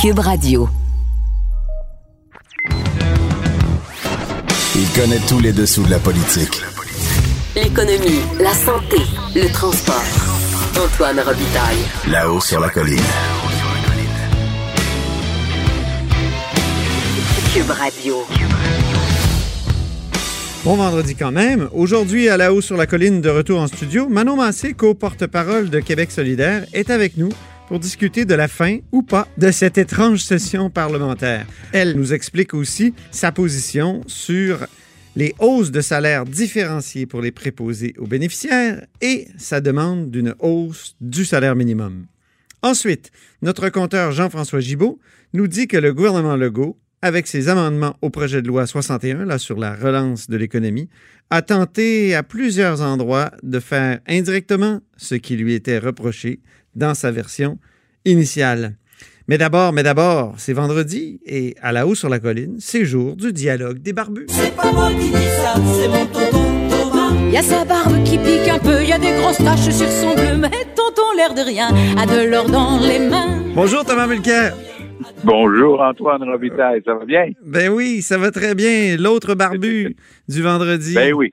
Cube 0.00 0.20
Radio. 0.20 0.68
Il 4.76 4.88
connaît 4.94 5.18
tous 5.28 5.40
les 5.40 5.52
dessous 5.52 5.82
de 5.82 5.90
la 5.90 5.98
politique. 5.98 6.62
L'économie, 7.56 8.20
la 8.38 8.52
santé, 8.52 8.98
le 9.34 9.52
transport. 9.52 10.00
Antoine 10.80 11.18
Robitaille. 11.18 11.78
Là-haut 12.12 12.40
sur 12.40 12.60
la 12.60 12.68
colline. 12.68 13.02
Cube 17.52 17.70
Radio. 17.70 18.18
Bon 20.64 20.76
vendredi 20.76 21.16
quand 21.16 21.32
même. 21.32 21.68
Aujourd'hui, 21.72 22.28
à 22.28 22.36
la 22.36 22.52
haut 22.52 22.60
sur 22.60 22.76
la 22.76 22.86
colline 22.86 23.20
de 23.20 23.30
retour 23.30 23.60
en 23.60 23.66
studio, 23.66 24.08
Manon 24.08 24.36
Massé, 24.36 24.74
co-porte-parole 24.74 25.70
de 25.70 25.80
Québec 25.80 26.12
solidaire, 26.12 26.66
est 26.72 26.90
avec 26.90 27.16
nous 27.16 27.30
pour 27.68 27.78
discuter 27.78 28.24
de 28.24 28.34
la 28.34 28.48
fin 28.48 28.78
ou 28.92 29.02
pas 29.02 29.28
de 29.36 29.50
cette 29.50 29.76
étrange 29.76 30.20
session 30.20 30.70
parlementaire. 30.70 31.46
Elle 31.72 31.96
nous 31.96 32.14
explique 32.14 32.54
aussi 32.54 32.94
sa 33.10 33.30
position 33.30 34.00
sur 34.06 34.66
les 35.16 35.34
hausses 35.38 35.70
de 35.70 35.82
salaire 35.82 36.24
différenciées 36.24 37.04
pour 37.04 37.20
les 37.20 37.30
préposés 37.30 37.94
aux 37.98 38.06
bénéficiaires 38.06 38.86
et 39.02 39.28
sa 39.36 39.60
demande 39.60 40.10
d'une 40.10 40.34
hausse 40.38 40.96
du 41.00 41.26
salaire 41.26 41.56
minimum. 41.56 42.06
Ensuite, 42.62 43.10
notre 43.42 43.68
compteur 43.68 44.12
Jean-François 44.12 44.60
Gibault 44.60 44.98
nous 45.34 45.46
dit 45.46 45.68
que 45.68 45.76
le 45.76 45.92
gouvernement 45.92 46.36
Legault, 46.36 46.78
avec 47.02 47.26
ses 47.26 47.48
amendements 47.48 47.96
au 48.00 48.10
projet 48.10 48.42
de 48.42 48.48
loi 48.48 48.66
61 48.66 49.26
là, 49.26 49.38
sur 49.38 49.58
la 49.58 49.74
relance 49.74 50.30
de 50.30 50.36
l'économie, 50.36 50.88
a 51.30 51.42
tenté 51.42 52.14
à 52.14 52.22
plusieurs 52.22 52.80
endroits 52.80 53.30
de 53.42 53.60
faire 53.60 54.00
indirectement 54.08 54.80
ce 54.96 55.14
qui 55.14 55.36
lui 55.36 55.52
était 55.52 55.78
reproché 55.78 56.40
dans 56.74 56.94
sa 56.94 57.10
version 57.10 57.58
initiale. 58.04 58.76
Mais 59.28 59.36
d'abord, 59.36 59.72
mais 59.74 59.82
d'abord, 59.82 60.34
c'est 60.38 60.54
vendredi 60.54 61.20
et 61.26 61.54
à 61.60 61.70
la 61.70 61.86
haut 61.86 61.94
sur 61.94 62.08
la 62.08 62.18
colline, 62.18 62.56
c'est 62.60 62.86
jour 62.86 63.14
du 63.14 63.32
dialogue 63.32 63.78
des 63.78 63.92
barbus. 63.92 64.26
C'est 64.30 64.56
pas 64.56 64.72
moi 64.72 64.90
qui 64.90 65.10
dis 65.10 65.28
ça, 65.42 65.54
c'est 65.54 65.88
mon 65.88 66.06
tonton 66.06 66.68
Thomas. 66.70 67.30
Y 67.30 67.36
a 67.36 67.42
sa 67.42 67.64
barbe 67.64 68.02
qui 68.04 68.16
pique 68.16 68.48
un 68.48 68.58
peu, 68.58 68.82
y 68.82 68.92
a 68.92 68.98
des 68.98 69.12
grosses 69.20 69.36
taches 69.36 69.70
sur 69.70 69.90
son 69.90 70.14
bleu, 70.14 70.38
mais 70.38 70.50
tonton 70.74 71.02
l'air 71.16 71.34
de 71.34 71.42
rien 71.42 71.68
a 71.98 72.06
de 72.06 72.26
l'or 72.26 72.48
dans 72.48 72.78
les 72.78 73.00
mains. 73.00 73.42
Bonjour 73.54 73.84
Thomas 73.84 74.06
Mulcair. 74.06 74.54
Bonjour 75.24 75.80
Antoine 75.80 76.22
Robitaille, 76.22 76.82
ça 76.84 76.94
va 76.94 77.04
bien? 77.04 77.26
Ben 77.44 77.70
oui, 77.70 78.02
ça 78.02 78.18
va 78.18 78.30
très 78.30 78.54
bien. 78.54 78.96
L'autre 78.98 79.34
barbu 79.34 79.96
du 80.28 80.42
vendredi. 80.42 80.94
Ben 80.94 81.12
oui. 81.14 81.30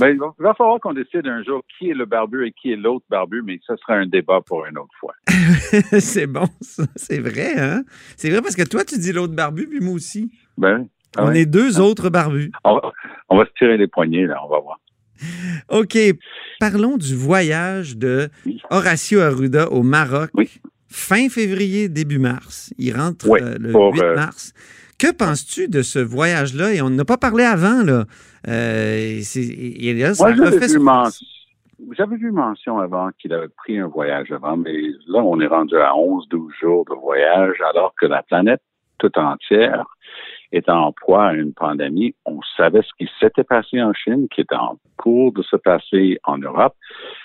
Ben, 0.00 0.08
il 0.10 0.18
va- 0.18 0.54
falloir 0.54 0.78
qu'on 0.80 0.92
décide 0.92 1.26
un 1.26 1.42
jour 1.42 1.62
qui 1.78 1.90
est 1.90 1.94
le 1.94 2.04
barbu 2.04 2.46
et 2.46 2.52
qui 2.52 2.72
est 2.72 2.76
l'autre 2.76 3.06
barbu, 3.08 3.42
mais 3.44 3.58
ça 3.66 3.74
sera 3.76 3.94
un 3.94 4.06
débat 4.06 4.40
pour 4.44 4.66
une 4.66 4.76
autre 4.78 4.92
fois. 5.00 5.14
c'est 6.00 6.26
bon, 6.26 6.46
ça. 6.60 6.84
C'est 6.96 7.20
vrai, 7.20 7.58
hein? 7.58 7.82
C'est 8.16 8.30
vrai 8.30 8.42
parce 8.42 8.54
que 8.56 8.64
toi, 8.68 8.84
tu 8.84 8.98
dis 8.98 9.12
l'autre 9.12 9.34
barbu, 9.34 9.66
puis 9.66 9.80
moi 9.80 9.94
aussi. 9.94 10.30
Ben, 10.58 10.86
ah 11.16 11.24
On 11.24 11.28
ouais. 11.28 11.40
est 11.42 11.46
deux 11.46 11.80
autres 11.80 12.10
barbus. 12.10 12.50
on, 12.64 12.74
va, 12.74 12.92
on 13.30 13.38
va 13.38 13.44
se 13.46 13.50
tirer 13.56 13.78
les 13.78 13.86
poignets, 13.86 14.26
là, 14.26 14.38
on 14.44 14.48
va 14.48 14.60
voir. 14.60 14.78
OK. 15.70 15.96
Parlons 16.60 16.98
du 16.98 17.14
voyage 17.14 17.96
de 17.96 18.28
Horacio 18.70 19.20
Arruda 19.20 19.70
au 19.72 19.82
Maroc. 19.82 20.30
Oui. 20.34 20.50
Fin 20.98 21.28
février, 21.28 21.90
début 21.90 22.18
mars. 22.18 22.72
Il 22.78 22.96
rentre 22.96 23.28
Oui, 23.28 23.38
euh, 23.42 23.56
le 23.60 23.70
pour, 23.70 23.92
8 23.94 24.02
euh, 24.02 24.14
mars. 24.16 24.54
Que 24.98 25.12
penses-tu 25.12 25.68
de 25.68 25.82
ce 25.82 25.98
voyage-là? 25.98 26.72
Et 26.72 26.80
on 26.80 26.88
n'a 26.88 27.04
pas 27.04 27.18
parlé 27.18 27.44
avant, 27.44 27.82
là. 27.82 28.04
Euh, 28.48 29.20
et 29.36 29.92
là, 29.94 30.14
ça 30.14 30.24
Moi, 30.24 30.32
a 30.32 30.50
j'avais 30.50 30.66
vu, 30.66 30.78
men- 30.78 31.10
j'avais 31.98 32.16
vu 32.16 32.30
mention 32.32 32.78
avant 32.78 33.10
qu'il 33.18 33.32
avait 33.34 33.48
pris 33.48 33.78
un 33.78 33.88
voyage 33.88 34.32
avant, 34.32 34.56
mais 34.56 34.72
là, 35.06 35.18
on 35.22 35.38
est 35.38 35.46
rendu 35.46 35.76
à 35.76 35.92
11-12 35.94 36.50
jours 36.60 36.86
de 36.88 36.94
voyage, 36.94 37.56
alors 37.74 37.92
que 38.00 38.06
la 38.06 38.22
planète 38.22 38.62
tout 38.98 39.12
entière 39.18 39.84
est 40.52 40.68
en 40.68 40.92
proie 40.92 41.28
à 41.28 41.34
une 41.34 41.52
pandémie. 41.52 42.14
On 42.24 42.40
savait 42.56 42.82
ce 42.82 42.92
qui 42.98 43.10
s'était 43.20 43.44
passé 43.44 43.82
en 43.82 43.92
Chine, 43.92 44.28
qui 44.28 44.42
était 44.42 44.54
en 44.54 44.76
cours 44.96 45.32
de 45.32 45.42
se 45.42 45.56
passer 45.56 46.18
en 46.24 46.38
Europe. 46.38 46.74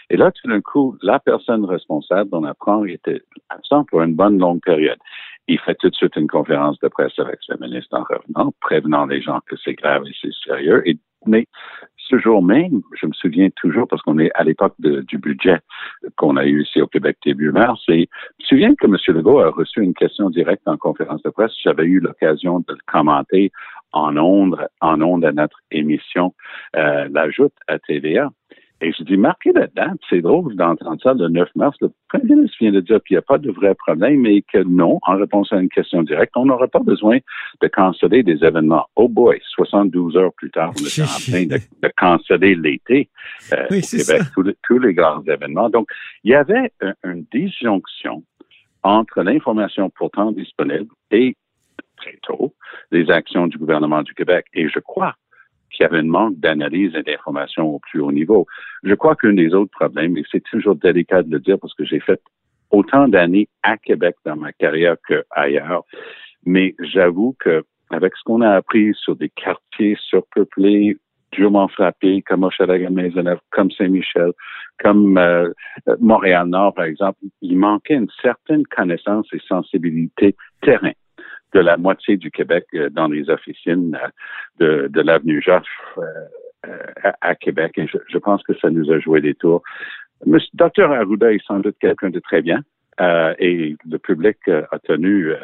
Et 0.10 0.18
là, 0.18 0.32
tout 0.32 0.48
d'un 0.48 0.62
coup, 0.62 0.98
la 1.02 1.20
personne 1.20 1.66
responsable, 1.66 2.30
on 2.34 2.44
apprend, 2.44 2.84
était 2.86 3.22
absent 3.50 3.86
pour 3.86 4.02
une 4.02 4.16
bonne 4.16 4.38
longue 4.38 4.62
période. 4.62 5.00
Il 5.48 5.60
fait 5.60 5.76
tout 5.76 5.90
de 5.90 5.96
suite 5.96 6.16
une 6.16 6.28
conférence 6.28 6.80
de 6.80 6.88
presse 6.88 7.18
avec 7.18 7.40
le 7.50 7.58
ministre 7.60 7.98
en 7.98 8.04
revenant, 8.04 8.54
prévenant 8.62 9.06
les 9.06 9.22
gens 9.22 9.40
que 9.48 9.56
c'est 9.64 9.74
grave 9.74 10.04
et 10.06 10.16
c'est 10.22 10.34
sérieux. 10.46 10.88
Et, 10.88 10.98
mais 11.26 11.46
ce 12.20 12.42
même, 12.42 12.82
je 13.00 13.06
me 13.06 13.14
souviens 13.14 13.50
toujours, 13.56 13.88
parce 13.88 14.02
qu'on 14.02 14.20
est 14.20 14.32
à 14.36 14.44
l'époque 14.44 14.76
du 14.80 15.18
budget 15.18 15.60
qu'on 16.18 16.38
a 16.38 16.46
eu 16.46 16.64
ici 16.64 16.82
au 16.82 16.88
Québec 16.88 17.18
début 17.26 17.52
mars, 17.52 17.82
et 17.88 18.10
je 18.40 18.44
me 18.44 18.48
souviens 18.48 18.76
que 18.76 18.86
M. 18.86 18.98
Legault 19.16 19.40
a 19.40 19.50
reçu 19.50 19.82
une 19.82 19.94
question 19.94 20.30
directe 20.30 20.68
en 20.68 20.78
conférence 20.78 21.22
de 21.24 21.30
presse. 21.30 21.52
J'avais 21.64 21.86
eu 21.86 22.00
l'occasion 22.00 22.60
de 22.60 22.74
le 22.74 22.80
commenter 22.86 23.52
en 23.94 24.16
ondes, 24.18 24.68
en 24.80 25.02
ondes 25.02 25.26
à 25.26 25.32
notre 25.32 25.60
émission, 25.72 26.34
euh, 26.76 27.08
l'ajoute 27.12 27.54
à 27.68 27.80
TVA. 27.80 28.30
Et 28.84 28.92
je 28.98 29.04
dis, 29.04 29.16
marquez 29.16 29.52
la 29.54 29.68
date, 29.68 30.00
c'est 30.10 30.22
drôle 30.22 30.56
d'entendre 30.56 31.00
ça 31.04 31.14
le 31.14 31.28
9 31.28 31.50
mars. 31.56 31.78
Le 31.82 31.92
premier 32.10 32.36
ministre 32.36 32.58
vient 32.60 32.72
de 32.72 32.80
dire 32.80 33.00
qu'il 33.04 33.14
n'y 33.16 33.20
a 33.20 33.22
pas 33.22 33.38
de 33.38 33.52
vrai 33.52 33.76
problème 33.76 34.26
et 34.26 34.42
que 34.42 34.58
non, 34.64 34.98
en 35.04 35.18
réponse 35.18 35.54
à 35.54 35.58
une 35.58 35.70
question 35.70 36.02
directe, 36.02 36.32
on 36.36 36.46
n'aura 36.46 36.68
pas 36.68 36.80
besoin 36.80 37.20
de 37.62 37.68
canceller 37.68 38.24
des 38.24 38.44
événements. 38.44 38.88
Oh 38.96 39.08
boy, 39.08 39.40
72 39.56 40.18
heures 40.18 40.34
plus 40.34 40.50
tard, 40.50 40.74
on 40.80 40.84
est 40.84 41.02
en 41.02 41.06
train 41.32 41.46
de, 41.46 41.58
de 41.84 41.92
canceller 41.96 42.56
l'été 42.56 43.10
euh, 43.54 43.68
Oui, 43.70 43.78
au 43.78 43.82
c'est 43.84 43.98
Québec, 44.06 44.28
tous 44.34 44.42
les, 44.42 44.56
tous 44.64 44.80
les 44.80 44.94
grands 44.96 45.22
événements. 45.24 45.70
Donc, 45.70 45.88
il 46.24 46.32
y 46.32 46.36
avait 46.36 46.72
un- 46.82 46.94
une 47.04 47.26
disjonction 47.32 48.24
entre 48.84 49.22
l'information 49.22 49.92
pourtant 49.92 50.32
disponible 50.32 50.90
et, 51.12 51.36
très 51.98 52.18
tôt, 52.24 52.56
les 52.92 53.12
actions 53.12 53.46
du 53.46 53.60
gouvernement 53.60 54.02
du 54.02 54.16
Québec. 54.16 54.46
Et 54.56 54.68
je 54.70 54.80
crois 54.80 55.14
qu'il 55.72 55.84
y 55.84 55.88
avait 55.88 56.00
un 56.00 56.04
manque 56.04 56.40
d'analyse 56.40 56.94
et 56.96 57.04
d'information 57.04 57.68
au 57.68 57.80
plus 57.80 58.02
haut 58.02 58.12
niveau. 58.12 58.46
Je 58.84 58.94
crois 58.94 59.16
qu'un 59.16 59.34
des 59.34 59.54
autres 59.54 59.72
problèmes, 59.72 60.18
et 60.18 60.24
c'est 60.32 60.44
toujours 60.44 60.76
délicat 60.76 61.24
de 61.24 61.32
le 61.32 61.40
dire 61.40 61.58
parce 61.60 61.74
que 61.74 61.86
j'ai 61.86 62.00
fait 62.00 62.22
autant 62.72 63.08
d'années 63.08 63.50
à 63.64 63.78
Québec 63.78 64.16
dans 64.26 64.36
ma 64.36 64.54
carrière 64.54 64.96
qu'ailleurs, 65.08 65.84
mais 66.46 66.76
j'avoue 66.80 67.36
que 67.40 67.64
avec 67.90 68.16
ce 68.16 68.24
qu'on 68.24 68.42
a 68.42 68.52
appris 68.52 68.94
sur 68.96 69.16
des 69.16 69.30
quartiers 69.30 69.98
surpeuplés, 70.00 70.98
durement 71.32 71.68
frappés, 71.68 72.22
comme 72.22 72.44
Hochelaga-Maisonneuve, 72.44 73.40
comme 73.52 73.72
Saint-Michel, 73.72 74.32
comme 74.82 75.18
euh, 75.18 75.50
euh, 75.88 75.96
Montréal-Nord, 76.00 76.74
par 76.74 76.86
exemple, 76.86 77.20
il 77.42 77.58
manquait 77.58 77.96
une 77.96 78.10
certaine 78.22 78.64
connaissance 78.66 79.28
et 79.34 79.40
sensibilité 79.48 80.36
terrain 80.62 80.92
de 81.54 81.60
la 81.60 81.78
moitié 81.78 82.18
du 82.18 82.32
Québec 82.32 82.66
euh, 82.74 82.90
dans 82.90 83.08
les 83.08 83.30
officines 83.30 83.98
euh, 84.02 84.08
de, 84.60 84.88
de 84.88 85.02
l'avenue 85.02 85.42
Joffre 85.42 86.00
euh, 86.00 86.78
à, 87.04 87.16
à 87.22 87.36
Québec. 87.36 87.74
Je, 87.78 87.98
je 88.08 88.18
pense 88.18 88.44
que 88.44 88.54
ça 88.60 88.70
nous 88.70 88.92
a 88.92 89.00
joué 89.00 89.22
des 89.22 89.36
tours. 89.36 89.64
Monsieur, 90.26 90.50
Dr 90.54 90.92
Arruda 90.92 91.34
est 91.34 91.44
sans 91.46 91.60
doute 91.60 91.76
quelqu'un 91.80 92.10
de 92.10 92.20
très 92.20 92.42
bien 92.42 92.62
euh, 93.00 93.34
et 93.40 93.76
le 93.90 93.98
public 93.98 94.38
a 94.48 94.80
tenu 94.80 95.32
euh, 95.32 95.38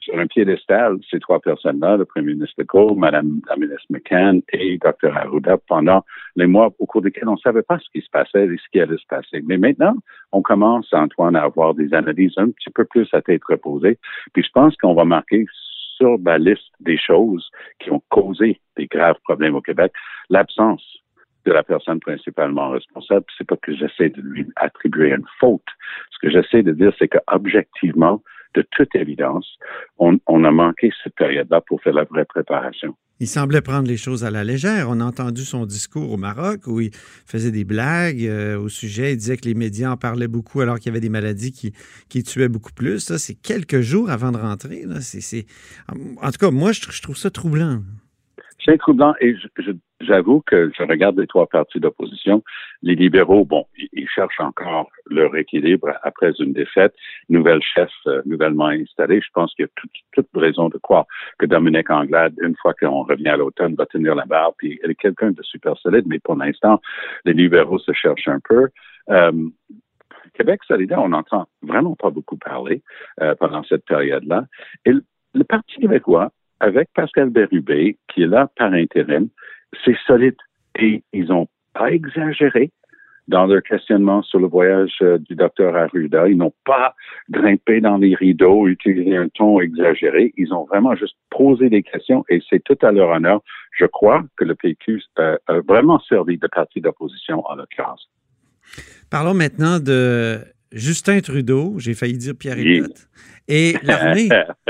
sur 0.00 0.18
un 0.18 0.26
piédestal 0.26 0.98
ces 1.10 1.20
trois 1.20 1.40
personnes-là, 1.40 1.96
le 1.96 2.04
premier 2.04 2.34
ministre 2.34 2.54
Legault, 2.58 2.94
Madame 2.94 3.40
la 3.48 3.56
ministre 3.56 3.86
McCann 3.90 4.40
et 4.52 4.78
Dr 4.78 5.16
Arruda 5.16 5.58
pendant 5.68 6.04
les 6.36 6.46
mois 6.46 6.70
au 6.78 6.86
cours 6.86 7.02
desquels 7.02 7.28
on 7.28 7.34
ne 7.34 7.38
savait 7.38 7.62
pas 7.62 7.78
ce 7.78 7.88
qui 7.92 8.04
se 8.04 8.10
passait 8.10 8.46
et 8.46 8.56
ce 8.56 8.68
qui 8.72 8.80
allait 8.80 8.96
se 8.96 9.06
passer. 9.08 9.42
Mais 9.44 9.58
maintenant, 9.58 9.94
on 10.32 10.42
commence, 10.42 10.92
Antoine, 10.92 11.36
à 11.36 11.42
avoir 11.42 11.74
des 11.74 11.92
analyses 11.94 12.34
un 12.36 12.50
petit 12.50 12.70
peu 12.70 12.84
plus 12.84 13.08
à 13.12 13.22
tête 13.22 13.44
reposée. 13.44 13.98
Puis 14.32 14.42
je 14.42 14.50
pense 14.52 14.76
qu'on 14.76 14.94
va 14.94 15.04
marquer 15.04 15.46
sur 15.96 16.16
la 16.24 16.38
liste 16.38 16.72
des 16.80 16.98
choses 16.98 17.50
qui 17.78 17.90
ont 17.90 18.02
causé 18.08 18.60
des 18.76 18.86
graves 18.86 19.18
problèmes 19.24 19.54
au 19.54 19.60
Québec 19.60 19.92
l'absence 20.30 20.82
de 21.44 21.52
la 21.52 21.62
personne 21.62 22.00
principalement 22.00 22.70
responsable. 22.70 23.24
C'est 23.36 23.46
pas 23.46 23.56
que 23.56 23.74
j'essaie 23.74 24.10
de 24.10 24.20
lui 24.20 24.46
attribuer 24.56 25.10
une 25.10 25.26
faute. 25.38 25.64
Ce 26.10 26.18
que 26.20 26.30
j'essaie 26.30 26.62
de 26.62 26.72
dire, 26.72 26.92
c'est 26.98 27.08
que 27.08 27.18
objectivement, 27.28 28.22
de 28.54 28.66
toute 28.70 28.94
évidence, 28.94 29.46
on, 29.98 30.18
a 30.44 30.50
manqué 30.50 30.90
cette 31.02 31.14
période-là 31.14 31.60
pour 31.66 31.82
faire 31.82 31.94
la 31.94 32.04
vraie 32.04 32.24
préparation. 32.24 32.96
Il 33.20 33.26
semblait 33.26 33.60
prendre 33.60 33.86
les 33.86 33.98
choses 33.98 34.24
à 34.24 34.30
la 34.30 34.44
légère. 34.44 34.88
On 34.88 34.98
a 35.00 35.04
entendu 35.04 35.42
son 35.42 35.66
discours 35.66 36.10
au 36.10 36.16
Maroc 36.16 36.66
où 36.66 36.80
il 36.80 36.90
faisait 36.94 37.50
des 37.50 37.64
blagues 37.64 38.24
euh, 38.24 38.58
au 38.58 38.70
sujet. 38.70 39.12
Il 39.12 39.18
disait 39.18 39.36
que 39.36 39.46
les 39.46 39.54
médias 39.54 39.90
en 39.90 39.96
parlaient 39.98 40.26
beaucoup 40.26 40.62
alors 40.62 40.78
qu'il 40.78 40.86
y 40.86 40.88
avait 40.88 41.00
des 41.00 41.10
maladies 41.10 41.52
qui, 41.52 42.22
tuaient 42.22 42.48
beaucoup 42.48 42.72
plus. 42.72 43.14
C'est 43.18 43.34
quelques 43.34 43.80
jours 43.80 44.10
avant 44.10 44.32
de 44.32 44.38
rentrer. 44.38 44.84
Là. 44.86 45.00
En 46.22 46.30
tout 46.30 46.38
cas, 46.38 46.50
moi, 46.50 46.72
je 46.72 47.02
trouve 47.02 47.16
ça 47.16 47.30
troublant. 47.30 47.82
C'est 48.64 48.78
troublant 48.78 49.14
et 49.20 49.34
j'avoue 50.00 50.42
que 50.42 50.70
je 50.76 50.82
regarde 50.82 51.18
les 51.18 51.26
trois 51.26 51.46
partis 51.46 51.80
d'opposition. 51.80 52.42
Les 52.82 52.94
libéraux, 52.94 53.44
bon, 53.44 53.66
ils 53.92 54.08
cherchent 54.08 54.40
encore 54.40 54.90
leur 55.06 55.34
équilibre 55.36 55.92
après 56.02 56.32
une 56.38 56.52
défaite. 56.52 56.94
Nouvelle 57.28 57.62
chef 57.62 57.90
euh, 58.06 58.20
nouvellement 58.26 58.66
installée. 58.66 59.20
Je 59.22 59.30
pense 59.32 59.54
qu'il 59.54 59.64
y 59.64 59.68
a 59.68 59.70
toute, 59.76 59.90
toute 60.12 60.28
raison 60.34 60.68
de 60.68 60.76
croire 60.78 61.06
que 61.38 61.46
Dominique 61.46 61.90
Anglade, 61.90 62.34
une 62.42 62.56
fois 62.56 62.74
qu'on 62.74 63.04
revient 63.04 63.28
à 63.28 63.36
l'automne, 63.36 63.74
va 63.76 63.86
tenir 63.86 64.14
la 64.14 64.26
barre. 64.26 64.52
Puis 64.58 64.78
elle 64.82 64.90
est 64.90 65.00
quelqu'un 65.00 65.30
de 65.30 65.42
super 65.42 65.76
solide, 65.78 66.04
mais 66.06 66.18
pour 66.18 66.36
l'instant, 66.36 66.80
les 67.24 67.32
libéraux 67.32 67.78
se 67.78 67.92
cherchent 67.92 68.28
un 68.28 68.40
peu. 68.46 68.68
Euh, 69.08 69.32
Québec 70.34 70.60
solidaire, 70.66 71.02
on 71.02 71.08
n'entend 71.08 71.48
vraiment 71.62 71.96
pas 71.96 72.10
beaucoup 72.10 72.36
parler 72.36 72.82
euh, 73.20 73.34
pendant 73.36 73.62
cette 73.64 73.84
période-là. 73.86 74.44
Et 74.84 74.92
le, 74.92 75.02
le 75.34 75.44
Parti 75.44 75.80
québécois, 75.80 76.30
avec 76.60 76.88
Pascal 76.94 77.30
Bérubé, 77.30 77.98
qui 78.08 78.22
est 78.22 78.26
là 78.26 78.48
par 78.56 78.72
intérim, 78.72 79.28
c'est 79.84 79.96
solide. 80.06 80.36
Et 80.78 81.02
ils 81.12 81.26
n'ont 81.26 81.48
pas 81.74 81.90
exagéré 81.90 82.70
dans 83.28 83.46
leur 83.46 83.62
questionnement 83.62 84.22
sur 84.22 84.40
le 84.40 84.48
voyage 84.48 84.92
euh, 85.02 85.18
du 85.18 85.36
docteur 85.36 85.76
Arruda. 85.76 86.28
Ils 86.28 86.36
n'ont 86.36 86.52
pas 86.64 86.94
grimpé 87.30 87.80
dans 87.80 87.96
les 87.96 88.14
rideaux, 88.14 88.66
utilisé 88.66 89.16
un 89.16 89.28
ton 89.28 89.60
exagéré. 89.60 90.32
Ils 90.36 90.52
ont 90.52 90.64
vraiment 90.64 90.96
juste 90.96 91.14
posé 91.30 91.70
des 91.70 91.82
questions 91.82 92.24
et 92.28 92.40
c'est 92.50 92.62
tout 92.62 92.78
à 92.82 92.90
leur 92.90 93.10
honneur. 93.10 93.40
Je 93.78 93.86
crois 93.86 94.24
que 94.36 94.44
le 94.44 94.54
PQ 94.56 95.02
euh, 95.18 95.36
a 95.46 95.60
vraiment 95.60 96.00
servi 96.00 96.38
de 96.38 96.48
parti 96.48 96.80
d'opposition 96.80 97.42
en 97.46 97.54
l'occurrence. 97.54 98.10
Parlons 99.10 99.34
maintenant 99.34 99.78
de 99.78 100.38
Justin 100.72 101.20
Trudeau, 101.20 101.78
j'ai 101.78 101.94
failli 101.94 102.18
dire 102.18 102.34
Pierre 102.38 102.58
Elliott, 102.58 103.08
et 103.48 103.74
l'armée. 103.82 104.28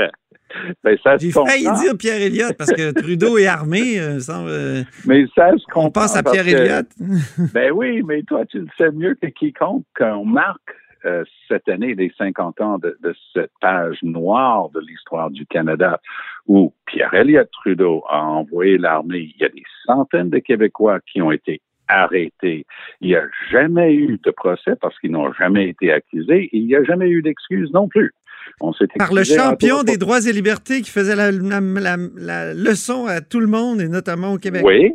Ben, 0.83 0.97
J'ai 1.19 1.31
failli 1.31 1.63
dire 1.81 1.97
Pierre 1.97 2.21
Elliott 2.21 2.53
parce 2.57 2.71
que 2.71 2.91
Trudeau 2.91 3.37
est 3.37 3.47
armé. 3.47 3.99
euh, 3.99 4.19
euh, 4.29 4.83
Mais 5.05 5.25
ça 5.35 5.51
se 5.51 5.63
comprend. 5.65 5.85
on 5.87 5.91
pense 5.91 6.15
à 6.15 6.23
Pierre 6.23 6.47
Elliott. 6.47 6.87
Ben 7.53 7.71
oui, 7.71 8.01
mais 8.03 8.23
toi, 8.23 8.45
tu 8.45 8.59
le 8.59 8.67
sais 8.77 8.91
mieux 8.91 9.15
que 9.21 9.27
quiconque 9.27 9.85
qu'on 9.97 10.25
marque 10.25 10.75
euh, 11.05 11.23
cette 11.47 11.67
année 11.67 11.95
les 11.95 12.11
50 12.17 12.61
ans 12.61 12.77
de, 12.77 12.97
de 13.01 13.15
cette 13.33 13.51
page 13.59 13.97
noire 14.03 14.69
de 14.69 14.79
l'histoire 14.81 15.31
du 15.31 15.45
Canada 15.47 15.99
où 16.47 16.73
Pierre 16.85 17.13
Elliott 17.13 17.49
Trudeau 17.51 18.03
a 18.09 18.21
envoyé 18.21 18.77
l'armée. 18.77 19.31
Il 19.35 19.41
y 19.41 19.45
a 19.45 19.49
des 19.49 19.63
centaines 19.85 20.29
de 20.29 20.39
Québécois 20.39 20.99
qui 21.11 21.21
ont 21.21 21.31
été 21.31 21.61
arrêtés. 21.87 22.65
Il 23.01 23.09
n'y 23.09 23.15
a 23.15 23.25
jamais 23.51 23.93
eu 23.93 24.19
de 24.23 24.31
procès 24.31 24.75
parce 24.79 24.97
qu'ils 24.99 25.11
n'ont 25.11 25.33
jamais 25.33 25.69
été 25.69 25.91
accusés. 25.91 26.43
et 26.45 26.57
Il 26.57 26.67
n'y 26.67 26.75
a 26.75 26.83
jamais 26.83 27.09
eu 27.09 27.21
d'excuses 27.21 27.71
non 27.73 27.87
plus. 27.87 28.13
On 28.59 28.73
s'est 28.73 28.87
Par 28.97 29.13
le 29.13 29.21
à 29.21 29.23
champion 29.23 29.83
des 29.83 29.93
de- 29.95 29.99
droits 29.99 30.25
et 30.27 30.31
libertés 30.33 30.81
qui 30.81 30.89
faisait 30.91 31.15
la, 31.15 31.31
la- 31.31 31.59
la- 31.59 31.97
la 32.15 32.53
leçon 32.53 33.05
à 33.07 33.21
tout 33.21 33.39
le 33.39 33.47
monde 33.47 33.81
et 33.81 33.87
notamment 33.87 34.33
au 34.33 34.37
Québec. 34.37 34.63
Oui, 34.65 34.91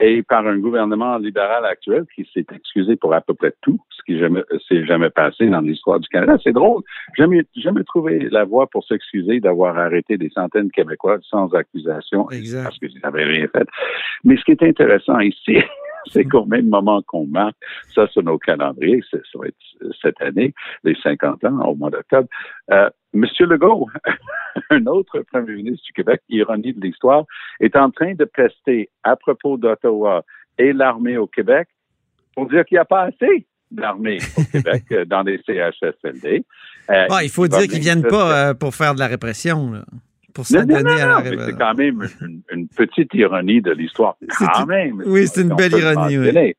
et 0.00 0.22
par 0.24 0.46
un 0.46 0.58
gouvernement 0.58 1.18
libéral 1.18 1.64
actuel 1.64 2.04
qui 2.14 2.28
s'est 2.34 2.44
excusé 2.52 2.96
pour 2.96 3.14
à 3.14 3.20
peu 3.20 3.32
près 3.34 3.54
tout, 3.62 3.78
ce 3.90 4.02
qui 4.04 4.18
jamais 4.18 4.42
s'est 4.68 4.84
jamais 4.84 5.08
passé 5.08 5.46
dans 5.46 5.60
l'histoire 5.60 6.00
du 6.00 6.08
Canada. 6.08 6.36
C'est 6.42 6.52
drôle. 6.52 6.82
Jamais, 7.16 7.44
jamais 7.56 7.84
trouvé 7.84 8.28
la 8.30 8.44
voie 8.44 8.66
pour 8.66 8.84
s'excuser 8.84 9.38
d'avoir 9.38 9.78
arrêté 9.78 10.18
des 10.18 10.30
centaines 10.30 10.66
de 10.66 10.72
Québécois 10.72 11.18
sans 11.30 11.54
accusation 11.54 12.28
Exact. 12.30 12.64
parce 12.64 12.78
qu'ils 12.80 12.98
n'avaient 13.04 13.24
rien 13.24 13.46
fait. 13.52 13.66
Mais 14.24 14.36
ce 14.36 14.44
qui 14.44 14.50
est 14.50 14.62
intéressant 14.64 15.20
ici, 15.20 15.56
c'est 16.12 16.24
qu'au 16.24 16.44
même 16.44 16.68
moment 16.68 17.02
qu'on 17.02 17.26
marque 17.26 17.56
ça 17.94 18.06
sur 18.08 18.22
nos 18.22 18.38
calendriers, 18.38 19.02
ça 19.10 19.18
va 19.34 19.48
être 19.48 19.56
cette 20.00 20.20
année, 20.20 20.54
les 20.82 20.96
50 21.02 21.44
ans, 21.44 21.60
au 21.66 21.74
mois 21.74 21.90
d'octobre, 21.90 22.28
euh, 22.70 22.90
Monsieur 23.12 23.46
Legault, 23.46 23.88
un 24.70 24.86
autre 24.86 25.20
premier 25.32 25.54
ministre 25.54 25.84
du 25.86 25.92
Québec, 25.92 26.20
ironie 26.28 26.72
de 26.72 26.80
l'histoire, 26.80 27.24
est 27.60 27.76
en 27.76 27.90
train 27.90 28.14
de 28.14 28.24
pester 28.24 28.90
à 29.02 29.16
propos 29.16 29.56
d'Ottawa 29.56 30.24
et 30.58 30.72
l'armée 30.72 31.16
au 31.16 31.26
Québec 31.26 31.68
pour 32.34 32.48
dire 32.48 32.64
qu'il 32.64 32.76
n'y 32.76 32.80
a 32.80 32.84
pas 32.84 33.02
assez 33.02 33.46
d'armée 33.70 34.18
au 34.36 34.44
Québec 34.52 34.84
euh, 34.92 35.04
dans 35.04 35.22
les 35.22 35.40
CHSLD. 35.46 36.44
Euh, 36.90 37.06
Ah, 37.10 37.22
il 37.22 37.30
faut 37.30 37.46
dire 37.48 37.60
qu'ils 37.60 37.80
bien 37.80 37.94
viennent 37.94 38.02
pas 38.02 38.48
euh, 38.48 38.54
pour 38.54 38.74
faire 38.74 38.94
de 38.94 39.00
la 39.00 39.06
répression, 39.06 39.70
là, 39.72 39.84
pour 40.34 40.44
non, 40.50 40.60
à 40.60 41.22
la 41.22 41.46
c'est 41.46 41.56
quand 41.56 41.74
même 41.74 42.02
une, 42.20 42.42
une 42.52 42.68
petite 42.68 43.14
ironie 43.14 43.62
de 43.62 43.70
l'histoire. 43.70 44.16
Quand 44.38 44.66
même. 44.66 45.02
oui, 45.06 45.28
c'est 45.28 45.42
une 45.42 45.54
belle 45.54 45.72
ironie, 45.72 46.18
oui. 46.18 46.54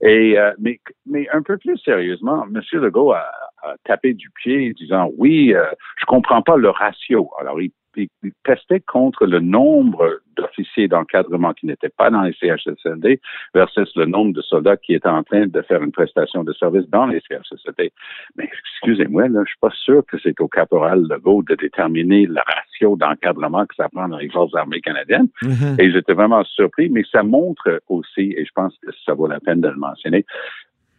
Et 0.00 0.38
euh, 0.38 0.52
mais, 0.58 0.80
mais 1.06 1.28
un 1.32 1.42
peu 1.42 1.58
plus 1.58 1.76
sérieusement, 1.78 2.44
M. 2.44 2.60
Legault 2.72 3.12
a, 3.12 3.30
a 3.62 3.74
tapé 3.84 4.14
du 4.14 4.30
pied, 4.30 4.72
disant 4.72 5.10
oui, 5.18 5.54
euh, 5.54 5.64
je 6.00 6.06
comprends 6.06 6.42
pas 6.42 6.56
le 6.56 6.70
ratio. 6.70 7.30
Alors 7.38 7.60
il, 7.60 7.70
il, 7.96 8.08
il 8.22 8.32
pestait 8.44 8.80
contre 8.80 9.26
le 9.26 9.40
nombre 9.40 10.20
d'officiers 10.36 10.88
d'encadrement 10.88 11.52
qui 11.52 11.66
n'étaient 11.66 11.90
pas 11.90 12.10
dans 12.10 12.22
les 12.22 12.32
CHSLD 12.34 13.20
versus 13.54 13.90
le 13.96 14.06
nombre 14.06 14.32
de 14.32 14.42
soldats 14.42 14.76
qui 14.76 14.94
étaient 14.94 15.08
en 15.08 15.22
train 15.22 15.46
de 15.46 15.62
faire 15.62 15.82
une 15.82 15.92
prestation 15.92 16.44
de 16.44 16.52
service 16.52 16.88
dans 16.88 17.06
les 17.06 17.20
CHSLD. 17.28 17.92
Mais 18.36 18.48
excusez-moi, 18.52 19.28
là, 19.28 19.40
je 19.44 19.50
suis 19.50 19.58
pas 19.60 19.72
sûr 19.74 20.04
que 20.06 20.16
c'est 20.22 20.40
au 20.40 20.48
caporal 20.48 21.02
Legault 21.08 21.42
de 21.42 21.54
déterminer 21.54 22.26
le 22.26 22.40
ratio 22.46 22.96
d'encadrement 22.96 23.66
que 23.66 23.74
ça 23.74 23.88
prend 23.88 24.08
dans 24.08 24.18
les 24.18 24.30
forces 24.30 24.54
armées 24.54 24.80
canadiennes. 24.80 25.28
Mhm. 25.42 25.76
Et 25.78 25.90
j'étais 25.90 26.14
vraiment 26.14 26.44
surpris, 26.44 26.88
mais 26.88 27.02
ça 27.10 27.22
montre 27.22 27.80
aussi, 27.88 28.34
et 28.36 28.44
je 28.44 28.52
pense 28.54 28.76
que 28.78 28.90
ça 29.04 29.14
vaut 29.14 29.26
la 29.26 29.40
peine 29.40 29.60
de 29.60 29.68
le 29.68 29.76
mentionner, 29.76 30.24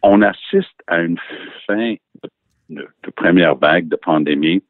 on 0.02 0.20
assiste 0.22 0.82
à 0.86 1.00
une 1.00 1.18
fin 1.66 1.94
de, 2.22 2.28
de 2.74 3.10
première 3.10 3.56
vague 3.56 3.88
de 3.88 3.96
pandémie, 3.96 4.62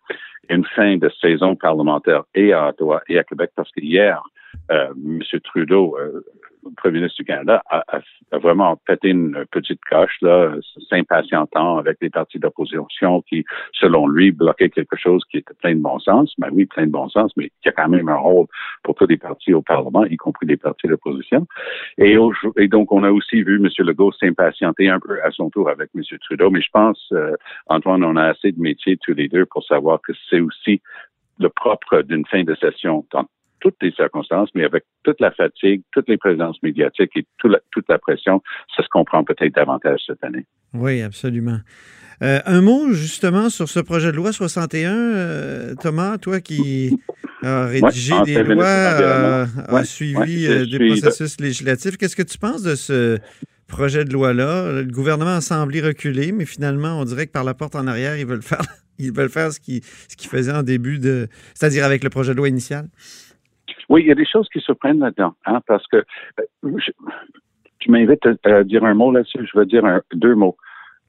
une 0.49 0.65
fin 0.65 0.97
de 0.97 1.11
saison 1.21 1.57
parlementaire 1.57 2.25
et 2.35 2.53
à 2.53 2.69
Ottawa 2.69 3.03
et 3.09 3.19
à 3.19 3.25
Québec, 3.25 3.51
parce 3.57 3.71
que 3.73 3.81
hier, 3.81 4.23
euh, 4.71 4.93
M. 4.97 5.21
Trudeau, 5.43 5.97
euh, 5.99 6.25
premier 6.77 6.99
ministre 6.99 7.17
du 7.17 7.25
Canada, 7.25 7.63
a, 7.69 8.01
vraiment 8.33 8.77
pété 8.87 9.09
une 9.11 9.45
petite 9.51 9.81
coche, 9.85 10.17
là, 10.23 10.55
s'impatientant 10.89 11.79
avec 11.79 11.99
les 12.01 12.11
partis 12.11 12.39
d'opposition 12.39 13.23
qui, 13.23 13.45
selon 13.73 14.09
lui, 14.09 14.33
bloquaient 14.33 14.71
quelque 14.71 14.97
chose 14.97 15.23
qui 15.31 15.39
était 15.39 15.55
plein 15.55 15.75
de 15.75 15.81
bon 15.81 15.99
sens. 15.99 16.33
Ben 16.39 16.49
oui, 16.53 16.67
plein 16.67 16.87
de 16.87 16.91
bon 16.93 17.09
sens, 17.09 17.33
mais 17.37 17.51
y 17.65 17.69
a 17.69 17.73
quand 17.73 17.89
même 17.89 18.09
un 18.09 18.17
rôle 18.17 18.47
pour 18.83 18.95
tous 18.95 19.07
les 19.07 19.17
partis 19.17 19.55
au 19.55 19.63
Parlement, 19.63 20.05
y 20.05 20.17
compris 20.17 20.47
les 20.47 20.57
partis 20.57 20.89
d'opposition. 20.89 21.47
Et, 21.99 22.17
donc, 22.69 22.93
on 22.93 23.05
a 23.05 23.11
aussi 23.11 23.43
vu 23.43 23.57
M. 23.57 23.69
Legault 23.79 24.13
s'impatienter 24.13 24.89
un 24.89 25.01
peu 25.01 25.23
à 25.23 25.31
son 25.31 25.51
tour 25.51 25.69
avec 25.69 25.91
M. 25.95 26.03
Trudeau, 26.23 26.51
mais 26.51 26.61
je 26.61 26.71
pense, 26.73 27.09
euh, 27.13 27.37
Antoine, 27.67 28.05
on 28.05 28.17
a 28.17 28.25
assez 28.25 28.53
de 28.53 28.61
métiers 28.61 28.99
tous 29.03 29.15
les 29.15 29.29
deux 29.29 29.47
pour 29.47 29.65
savoir 29.65 30.01
que 30.01 30.13
c'est 30.29 30.41
aussi 30.41 30.81
le 31.39 31.49
propre 31.49 32.03
d'une 32.03 32.27
fin 32.27 32.45
de 32.45 32.55
session 32.55 33.05
toutes 33.65 33.77
les 33.81 33.93
circonstances, 33.93 34.51
mais 34.55 34.63
avec 34.65 34.85
toute 35.05 35.21
la 35.21 35.31
fatigue, 35.33 35.83
toutes 35.93 36.09
les 36.09 36.19
présences 36.19 36.63
médiatiques 36.63 37.11
et 37.17 37.25
tout 37.39 37.49
la- 37.49 37.61
toute 37.73 37.87
la 37.89 37.99
pression, 37.99 38.43
ça 38.77 38.83
se 38.83 38.89
comprend 38.91 39.25
peut-être 39.25 39.55
davantage 39.55 40.01
cette 40.07 40.23
année. 40.23 40.45
Oui, 40.75 41.01
absolument. 41.01 41.59
Euh, 42.23 42.41
un 42.45 42.61
mot 42.61 42.93
justement 42.93 43.49
sur 43.49 43.69
ce 43.71 43.81
projet 43.81 44.13
de 44.13 44.17
loi 44.17 44.33
61, 44.33 44.93
euh, 44.95 45.75
Thomas, 45.81 46.19
toi 46.19 46.41
qui 46.41 46.97
as 47.43 47.67
rédigé 47.67 48.13
des 48.27 48.43
lois, 48.45 48.65
euh, 48.67 49.45
environnement. 49.47 49.77
as 49.79 49.85
suivi 49.85 50.47
ouais, 50.47 50.55
euh, 50.55 50.67
des 50.67 50.87
processus 50.87 51.41
législatifs, 51.41 51.97
qu'est-ce 51.97 52.17
que 52.17 52.23
tu 52.23 52.37
penses 52.39 52.63
de 52.63 52.75
ce 52.75 53.19
projet 53.67 54.05
de 54.05 54.13
loi-là? 54.13 54.83
Le 54.83 54.93
gouvernement 54.93 55.37
a 55.37 55.41
semblé 55.41 55.81
reculer, 55.81 56.33
mais 56.33 56.45
finalement, 56.45 57.01
on 57.01 57.05
dirait 57.05 57.27
que 57.27 57.33
par 57.33 57.45
la 57.45 57.55
porte 57.55 57.75
en 57.77 57.87
arrière, 57.87 58.17
ils 58.19 58.27
veulent 58.27 58.43
faire, 58.43 58.61
ils 58.99 59.11
veulent 59.13 59.31
faire 59.31 59.53
ce 59.53 59.59
qu'ils 59.59 59.83
ce 60.09 60.17
qu'ils 60.17 60.31
faisaient 60.31 60.53
en 60.53 60.63
début 60.63 60.99
de, 60.99 61.29
c'est-à-dire 61.55 61.85
avec 61.85 62.05
le 62.05 62.11
projet 62.11 62.33
de 62.33 62.37
loi 62.37 62.49
initial. 62.49 62.87
Oui, 63.89 64.03
il 64.03 64.09
y 64.09 64.13
a 64.13 64.15
des 64.15 64.27
choses 64.27 64.49
qui 64.53 64.61
surprennent 64.61 65.01
là-dedans, 65.01 65.35
hein, 65.47 65.61
parce 65.67 65.87
que 65.89 65.99
euh, 65.99 66.43
je- 66.79 66.93
tu 67.79 67.91
m'invites 67.91 68.27
à, 68.27 68.35
à 68.45 68.65
dire 68.65 68.85
un 68.85 68.95
mot 68.95 69.13
là-dessus, 69.13 69.47
je 69.53 69.59
veux 69.59 69.67
dire 69.67 69.85
un- 69.85 70.01
deux 70.13 70.35
mots. 70.35 70.57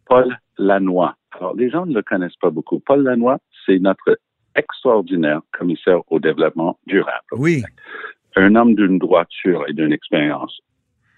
Paul 0.08 0.38
Lannoy. 0.58 1.10
Alors, 1.39 1.55
les 1.55 1.70
gens 1.70 1.86
ne 1.86 1.94
le 1.94 2.01
connaissent 2.03 2.36
pas 2.38 2.50
beaucoup. 2.50 2.79
Paul 2.79 3.03
Lannoy, 3.03 3.38
c'est 3.65 3.79
notre 3.79 4.17
extraordinaire 4.55 5.41
commissaire 5.51 6.00
au 6.12 6.20
développement 6.20 6.77
durable. 6.88 7.25
Oui. 7.34 7.63
un 8.38 8.53
homme 8.55 8.75
d'une 8.75 9.00
droiture 9.00 9.63
et 9.70 9.74
d'une 9.74 9.94
expérience 9.94 10.60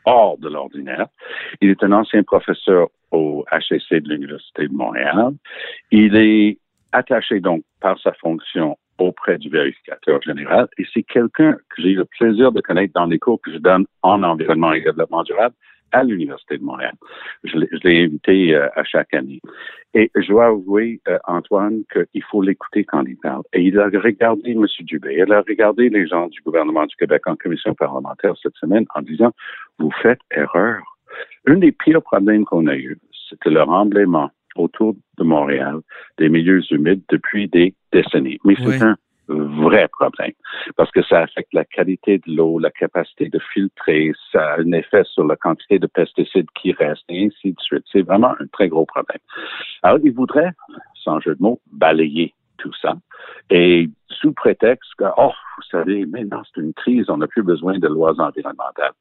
hors 0.06 0.38
de 0.38 0.50
l'ordinaire. 0.50 1.08
Il 1.62 1.70
est 1.72 1.84
un 1.84 1.92
ancien 1.92 2.22
professeur 2.22 2.90
au 3.12 3.44
HEC 3.52 4.04
de 4.04 4.10
l'Université 4.10 4.68
de 4.68 4.74
Montréal. 4.74 5.32
Il 5.90 6.16
est 6.16 6.60
attaché 6.92 7.40
donc 7.40 7.64
par 7.82 8.00
sa 8.00 8.14
fonction 8.14 8.78
auprès 9.00 9.38
du 9.38 9.50
vérificateur 9.50 10.22
général 10.22 10.68
et 10.78 10.86
c'est 10.94 11.04
quelqu'un 11.04 11.54
que 11.54 11.82
j'ai 11.82 11.90
eu 11.92 11.96
le 11.96 12.06
plaisir 12.06 12.52
de 12.52 12.62
connaître 12.62 12.94
dans 12.94 13.06
les 13.06 13.20
cours 13.20 13.40
que 13.42 13.52
je 13.52 13.58
donne 13.58 13.86
en 14.02 14.24
environnement 14.24 14.74
et 14.74 14.82
développement 14.82 15.24
durable 15.24 15.56
à 15.92 16.04
l'Université 16.04 16.58
de 16.58 16.64
Montréal. 16.64 16.94
Je 17.44 17.58
l'ai- 17.58 18.04
invité 18.04 18.54
euh, 18.56 18.68
à 18.76 18.84
chaque 18.84 19.14
année. 19.14 19.40
Et 19.94 20.12
je 20.16 20.28
dois 20.28 20.48
avouer, 20.48 21.00
euh, 21.08 21.18
Antoine, 21.26 21.84
qu'il 21.94 22.24
faut 22.24 22.42
l'écouter 22.42 22.84
quand 22.84 23.04
il 23.06 23.18
parle. 23.18 23.44
Et 23.54 23.62
il 23.62 23.80
a 23.80 23.86
regardé 23.86 24.52
M. 24.52 24.66
Dubé, 24.82 25.16
il 25.26 25.32
a 25.32 25.42
regardé 25.42 25.90
les 25.90 26.06
gens 26.06 26.28
du 26.28 26.42
gouvernement 26.42 26.86
du 26.86 26.96
Québec 26.98 27.22
en 27.26 27.36
commission 27.36 27.74
parlementaire 27.74 28.34
cette 28.42 28.56
semaine 28.56 28.86
en 28.96 29.02
disant, 29.02 29.32
vous 29.80 29.92
faites 30.02 30.20
erreur. 30.32 30.82
Un 31.48 31.56
des 31.56 31.72
pires 31.72 32.02
problèmes 32.02 32.44
qu'on 32.44 32.68
a 32.68 32.76
eu, 32.76 32.98
c'était 33.30 33.50
le 33.50 33.64
remblaiement 33.64 34.30
autour 34.60 34.96
de 35.18 35.24
Montréal 35.24 35.80
des 36.18 36.30
milieux 36.30 36.62
humides 36.72 37.04
depuis 37.10 37.48
des 37.48 37.74
décennies. 37.92 38.40
Mais 38.44 38.56
c'est 38.58 38.68
Oui. 38.68 38.82
un 38.82 38.96
vrai 39.30 39.88
problème 39.90 40.32
parce 40.78 40.90
que 40.92 41.02
ça 41.04 41.24
affecte 41.24 41.54
la 41.54 41.66
qualité 41.66 42.20
de 42.20 42.36
l'eau, 42.36 42.60
la 42.60 42.72
capacité 42.72 43.28
de 43.30 43.40
filtrer, 43.54 44.14
ça 44.32 44.54
a 44.54 44.62
un 44.62 44.72
effet 44.72 45.04
sur 45.04 45.26
la 45.26 45.36
quantité 45.36 45.80
de 45.80 45.88
pesticides 45.88 46.48
qui 46.56 46.72
restent 46.72 47.04
et 47.10 47.26
ainsi 47.26 47.52
de 47.52 47.60
suite. 47.60 47.84
C'est 47.92 48.04
vraiment 48.04 48.34
un 48.40 48.48
très 48.54 48.70
gros 48.70 48.86
problème. 48.86 49.20
Alors, 49.84 50.00
il 50.04 50.14
voudrait, 50.14 50.52
sans 51.04 51.20
jeu 51.20 51.36
de 51.36 51.42
mots, 51.42 51.60
balayer 51.72 52.34
tout 52.58 52.74
ça. 52.82 52.96
Et 53.50 53.90
sous 54.10 54.34
prétexte 54.34 54.90
que, 54.98 55.06
oh, 55.18 55.32
vous 55.58 55.64
savez, 55.72 56.06
maintenant 56.06 56.42
c'est 56.46 56.62
une 56.62 56.74
crise, 56.74 57.10
on 57.10 57.18
n'a 57.18 57.28
plus 57.28 57.44
besoin 57.44 57.78
de 57.78 57.88
lois 57.88 58.20
environnementales. 58.20 58.94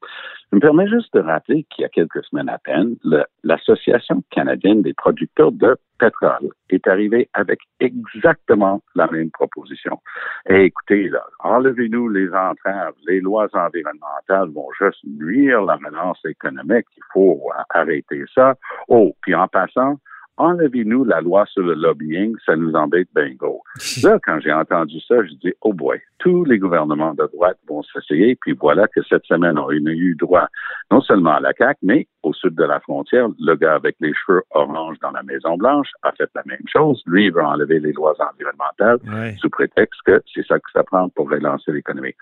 Je 0.51 0.55
me 0.55 0.61
permets 0.61 0.87
juste 0.87 1.13
de 1.13 1.19
rappeler 1.19 1.65
qu'il 1.69 1.83
y 1.83 1.85
a 1.85 1.89
quelques 1.89 2.23
semaines 2.25 2.49
à 2.49 2.57
peine, 2.57 2.95
l'Association 3.43 4.23
canadienne 4.31 4.81
des 4.81 4.93
producteurs 4.93 5.51
de 5.51 5.77
pétrole 5.97 6.49
est 6.69 6.87
arrivée 6.87 7.29
avec 7.33 7.59
exactement 7.79 8.81
la 8.95 9.07
même 9.07 9.31
proposition. 9.31 9.99
Écoutez, 10.47 11.11
enlevez-nous 11.39 12.09
les 12.09 12.29
entraves. 12.29 12.93
Les 13.07 13.19
lois 13.19 13.47
environnementales 13.53 14.49
vont 14.49 14.69
juste 14.79 15.03
nuire 15.05 15.61
la 15.61 15.75
relance 15.75 16.23
économique. 16.25 16.85
Il 16.95 17.03
faut 17.13 17.51
arrêter 17.69 18.23
ça. 18.33 18.55
Oh, 18.87 19.15
puis 19.21 19.33
en 19.35 19.47
passant, 19.47 19.97
enlevez-nous 20.37 21.03
la 21.05 21.21
loi 21.21 21.45
sur 21.47 21.63
le 21.63 21.73
lobbying, 21.73 22.35
ça 22.45 22.55
nous 22.55 22.73
embête 22.73 23.07
bingo. 23.13 23.61
Là, 24.03 24.19
quand 24.23 24.39
j'ai 24.39 24.53
entendu 24.53 24.99
ça, 25.01 25.15
je 25.23 25.33
dis, 25.35 25.53
oh 25.61 25.73
boy, 25.73 25.99
tous 26.19 26.45
les 26.45 26.57
gouvernements 26.57 27.13
de 27.13 27.27
droite 27.33 27.57
vont 27.67 27.83
s'essayer, 27.83 28.35
puis 28.35 28.53
voilà 28.59 28.87
que 28.87 29.01
cette 29.03 29.25
semaine, 29.25 29.57
on 29.57 29.67
a 29.69 29.73
eu 29.73 30.15
droit 30.15 30.47
non 30.91 31.01
seulement 31.01 31.33
à 31.35 31.39
la 31.39 31.53
CAQ, 31.57 31.79
mais 31.83 32.07
au 32.23 32.33
sud 32.33 32.55
de 32.55 32.63
la 32.63 32.79
frontière, 32.79 33.27
le 33.39 33.55
gars 33.55 33.75
avec 33.75 33.95
les 33.99 34.13
cheveux 34.13 34.43
orange 34.51 34.97
dans 35.01 35.11
la 35.11 35.23
Maison-Blanche 35.23 35.89
a 36.03 36.11
fait 36.13 36.29
la 36.35 36.43
même 36.45 36.63
chose. 36.67 37.01
Lui, 37.05 37.25
il 37.25 37.33
veut 37.33 37.43
enlever 37.43 37.79
les 37.79 37.91
lois 37.93 38.15
environnementales 38.19 38.99
Ouais. 39.07 39.35
sous 39.39 39.49
prétexte 39.49 39.99
que 40.05 40.21
c'est 40.33 40.45
ça 40.45 40.59
que 40.59 40.69
ça 40.73 40.83
prend 40.83 41.09
pour 41.09 41.29
relancer 41.29 41.71
l'économie. 41.71 42.13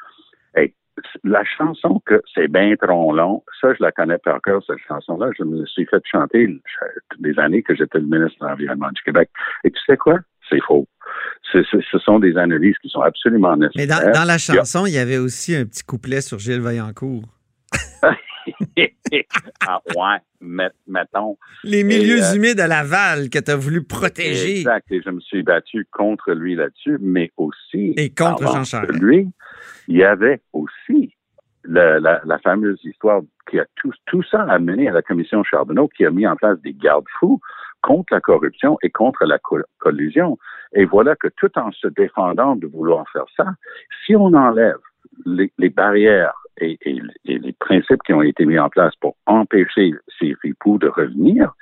Hey, 0.55 0.73
la 1.23 1.43
chanson 1.57 2.01
que 2.05 2.21
c'est 2.33 2.47
bien 2.47 2.75
trop 2.81 3.13
long, 3.13 3.43
ça, 3.61 3.73
je 3.73 3.83
la 3.83 3.91
connais 3.91 4.17
par 4.17 4.41
cœur, 4.41 4.61
cette 4.65 4.79
chanson-là. 4.87 5.29
Je 5.37 5.43
me 5.43 5.65
suis 5.65 5.85
fait 5.85 6.01
chanter 6.09 6.47
des 7.19 7.39
années 7.39 7.63
que 7.63 7.75
j'étais 7.75 7.99
le 7.99 8.05
ministre 8.05 8.39
de 8.41 8.47
l'Environnement 8.47 8.91
du 8.91 9.01
Québec. 9.03 9.29
Et 9.63 9.71
tu 9.71 9.79
sais 9.85 9.97
quoi? 9.97 10.19
C'est 10.49 10.61
faux. 10.65 10.87
Ce 11.51 11.99
sont 12.03 12.19
des 12.19 12.37
analyses 12.37 12.77
qui 12.81 12.89
sont 12.89 13.01
absolument 13.01 13.55
Mais 13.57 13.67
nécessaires. 13.67 14.05
dans, 14.05 14.19
dans 14.19 14.25
la 14.25 14.37
chanson, 14.37 14.85
il 14.85 14.93
y 14.93 14.97
avait 14.97 15.17
aussi 15.17 15.55
un 15.55 15.65
petit 15.65 15.83
couplet 15.83 16.21
sur 16.21 16.39
Gilles 16.39 16.61
Vaillancourt. 16.61 17.23
ah, 19.67 19.81
ouais, 19.95 20.17
met- 20.41 20.69
mettons. 20.87 21.37
Les 21.63 21.83
milieux 21.83 22.23
euh, 22.23 22.35
humides 22.35 22.59
à 22.59 22.67
Laval 22.67 23.29
que 23.29 23.39
tu 23.39 23.51
as 23.51 23.55
voulu 23.55 23.83
protéger. 23.83 24.59
Exact. 24.59 24.85
Et 24.91 25.01
je 25.01 25.09
me 25.09 25.19
suis 25.19 25.43
battu 25.43 25.87
contre 25.91 26.31
lui 26.33 26.55
là-dessus, 26.55 26.97
mais 27.01 27.31
aussi. 27.37 27.93
Et 27.97 28.13
contre 28.13 28.43
Jean 28.43 28.63
Charest. 28.63 28.99
Lui, 29.01 29.27
il 29.87 29.97
y 29.97 30.03
avait 30.03 30.41
aussi 30.53 31.15
le- 31.63 31.97
la, 31.99 32.21
la 32.25 32.37
fameuse 32.39 32.79
histoire 32.83 33.21
qui 33.49 33.59
a 33.59 33.65
tout, 33.75 33.91
tout 34.05 34.23
ça 34.23 34.43
amené 34.43 34.87
à 34.87 34.91
la 34.93 35.01
commission 35.01 35.43
Charbonneau 35.43 35.87
qui 35.87 36.05
a 36.05 36.11
mis 36.11 36.27
en 36.27 36.35
place 36.35 36.59
des 36.61 36.73
garde-fous 36.73 37.39
contre 37.81 38.13
la 38.13 38.21
corruption 38.21 38.77
et 38.81 38.89
contre 38.89 39.25
la 39.25 39.37
co- 39.39 39.61
collusion. 39.79 40.37
Et 40.73 40.85
voilà 40.85 41.15
que 41.15 41.27
tout 41.37 41.51
en 41.57 41.71
se 41.71 41.87
défendant 41.87 42.55
de 42.55 42.67
vouloir 42.67 43.05
faire 43.11 43.25
ça, 43.35 43.45
si 44.05 44.15
on 44.15 44.33
enlève 44.33 44.77
les, 45.25 45.51
les 45.57 45.69
barrières 45.69 46.33
et, 46.57 46.77
et- 46.81 47.01
et 47.25 47.37
les 47.39 47.53
principes 47.53 48.01
qui 48.05 48.13
ont 48.13 48.21
été 48.21 48.45
mis 48.45 48.59
en 48.59 48.69
place 48.69 48.95
pour 48.97 49.15
empêcher 49.25 49.93
ces 50.19 50.35
ripoux 50.41 50.77
de 50.77 50.87
revenir, 50.87 51.53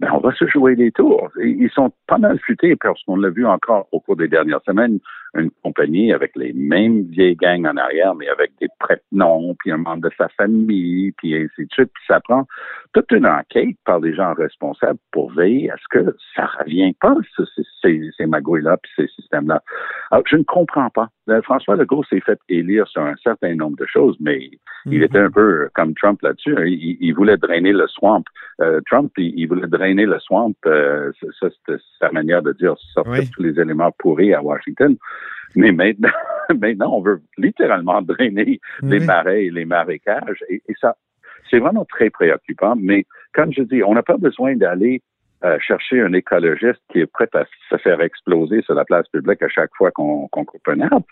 ben, 0.00 0.10
on 0.12 0.18
va 0.18 0.32
se 0.34 0.46
jouer 0.48 0.74
des 0.76 0.90
tours. 0.90 1.30
Ils 1.42 1.70
sont 1.70 1.92
pas 2.06 2.18
mal 2.18 2.38
futés 2.40 2.76
parce 2.76 3.02
qu'on 3.04 3.16
l'a 3.16 3.30
vu 3.30 3.46
encore 3.46 3.88
au 3.92 4.00
cours 4.00 4.16
des 4.16 4.28
dernières 4.28 4.62
semaines, 4.66 4.98
une 5.36 5.50
compagnie 5.62 6.12
avec 6.12 6.32
les 6.36 6.52
mêmes 6.52 7.02
vieilles 7.10 7.36
gangs 7.36 7.66
en 7.66 7.76
arrière, 7.76 8.14
mais 8.14 8.28
avec 8.28 8.52
des 8.60 8.68
prête-noms, 8.78 9.54
puis 9.58 9.72
un 9.72 9.78
membre 9.78 10.08
de 10.08 10.10
sa 10.16 10.28
famille, 10.28 11.12
puis 11.18 11.34
ainsi 11.36 11.66
de 11.66 11.72
suite. 11.72 11.90
Puis 11.94 12.04
ça 12.06 12.20
prend 12.20 12.46
toute 12.92 13.10
une 13.12 13.26
enquête 13.26 13.76
par 13.84 14.00
des 14.00 14.14
gens 14.14 14.32
responsables 14.34 14.98
pour 15.12 15.32
veiller 15.32 15.70
à 15.70 15.76
ce 15.76 15.98
que 15.98 16.16
ça 16.36 16.46
revienne 16.60 16.94
pas, 17.00 17.14
ce- 17.36 17.44
ce- 17.44 17.62
ces, 17.82 18.00
ces 18.16 18.26
magouilles-là, 18.26 18.76
puis 18.82 18.92
ces 18.96 19.08
systèmes-là. 19.08 19.62
Alors, 20.10 20.24
je 20.26 20.36
ne 20.36 20.42
comprends 20.44 20.90
pas. 20.90 21.08
Euh, 21.28 21.40
François 21.42 21.76
Legault 21.76 22.04
s'est 22.04 22.20
fait 22.20 22.38
élire 22.48 22.86
sur 22.88 23.02
un 23.02 23.14
certain 23.22 23.54
nombre 23.54 23.76
de 23.76 23.86
choses, 23.86 24.16
mais 24.20 24.50
il 24.86 24.98
Mhm. 24.98 25.02
était 25.04 25.18
un 25.18 25.30
peu 25.30 25.68
comme 25.74 25.94
Trump 25.94 26.20
là-dessus. 26.22 26.54
hein. 26.56 26.64
Il, 26.66 26.98
il 27.00 27.12
voulait 27.14 27.36
drainer 27.38 27.72
le 27.72 27.86
swamp. 27.88 28.22
Euh, 28.60 28.80
Trump, 28.90 29.10
il, 29.16 29.32
il 29.38 29.46
voulait 29.48 29.66
drainer 29.66 30.04
le 30.06 30.18
swamp. 30.20 30.52
euh, 30.66 31.10
ça, 31.40 31.48
c'était 31.50 31.82
sa 31.98 32.10
manière 32.12 32.42
de 32.42 32.52
dire 32.52 32.74
sortir 32.92 33.12
Oui. 33.22 33.30
tous 33.34 33.42
les 33.42 33.58
éléments 33.58 33.90
pourris 33.98 34.34
à 34.34 34.42
Washington. 34.42 34.96
Mais 35.56 35.72
maintenant, 35.72 36.08
maintenant, 36.60 36.96
on 36.96 37.00
veut 37.00 37.22
littéralement 37.38 38.02
drainer 38.02 38.60
les 38.82 39.00
marais 39.00 39.46
et 39.46 39.50
les 39.50 39.64
marécages. 39.64 40.42
Et, 40.48 40.62
et 40.68 40.74
ça, 40.80 40.96
c'est 41.50 41.58
vraiment 41.58 41.84
très 41.84 42.10
préoccupant. 42.10 42.74
Mais 42.76 43.04
comme 43.32 43.52
je 43.52 43.62
dis, 43.62 43.82
on 43.82 43.94
n'a 43.94 44.02
pas 44.02 44.16
besoin 44.16 44.56
d'aller 44.56 45.02
euh, 45.44 45.58
chercher 45.60 46.00
un 46.00 46.12
écologiste 46.14 46.80
qui 46.90 47.00
est 47.00 47.06
prêt 47.06 47.28
à 47.34 47.44
se 47.68 47.76
faire 47.76 48.00
exploser 48.00 48.62
sur 48.62 48.74
la 48.74 48.84
place 48.86 49.06
publique 49.08 49.42
à 49.42 49.48
chaque 49.48 49.74
fois 49.76 49.90
qu'on 49.90 50.26
coupe 50.28 50.66
un 50.68 50.80
arbre. 50.80 51.04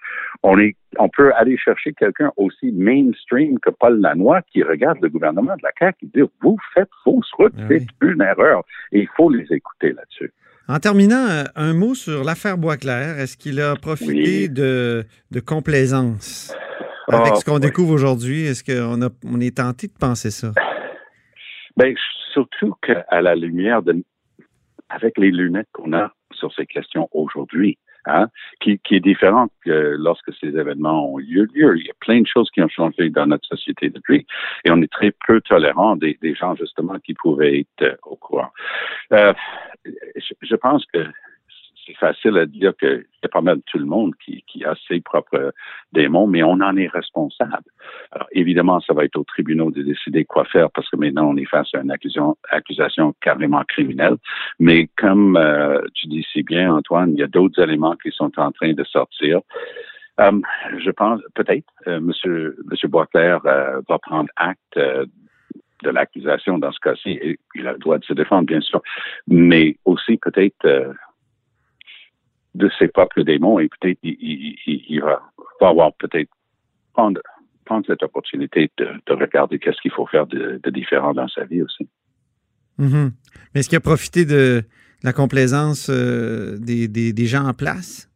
On, 0.43 0.59
est, 0.59 0.75
on 0.99 1.11
peut 1.11 1.33
aller 1.35 1.59
chercher 1.59 1.93
quelqu'un 1.93 2.33
aussi 2.39 2.73
mainstream 2.73 3.59
que 3.59 3.69
Paul 3.69 4.01
Lanois 4.01 4.41
qui 4.51 4.63
regarde 4.63 4.99
le 5.03 5.11
gouvernement 5.11 5.55
de 5.57 5.63
la 5.63 5.71
CAQ 5.79 6.07
et 6.07 6.21
dit 6.21 6.31
Vous 6.41 6.57
faites 6.73 6.89
fausse 7.05 7.31
route, 7.33 7.53
Ah 7.59 7.65
c'est 7.69 7.81
oui. 7.81 7.87
une 8.15 8.23
erreur. 8.23 8.63
Et 8.93 9.01
il 9.01 9.09
faut 9.17 9.29
les 9.29 9.47
écouter 9.53 9.93
là-dessus. 9.93 10.33
En 10.69 10.79
terminant, 10.79 11.27
euh, 11.29 11.45
un 11.57 11.75
mot 11.75 11.95
sur 11.95 12.25
l'affaire 12.25 12.57
Boisclair. 12.57 13.19
Est-ce 13.19 13.37
qu'il 13.37 13.61
a 13.61 13.75
profité 13.77 14.43
Oui. 14.43 14.49
de, 14.49 15.05
de 15.31 15.41
complaisance 15.41 16.55
avec 17.09 17.33
Ah, 17.35 17.37
ce 17.37 17.45
qu'on 17.45 17.59
découvre 17.59 17.93
aujourd'hui? 17.93 18.43
Est-ce 18.47 18.63
qu'on 18.65 19.01
on 19.25 19.41
est 19.41 19.57
tenté 19.57 19.89
de 19.89 19.93
penser 19.99 20.31
ça? 20.31 20.53
Ben, 21.77 21.95
surtout 22.33 22.75
qu'à 22.83 23.21
la 23.21 23.35
lumière 23.35 23.83
de, 23.83 24.03
avec 24.89 25.19
les 25.19 25.31
lunettes 25.31 25.69
qu'on 25.73 25.93
a 25.93 26.13
sur 26.33 26.53
ces 26.55 26.67
questions 26.67 27.09
aujourd'hui, 27.13 27.79
hein, 28.07 28.29
qui, 28.61 28.79
qui 28.79 28.97
est 28.97 29.01
différente 29.01 29.51
que 29.65 29.97
lorsque 29.99 30.33
ces 30.41 30.49
événements 30.49 31.13
ont 31.13 31.19
eu 31.19 31.47
lieu. 31.55 31.79
Il 31.79 31.87
y 31.87 31.91
a 31.91 31.95
plein 32.01 32.21
de 32.21 32.27
choses 32.27 32.51
qui 32.51 32.63
ont 32.63 32.69
changé 32.69 33.11
dans 33.11 33.27
notre 33.27 33.47
société 33.47 33.91
depuis, 33.91 34.27
et 34.65 34.71
on 34.71 34.81
est 34.83 34.93
très 34.93 35.13
peu 35.27 35.41
tolérant 35.41 35.97
des, 35.97 36.19
des 36.23 36.35
gens 36.35 36.55
justement 36.55 36.99
qui 36.99 37.15
pouvaient 37.15 37.61
être 37.61 37.83
euh, 37.83 37.97
au 38.05 38.17
courant. 38.17 38.51
Euh, 39.13 39.33
je, 39.85 40.35
je 40.41 40.57
pense 40.57 40.85
que 40.87 41.05
c'est 41.87 41.97
facile 41.97 42.37
à 42.39 42.47
dire 42.47 42.73
y 42.83 42.87
a 42.87 43.29
pas 43.29 43.41
mal 43.41 43.61
tout 43.67 43.79
le 43.79 43.85
monde 43.87 44.13
qui, 44.25 44.43
qui 44.47 44.65
a 44.65 44.75
ses 44.89 45.01
propres 45.01 45.53
démons, 45.93 46.27
mais 46.27 46.43
on 46.43 46.61
en 46.61 46.77
est 46.77 46.89
responsable. 46.89 47.65
Alors, 48.13 48.29
évidemment, 48.33 48.81
ça 48.81 48.93
va 48.95 49.05
être 49.05 49.17
aux 49.17 49.25
tribunaux 49.25 49.71
de 49.71 49.83
décider 49.83 50.25
quoi 50.25 50.45
faire 50.45 50.71
parce 50.71 50.89
que 50.91 50.97
maintenant, 50.97 51.31
on 51.31 51.37
est 51.37 51.45
face 51.45 51.75
à 51.75 51.81
une 51.81 51.91
accusation, 51.91 52.37
accusation 52.51 53.15
carrément 53.21 53.63
criminelle. 53.65 54.17
Mais 54.59 54.89
comme 54.97 55.37
euh, 55.37 55.81
tu 55.95 56.07
dis 56.07 56.27
si 56.33 56.43
bien, 56.43 56.75
Antoine, 56.75 57.13
il 57.13 57.21
y 57.21 57.23
a 57.23 57.29
d'autres 57.29 57.63
éléments 57.63 57.97
qui 57.97 58.11
sont 58.11 58.33
en 58.39 58.53
train 58.53 58.73
de 58.73 58.85
sortir. 58.85 59.41
Euh, 60.21 60.41
je 60.79 60.91
pense, 60.91 61.21
peut-être, 61.35 61.67
euh, 61.87 62.01
Monsieur, 62.01 62.57
Monsieur 62.71 62.89
Boisclair 62.89 63.41
euh, 63.47 63.81
va 63.89 63.99
prendre 63.99 64.29
acte 64.37 64.77
euh, 64.77 65.07
de 65.83 65.91
l'accusation 65.91 66.59
dans 66.59 66.73
ce 66.73 66.81
cas-ci. 66.81 67.19
Il 67.55 67.67
a 67.67 67.73
le 67.73 67.79
droit 67.79 67.99
de 67.99 68.05
se 68.05 68.13
défendre, 68.13 68.47
bien 68.47 68.61
sûr, 68.61 68.83
mais 69.27 69.77
aussi 69.85 70.17
peut-être 70.17 70.65
euh, 70.65 70.93
de 72.55 72.71
ses 72.79 72.89
propres 72.89 73.23
démons 73.23 73.59
et 73.59 73.69
peut-être 73.69 73.99
il, 74.03 74.17
il, 74.21 74.85
il, 74.89 75.01
va, 75.01 75.23
va 75.61 75.69
avoir 75.69 75.93
peut-être 75.95 76.31
prendre, 76.93 77.21
prendre 77.65 77.87
cette 77.87 78.03
opportunité 78.03 78.71
de, 78.79 78.89
de 79.07 79.13
regarder 79.15 79.59
qu'est-ce 79.59 79.81
qu'il 79.81 79.91
faut 79.93 80.07
faire 80.07 80.27
de, 80.27 80.61
de, 80.63 80.71
différent 80.71 81.15
dans 81.15 81.29
sa 81.29 81.45
vie 81.45 81.63
aussi. 81.63 81.89
Mhm. 82.79 83.13
Mais 83.55 83.61
est-ce 83.61 83.69
qu'il 83.69 83.77
a 83.77 83.81
profité 83.81 84.25
de 84.25 84.63
la 85.03 85.13
complaisance 85.13 85.89
euh, 85.91 86.59
des, 86.59 86.89
des, 86.89 87.13
des, 87.13 87.27
gens 87.27 87.47
en 87.47 87.55
place? 87.55 88.11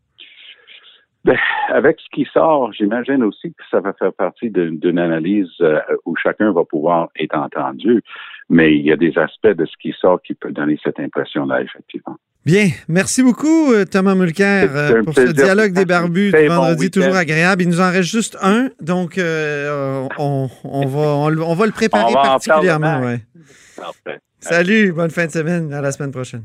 Ben, 1.27 1.37
avec 1.71 1.99
ce 1.99 2.07
qui 2.15 2.25
sort, 2.33 2.73
j'imagine 2.73 3.25
aussi 3.25 3.49
que 3.49 3.63
ça 3.69 3.81
va 3.81 3.93
faire 3.95 4.13
partie 4.13 4.49
d'une 4.49 4.99
analyse 4.99 5.51
euh, 5.61 5.81
où 6.05 6.15
chacun 6.15 6.53
va 6.53 6.65
pouvoir 6.65 7.09
être 7.19 7.37
entendu. 7.37 8.01
mais 8.49 8.77
il 8.77 8.87
y 8.87 8.93
a 8.93 8.97
des 8.97 9.19
aspects 9.19 9.49
de 9.49 9.67
ce 9.67 9.73
qui 9.83 9.93
sort 10.01 10.23
qui 10.23 10.35
peut 10.35 10.53
donner 10.53 10.79
cette 10.85 11.01
impression-là, 11.01 11.63
effectivement. 11.63 12.17
Bien. 12.45 12.69
Merci 12.87 13.25
beaucoup, 13.25 13.73
euh, 13.73 13.85
Thomas 13.85 14.15
Mulcair, 14.15 14.71
euh, 14.73 15.03
pour 15.03 15.15
ce 15.15 15.33
dialogue 15.33 15.73
des 15.73 15.85
barbus 15.85 16.31
du 16.31 16.47
vendredi, 16.47 16.93
toujours 16.93 17.17
agréable. 17.17 17.63
Il 17.63 17.71
nous 17.71 17.81
en 17.81 17.91
reste 17.91 18.09
juste 18.09 18.39
un, 18.41 18.69
donc 18.81 19.19
euh, 19.19 20.07
on, 20.19 20.49
on 20.63 20.87
va, 20.87 21.01
on, 21.01 21.55
va 21.55 21.67
le 21.67 21.73
préparer 21.73 22.13
particulièrement. 22.13 23.01
ouais. 23.01 23.19
Salut, 24.39 24.93
bonne 24.93 25.11
fin 25.11 25.27
de 25.27 25.33
semaine. 25.33 25.75
À 25.75 25.81
la 25.81 25.91
semaine 25.91 26.13
prochaine. 26.13 26.45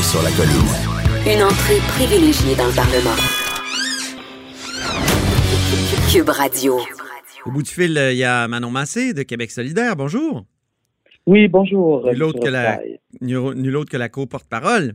Là-haut 0.00 0.02
sur 0.02 0.22
la 0.22 0.30
colline. 0.30 0.72
Une 1.26 1.42
entrée 1.42 1.80
privilégiée 1.88 2.56
dans 2.56 2.66
le 2.66 2.74
Parlement. 2.74 3.16
Cube 6.10 6.28
Radio. 6.28 6.78
Au 7.44 7.50
bout 7.50 7.62
du 7.62 7.70
fil, 7.70 7.98
euh, 7.98 8.12
il 8.12 8.18
y 8.18 8.24
a 8.24 8.48
Manon 8.48 8.70
Massé 8.70 9.12
de 9.12 9.22
Québec 9.22 9.50
solidaire. 9.50 9.96
Bonjour. 9.96 10.44
Oui, 11.26 11.48
bonjour. 11.48 12.06
Nul 12.06 12.22
autre, 12.22 12.40
que 12.40 12.48
la, 12.48 12.80
nul 13.20 13.76
autre 13.76 13.90
que 13.90 13.96
la 13.96 14.08
co-porte-parole. 14.08 14.92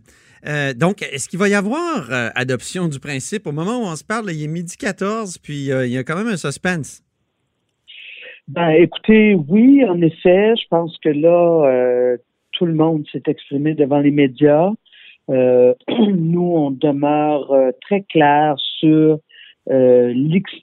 Euh, 0.47 0.74
donc, 0.74 1.01
est-ce 1.01 1.29
qu'il 1.29 1.39
va 1.39 1.50
y 1.50 1.53
avoir 1.55 2.12
euh, 2.12 2.29
adoption 2.35 2.88
du 2.88 3.00
principe? 3.00 3.47
Au 3.47 3.51
moment 3.51 3.77
où 3.77 3.85
on 3.85 3.95
se 3.95 4.03
parle, 4.03 4.27
là, 4.27 4.31
il 4.31 4.43
est 4.43 4.47
midi 4.47 4.75
14, 4.77 5.38
puis 5.38 5.71
euh, 5.71 5.85
il 5.85 5.91
y 5.91 5.97
a 5.97 6.03
quand 6.03 6.15
même 6.15 6.27
un 6.27 6.38
suspense. 6.38 7.03
Ben, 8.47 8.69
écoutez, 8.69 9.35
oui, 9.35 9.83
en 9.85 10.01
effet, 10.01 10.53
je 10.55 10.67
pense 10.69 10.97
que 11.03 11.09
là, 11.09 11.67
euh, 11.67 12.17
tout 12.53 12.65
le 12.65 12.74
monde 12.74 13.05
s'est 13.12 13.24
exprimé 13.27 13.75
devant 13.75 14.00
les 14.00 14.12
médias. 14.12 14.71
Euh, 15.29 15.74
nous, 15.89 16.53
on 16.55 16.72
demeure 16.72 17.51
euh, 17.51 17.72
très 17.82 18.01
clair 18.01 18.55
sur 18.79 19.20
euh, 19.72 20.13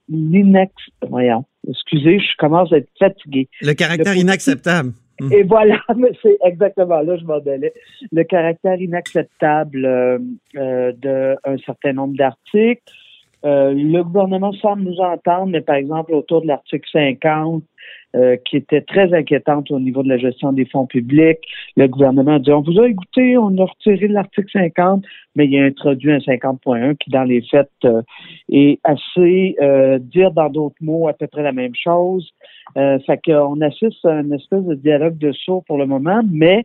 l'inex... 0.08 0.72
Voyons, 1.08 1.44
excusez, 1.68 2.18
je 2.20 2.36
commence 2.38 2.72
à 2.72 2.78
être 2.78 2.90
fatigué. 2.98 3.48
Le 3.60 3.72
caractère 3.74 4.14
Le- 4.14 4.20
inacceptable. 4.20 4.92
Mhm. 5.20 5.32
Et 5.32 5.42
voilà, 5.42 5.78
mais 5.96 6.12
c'est 6.22 6.38
exactement 6.44 7.00
là, 7.00 7.16
je 7.16 7.24
m'en 7.24 7.40
donnais. 7.40 7.72
Le 8.10 8.24
caractère 8.24 8.80
inacceptable 8.80 9.84
euh, 9.84 10.18
euh, 10.56 10.92
d'un 10.92 11.58
certain 11.64 11.92
nombre 11.92 12.16
d'articles. 12.16 12.82
Euh, 13.44 13.72
le 13.72 14.02
gouvernement 14.02 14.52
semble 14.52 14.82
nous 14.82 14.98
entendre, 14.98 15.46
mais 15.46 15.60
par 15.60 15.76
exemple, 15.76 16.14
autour 16.14 16.42
de 16.42 16.46
l'article 16.46 16.88
50, 16.92 17.62
euh, 18.14 18.36
qui 18.44 18.58
était 18.58 18.82
très 18.82 19.12
inquiétante 19.14 19.70
au 19.70 19.80
niveau 19.80 20.02
de 20.02 20.08
la 20.10 20.18
gestion 20.18 20.52
des 20.52 20.66
fonds 20.66 20.86
publics, 20.86 21.40
le 21.76 21.88
gouvernement 21.88 22.38
dit, 22.38 22.52
on 22.52 22.60
vous 22.60 22.78
a 22.78 22.86
écouté, 22.86 23.38
on 23.38 23.56
a 23.56 23.64
retiré 23.64 24.06
l'article 24.06 24.50
50, 24.52 25.02
mais 25.34 25.46
il 25.46 25.58
a 25.58 25.64
introduit 25.64 26.12
un 26.12 26.18
50.1 26.18 26.96
qui, 26.98 27.10
dans 27.10 27.24
les 27.24 27.40
faits, 27.40 27.70
euh, 27.86 28.02
est 28.50 28.78
assez, 28.84 29.56
euh, 29.62 29.98
dire 29.98 30.30
dans 30.32 30.50
d'autres 30.50 30.76
mots, 30.82 31.08
à 31.08 31.14
peu 31.14 31.26
près 31.26 31.42
la 31.42 31.52
même 31.52 31.74
chose. 31.74 32.30
Euh, 32.76 32.98
fait 33.06 33.18
qu'on 33.24 33.60
assiste 33.62 34.04
à 34.04 34.20
une 34.20 34.34
espèce 34.34 34.64
de 34.64 34.74
dialogue 34.74 35.16
de 35.16 35.32
sourds 35.32 35.64
pour 35.64 35.78
le 35.78 35.86
moment, 35.86 36.20
mais 36.30 36.64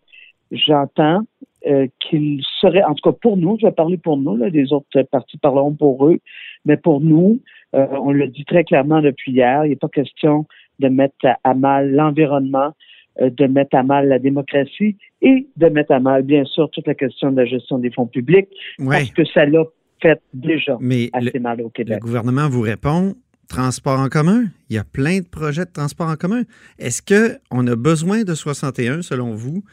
j'entends 0.52 1.22
euh, 1.66 1.88
qu'il 2.00 2.42
serait, 2.62 2.84
en 2.84 2.94
tout 2.94 3.12
cas 3.12 3.18
pour 3.20 3.36
nous, 3.36 3.58
je 3.60 3.66
vais 3.66 3.72
parler 3.72 3.98
pour 3.98 4.18
nous, 4.18 4.38
là, 4.38 4.50
les 4.50 4.72
autres 4.72 5.02
partis 5.12 5.38
parleront 5.38 5.74
pour 5.74 6.08
eux, 6.08 6.20
mais 6.66 6.78
pour 6.78 7.02
nous, 7.02 7.42
euh, 7.76 7.88
on 7.92 8.12
le 8.12 8.28
dit 8.28 8.46
très 8.46 8.64
clairement 8.64 9.02
depuis 9.02 9.32
hier, 9.32 9.66
il 9.66 9.70
n'est 9.70 9.76
pas 9.76 9.90
question 9.90 10.46
de 10.80 10.88
mettre 10.88 11.16
à, 11.44 11.54
mal 11.54 11.92
l'environnement, 11.92 12.74
euh, 13.22 13.30
de 13.30 13.48
mettre 13.48 13.76
à 13.76 13.84
mal 13.84 14.08
la 14.08 14.20
démocratie 14.20 14.98
et 15.22 15.48
de 15.58 15.68
mettre 15.68 15.92
à 15.92 16.00
mal, 16.00 16.24
bien 16.24 16.46
sûr, 16.46 16.70
toute 16.72 16.88
la 16.88 16.96
question 16.96 17.32
de 17.32 17.38
la 17.38 17.46
gestion 17.46 17.80
des 17.80 17.92
fonds 17.92 18.06
publics, 18.06 18.50
parce 18.86 19.10
que 19.12 19.26
ça 19.26 19.46
l'a 19.46 19.64
fait 20.02 20.22
déjà 20.34 20.78
mais 20.80 21.10
le, 21.14 21.28
assez 21.28 21.40
mal 21.40 21.60
au 21.62 21.66
le 21.66 21.70
Québec. 21.72 22.00
gouvernement 22.00 22.48
vous 22.48 22.62
répond 22.62 23.16
transport 23.50 24.00
en 24.00 24.10
commun. 24.10 24.46
Il 24.70 24.76
y 24.76 24.80
a 24.80 24.84
plein 24.84 25.20
de 25.20 25.26
projets 25.26 25.66
de 25.66 25.72
transport 25.72 26.08
en 26.08 26.16
commun. 26.16 26.44
Est-ce 26.80 27.02
qu'on 27.02 27.68
a 27.68 27.76
besoin 27.76 28.24
de 28.24 28.34
61, 28.36 29.02
selon 29.02 29.34
vous, 29.34 29.64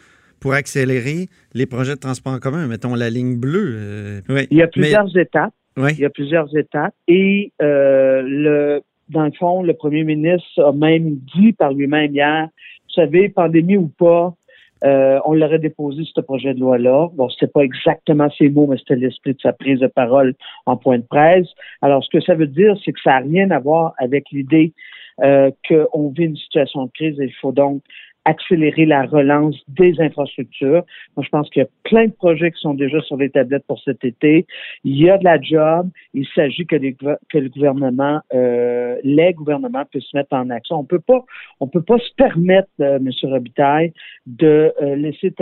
pour 0.44 0.52
accélérer 0.52 1.28
les 1.54 1.64
projets 1.64 1.94
de 1.94 2.00
transport 2.00 2.34
en 2.34 2.38
commun? 2.38 2.66
Mettons 2.66 2.94
la 2.94 3.08
ligne 3.08 3.36
bleue. 3.40 3.72
euh. 3.78 4.20
Il 4.50 4.58
y 4.58 4.60
a 4.60 4.66
Mais- 4.66 4.70
plusieurs 4.70 5.16
étapes. 5.16 5.54
Il 5.78 5.98
y 5.98 6.04
a 6.04 6.10
plusieurs 6.10 6.54
étapes. 6.54 6.92
Et 7.08 7.50
euh, 7.62 8.20
le, 8.22 8.82
dans 9.08 9.24
le 9.24 9.32
fond, 9.32 9.62
le 9.62 9.72
premier 9.72 10.04
ministre 10.04 10.62
a 10.62 10.72
même 10.72 11.16
dit 11.34 11.54
par 11.54 11.72
lui-même 11.72 12.12
hier, 12.14 12.48
vous 12.86 12.94
savez, 12.94 13.30
pandémie 13.30 13.78
ou 13.78 13.88
pas, 13.88 14.34
euh, 14.84 15.18
on 15.24 15.32
l'aurait 15.32 15.58
déposé 15.58 16.02
ce 16.14 16.20
projet 16.20 16.52
de 16.52 16.60
loi-là. 16.60 17.08
Bon, 17.14 17.30
c'était 17.30 17.46
pas 17.50 17.62
exactement 17.62 18.28
ces 18.36 18.50
mots, 18.50 18.66
mais 18.66 18.76
c'était 18.76 18.96
l'esprit 18.96 19.32
de 19.32 19.40
sa 19.40 19.54
prise 19.54 19.80
de 19.80 19.86
parole 19.86 20.34
en 20.66 20.76
point 20.76 20.98
de 20.98 21.04
presse. 21.04 21.48
Alors, 21.80 22.04
ce 22.04 22.10
que 22.10 22.20
ça 22.22 22.34
veut 22.34 22.46
dire, 22.48 22.76
c'est 22.84 22.92
que 22.92 23.00
ça 23.02 23.12
n'a 23.12 23.18
rien 23.20 23.50
à 23.50 23.60
voir 23.60 23.94
avec 23.98 24.24
l'idée 24.30 24.74
euh, 25.22 25.50
qu'on 25.66 26.10
vit 26.10 26.24
une 26.24 26.36
situation 26.36 26.84
de 26.84 26.90
crise 26.90 27.18
et 27.18 27.24
il 27.24 27.34
faut 27.40 27.52
donc 27.52 27.82
accélérer 28.24 28.86
la 28.86 29.04
relance 29.04 29.56
des 29.68 30.00
infrastructures. 30.00 30.84
Moi, 31.16 31.24
je 31.24 31.28
pense 31.28 31.50
qu'il 31.50 31.62
y 31.62 31.64
a 31.64 31.68
plein 31.84 32.06
de 32.06 32.12
projets 32.12 32.50
qui 32.52 32.60
sont 32.60 32.74
déjà 32.74 33.00
sur 33.02 33.16
les 33.16 33.30
tablettes 33.30 33.66
pour 33.66 33.80
cet 33.80 34.04
été. 34.04 34.46
Il 34.84 34.96
y 34.96 35.10
a 35.10 35.18
de 35.18 35.24
la 35.24 35.40
job. 35.40 35.90
Il 36.14 36.26
s'agit 36.34 36.66
que, 36.66 36.76
les 36.76 36.94
que 36.94 37.38
le 37.38 37.48
gouvernement, 37.48 38.20
euh, 38.32 38.96
les 39.02 39.32
gouvernements 39.32 39.84
puissent 39.84 40.04
se 40.04 40.16
mettre 40.16 40.34
en 40.34 40.50
action. 40.50 40.76
On 40.76 40.84
peut 40.84 41.00
pas, 41.00 41.24
on 41.60 41.68
peut 41.68 41.82
pas 41.82 41.98
se 41.98 42.14
permettre, 42.16 42.68
euh, 42.80 42.96
M. 42.96 43.10
Robitaille, 43.24 43.92
de 44.26 44.72
euh, 44.82 44.96
laisser 44.96 45.32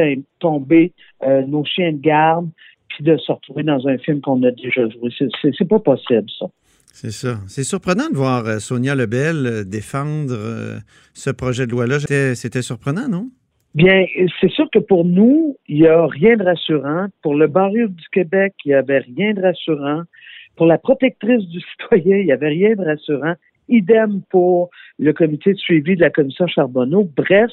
tomber 0.40 0.92
euh, 1.22 1.42
nos 1.42 1.64
chiens 1.64 1.92
de 1.92 2.00
garde 2.00 2.48
puis 2.88 3.04
de 3.04 3.16
se 3.16 3.32
retrouver 3.32 3.62
dans 3.62 3.86
un 3.88 3.96
film 3.98 4.20
qu'on 4.20 4.42
a 4.42 4.50
déjà 4.50 4.88
joué. 4.88 5.10
C'est 5.40 5.68
pas 5.68 5.78
possible, 5.78 6.28
ça. 6.38 6.46
C'est 6.92 7.10
ça. 7.10 7.38
C'est 7.48 7.64
surprenant 7.64 8.10
de 8.10 8.16
voir 8.16 8.46
euh, 8.46 8.58
Sonia 8.58 8.94
Lebel 8.94 9.46
euh, 9.46 9.64
défendre 9.64 10.34
euh, 10.34 10.78
ce 11.14 11.30
projet 11.30 11.66
de 11.66 11.72
loi-là. 11.72 11.98
C'était 12.34 12.62
surprenant, 12.62 13.08
non? 13.08 13.30
Bien, 13.74 14.04
c'est 14.40 14.50
sûr 14.50 14.68
que 14.70 14.78
pour 14.78 15.06
nous, 15.06 15.56
il 15.66 15.80
n'y 15.80 15.86
a 15.86 16.06
rien 16.06 16.36
de 16.36 16.44
rassurant. 16.44 17.06
Pour 17.22 17.34
le 17.34 17.46
barreau 17.46 17.88
du 17.88 18.08
Québec, 18.12 18.52
il 18.66 18.68
n'y 18.68 18.74
avait 18.74 18.98
rien 18.98 19.32
de 19.32 19.40
rassurant. 19.40 20.02
Pour 20.56 20.66
la 20.66 20.76
protectrice 20.76 21.48
du 21.48 21.60
citoyen, 21.80 22.18
il 22.18 22.26
n'y 22.26 22.32
avait 22.32 22.50
rien 22.50 22.74
de 22.74 22.84
rassurant. 22.84 23.34
Idem 23.68 24.20
pour 24.28 24.68
le 24.98 25.12
comité 25.14 25.54
de 25.54 25.58
suivi 25.58 25.96
de 25.96 26.02
la 26.02 26.10
commission 26.10 26.46
Charbonneau. 26.46 27.10
Bref, 27.16 27.50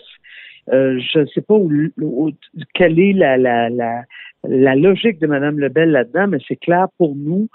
euh, 0.71 0.99
je 0.99 1.19
ne 1.19 1.25
sais 1.27 1.41
pas 1.41 1.55
où, 1.55 1.71
où- 2.01 2.32
quelle 2.73 2.99
est 2.99 3.13
la, 3.13 3.38
la, 3.38 3.69
la, 3.69 4.03
la 4.47 4.75
logique 4.75 5.19
de 5.19 5.27
Mme 5.27 5.60
Lebel 5.60 5.91
là-dedans, 5.91 6.27
mais 6.27 6.38
c'est 6.47 6.55
clair 6.55 6.88
pour 6.97 7.15
nous 7.15 7.47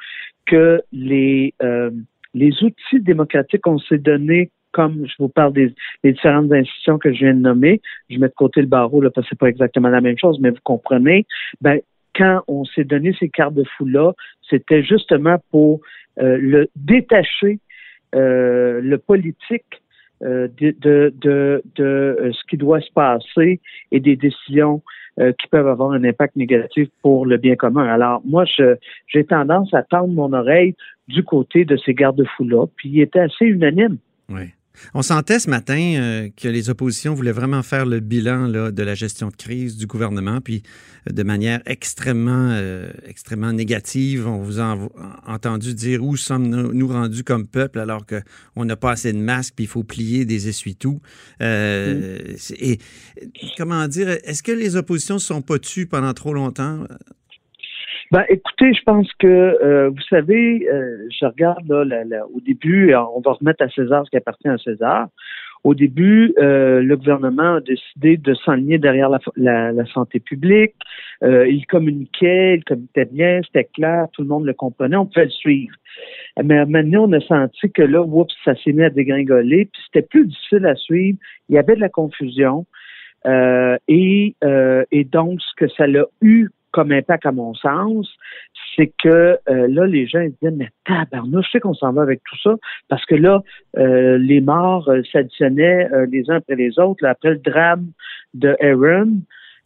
que 0.47 0.81
les, 0.93 1.55
euh, 1.63 1.91
les 2.35 2.63
outils 2.63 3.01
démocratiques 3.01 3.63
qu'on 3.63 3.79
s'est 3.79 3.99
donnés, 3.99 4.51
comme 4.73 5.07
je 5.07 5.15
vous 5.19 5.29
parle 5.29 5.53
des, 5.53 5.73
des 6.03 6.13
différentes 6.13 6.53
institutions 6.53 6.99
que 6.99 7.13
je 7.13 7.21
viens 7.21 7.35
de 7.35 7.41
nommer, 7.41 7.81
je 8.11 8.19
mets 8.19 8.29
de 8.29 8.35
côté 8.35 8.61
le 8.61 8.67
barreau 8.67 9.01
là, 9.01 9.11
parce 9.11 9.27
que 9.27 9.31
c'est 9.31 9.39
pas 9.39 9.49
exactement 9.49 9.89
la 9.89 10.01
même 10.01 10.19
chose, 10.19 10.39
mais 10.41 10.51
vous 10.51 10.57
comprenez, 10.65 11.27
ben, 11.61 11.79
quand 12.17 12.43
on 12.49 12.65
s'est 12.65 12.85
donné 12.85 13.15
ces 13.19 13.29
garde-fous-là, 13.29 14.13
c'était 14.49 14.83
justement 14.83 15.37
pour 15.51 15.81
euh, 16.21 16.37
le 16.41 16.69
détacher 16.77 17.59
euh, 18.15 18.81
le 18.81 18.99
politique 18.99 19.83
de, 20.23 20.75
de, 20.81 21.13
de, 21.21 21.63
de, 21.75 21.85
euh, 21.85 22.33
ce 22.33 22.43
qui 22.49 22.57
doit 22.57 22.81
se 22.81 22.91
passer 22.93 23.61
et 23.91 24.01
des 24.01 24.17
décisions 24.17 24.83
euh, 25.21 25.33
qui 25.33 25.47
peuvent 25.49 25.69
avoir 25.69 25.93
un 25.93 26.05
impact 26.05 26.37
négatif 26.37 26.89
pour 27.03 27.27
le 27.27 27.37
bien 27.37 27.57
commun. 27.57 27.87
Alors, 27.87 28.23
moi, 28.25 28.45
j'ai 29.07 29.25
tendance 29.25 29.73
à 29.75 29.83
tendre 29.83 30.13
mon 30.13 30.33
oreille 30.33 30.75
du 31.09 31.23
côté 31.23 31.65
de 31.65 31.77
ces 31.77 31.95
garde-fous-là, 31.95 32.67
puis 32.77 32.89
il 32.89 33.01
était 33.01 33.21
assez 33.21 33.45
unanime. 33.45 33.99
Oui. 34.29 34.53
On 34.93 35.03
sentait 35.03 35.39
ce 35.39 35.49
matin 35.49 35.95
euh, 35.97 36.29
que 36.37 36.49
les 36.49 36.69
oppositions 36.71 37.15
voulaient 37.15 37.33
vraiment 37.33 37.63
faire 37.63 37.87
le 37.87 38.01
bilan 38.01 38.47
là, 38.49 38.71
de 38.73 38.83
la 38.83 38.95
gestion 38.95 39.29
de 39.29 39.37
crise 39.37 39.77
du 39.77 39.87
gouvernement, 39.87 40.41
puis 40.41 40.63
euh, 41.09 41.13
de 41.13 41.23
manière 41.23 41.61
extrêmement, 41.67 42.51
euh, 42.53 42.91
extrêmement 43.07 43.53
négative. 43.53 44.27
On 44.27 44.39
vous 44.39 44.61
a 44.61 44.77
entendu 45.27 45.75
dire 45.75 46.03
où 46.05 46.17
sommes-nous 46.17 46.89
rendus 46.89 47.25
comme 47.25 47.47
peuple 47.47 47.79
alors 47.79 48.05
qu'on 48.07 48.65
n'a 48.65 48.77
pas 48.77 48.93
assez 48.93 49.13
de 49.13 49.19
masques, 49.19 49.55
puis 49.57 49.65
il 49.65 49.69
faut 49.69 49.85
plier 49.85 50.25
des 50.25 50.49
essuie-tout. 50.49 51.01
C'est- 51.41 52.55
Et 52.61 52.79
comment 53.57 53.87
dire, 53.89 54.09
est-ce 54.25 54.43
que 54.43 54.53
les 54.53 54.77
oppositions 54.77 55.15
ne 55.17 55.21
se 55.21 55.27
sont 55.27 55.43
pas 55.43 55.59
tues 55.59 55.87
pendant 55.87 56.13
trop 56.15 56.33
longtemps? 56.35 56.85
Ben, 58.15 58.25
écoutez, 58.29 58.73
je 58.73 58.83
pense 58.85 59.13
que, 59.15 59.27
euh, 59.27 59.89
vous 59.89 60.01
savez, 60.09 60.69
euh, 60.73 60.99
je 61.11 61.27
regarde 61.27 61.69
là, 61.69 61.85
la- 61.85 62.05
la- 62.05 62.25
au 62.29 62.39
début, 62.39 62.95
on 62.95 63.21
va 63.21 63.33
remettre 63.33 63.65
à 63.65 63.69
César 63.71 64.05
ce 64.05 64.11
qui 64.11 64.17
appartient 64.17 64.47
à 64.47 64.57
César. 64.57 65.09
Au 65.65 65.75
début, 65.75 66.33
euh, 66.39 66.81
le 66.81 66.97
gouvernement 66.97 67.57
a 67.57 67.61
décidé 67.61 68.17
de 68.17 68.35
s'enligner 68.35 68.79
derrière 68.79 69.09
la, 69.09 69.19
la- 69.35 69.73
la 69.73 69.85
santé 69.87 70.21
publique. 70.21 70.77
Euh, 71.25 71.49
il 71.49 71.67
communiquait, 71.67 72.59
il 72.59 72.63
communiquait 72.63 73.07
bien, 73.07 73.41
c'était 73.47 73.69
clair, 73.75 74.07
tout 74.13 74.23
le 74.23 74.29
monde 74.29 74.47
le 74.47 74.55
comprenait, 74.55 74.95
on 74.95 75.07
pouvait 75.07 75.25
le 75.25 75.31
suivre. 75.31 75.75
Mais 76.41 76.65
maintenant, 76.67 77.09
on 77.09 77.13
a 77.15 77.21
senti 77.21 77.69
que 77.73 77.83
là, 77.83 78.01
oups, 78.01 78.33
ça 78.45 78.55
s'est 78.63 78.75
mis 78.75 78.85
à 78.85 78.91
dégringoler, 78.91 79.65
puis 79.65 79.83
c'était 79.87 80.07
plus 80.07 80.29
difficile 80.29 80.67
à 80.67 80.77
suivre. 80.77 81.19
Il 81.49 81.57
y 81.57 81.59
avait 81.59 81.75
de 81.75 81.81
la 81.81 81.89
confusion. 81.89 82.65
Euh, 83.27 83.77
et, 83.89 84.37
euh, 84.45 84.85
et 84.93 85.03
donc, 85.03 85.41
ce 85.41 85.55
que 85.57 85.69
ça 85.73 85.89
l'a 85.89 86.05
eu 86.21 86.51
comme 86.75 86.91
impact, 86.91 87.25
à 87.25 87.31
mon 87.31 87.55
sens, 87.55 88.13
c'est 88.75 88.93
que 89.01 89.39
euh, 89.49 89.69
là, 89.69 89.87
les 89.87 90.09
gens 90.09 90.19
ils 90.19 90.33
se 90.33 90.37
disaient, 90.43 90.57
mais 90.57 90.71
tabarnouche, 90.85 91.47
je 91.47 91.51
sais 91.53 91.61
qu'on 91.61 91.73
s'en 91.73 91.93
va 91.93 92.03
avec 92.03 92.21
tout 92.29 92.37
ça, 92.43 92.57
parce 92.89 93.05
que 93.07 93.15
là, 93.15 93.43
euh, 93.79 94.19
les 94.19 94.41
morts 94.41 94.89
euh, 94.89 95.03
s'additionnaient 95.13 95.89
euh, 95.93 96.07
les 96.11 96.29
uns 96.31 96.37
après 96.37 96.57
les 96.57 96.77
autres. 96.81 97.05
Là, 97.05 97.11
après 97.11 97.31
le 97.31 97.39
drame 97.39 97.87
de 98.35 98.57
Aaron, 98.61 99.21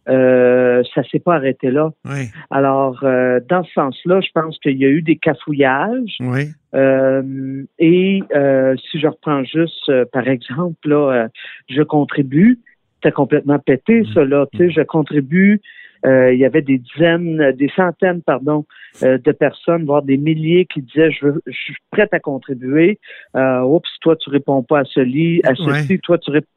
euh, 0.07 0.83
ça 0.93 1.01
s'est 1.11 1.19
pas 1.19 1.35
arrêté 1.35 1.71
là. 1.71 1.89
Oui, 2.05 2.27
Alors, 2.51 3.03
euh, 3.03 3.39
dans 3.49 3.63
ce 3.63 3.73
sens-là, 3.73 4.21
je 4.21 4.29
pense 4.33 4.59
qu'il 4.59 4.77
y 4.77 4.85
a 4.85 4.89
eu 4.89 5.01
des 5.01 5.15
cafouillages. 5.15 6.15
oui. 6.19 6.49
Euh, 6.75 7.63
et 7.79 8.21
euh, 8.35 8.75
si 8.77 8.99
je 8.99 9.07
reprends 9.07 9.43
juste, 9.43 9.89
euh, 9.89 10.05
par 10.13 10.27
exemple, 10.27 10.87
là, 10.87 11.11
euh, 11.11 11.27
je 11.67 11.81
contribue, 11.81 12.59
c'était 12.97 13.11
complètement 13.11 13.57
pété, 13.57 14.03
ça, 14.13 14.23
là, 14.23 14.45
tu 14.51 14.59
sais, 14.59 14.69
je 14.69 14.81
contribue, 14.81 15.61
il 16.05 16.37
y 16.37 16.45
avait 16.45 16.61
des 16.61 16.77
dizaines, 16.77 17.41
euh, 17.41 17.51
des 17.51 17.69
centaines, 17.75 18.21
pardon, 18.21 18.65
euh, 19.03 19.17
de 19.17 19.31
personnes, 19.31 19.85
voire 19.85 20.01
des 20.01 20.17
milliers 20.17 20.65
qui 20.65 20.81
disaient, 20.81 21.11
je, 21.11 21.25
veux, 21.27 21.41
je 21.45 21.51
suis 21.57 21.75
prête 21.91 22.13
à 22.13 22.19
contribuer, 22.19 22.99
euh, 23.35 23.61
oups, 23.61 23.89
toi, 24.01 24.15
tu 24.15 24.29
réponds 24.29 24.63
pas 24.63 24.79
à 24.79 24.83
ce 24.85 24.99
lit, 24.99 25.41
à 25.43 25.55
ceci, 25.55 25.93
Ouais. 25.93 25.97
toi, 25.99 26.17
tu 26.17 26.31
réponds. 26.31 26.47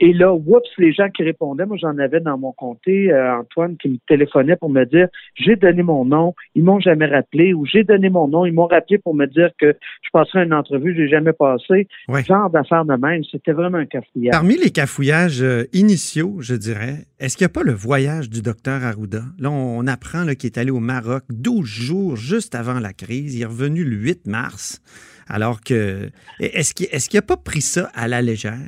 Et 0.00 0.12
là, 0.12 0.32
oups, 0.34 0.68
les 0.78 0.92
gens 0.92 1.08
qui 1.10 1.22
répondaient, 1.22 1.66
moi, 1.66 1.76
j'en 1.80 1.96
avais 1.98 2.20
dans 2.20 2.38
mon 2.38 2.52
comté, 2.52 3.10
euh, 3.12 3.38
Antoine, 3.38 3.76
qui 3.76 3.88
me 3.88 3.96
téléphonait 4.06 4.56
pour 4.56 4.70
me 4.70 4.84
dire, 4.84 5.08
j'ai 5.34 5.56
donné 5.56 5.82
mon 5.82 6.04
nom, 6.04 6.34
ils 6.54 6.62
m'ont 6.64 6.80
jamais 6.80 7.06
rappelé, 7.06 7.54
ou 7.54 7.66
j'ai 7.66 7.84
donné 7.84 8.10
mon 8.10 8.28
nom, 8.28 8.46
ils 8.46 8.52
m'ont 8.52 8.66
rappelé 8.66 8.98
pour 8.98 9.14
me 9.14 9.26
dire 9.26 9.50
que 9.58 9.76
je 10.02 10.08
passerai 10.12 10.44
une 10.44 10.54
entrevue, 10.54 10.94
j'ai 10.96 11.08
jamais 11.08 11.32
passé. 11.32 11.88
Ouais. 12.08 12.22
Genre 12.24 12.50
d'affaires 12.50 12.84
de 12.84 12.94
même, 12.94 13.22
c'était 13.30 13.52
vraiment 13.52 13.78
un 13.78 13.86
cafouillage. 13.86 14.32
Parmi 14.32 14.56
les 14.56 14.70
cafouillages 14.70 15.42
euh, 15.42 15.64
initiaux, 15.72 16.36
je 16.40 16.54
dirais, 16.54 17.04
est-ce 17.20 17.36
qu'il 17.36 17.44
n'y 17.44 17.50
a 17.50 17.52
pas 17.52 17.62
le 17.64 17.72
voyage 17.72 18.30
du 18.30 18.42
docteur 18.42 18.82
Arruda? 18.84 19.24
Là, 19.38 19.50
on, 19.50 19.78
on 19.78 19.86
apprend 19.86 20.24
qu'il 20.34 20.46
est 20.46 20.58
allé 20.58 20.70
au 20.70 20.80
Maroc 20.80 21.24
12 21.30 21.66
jours 21.66 22.16
juste 22.16 22.54
avant 22.54 22.78
la 22.78 22.92
crise. 22.92 23.34
Il 23.34 23.42
est 23.42 23.46
revenu 23.46 23.84
le 23.84 23.96
8 23.96 24.26
mars. 24.26 24.80
Alors 25.26 25.60
que. 25.60 26.10
Est-ce 26.40 26.74
qu'il 26.74 26.86
est-ce 26.90 27.08
qu'il 27.08 27.18
n'a 27.18 27.22
pas 27.22 27.36
pris 27.36 27.60
ça 27.62 27.90
à 27.94 28.08
la 28.08 28.22
légère? 28.22 28.58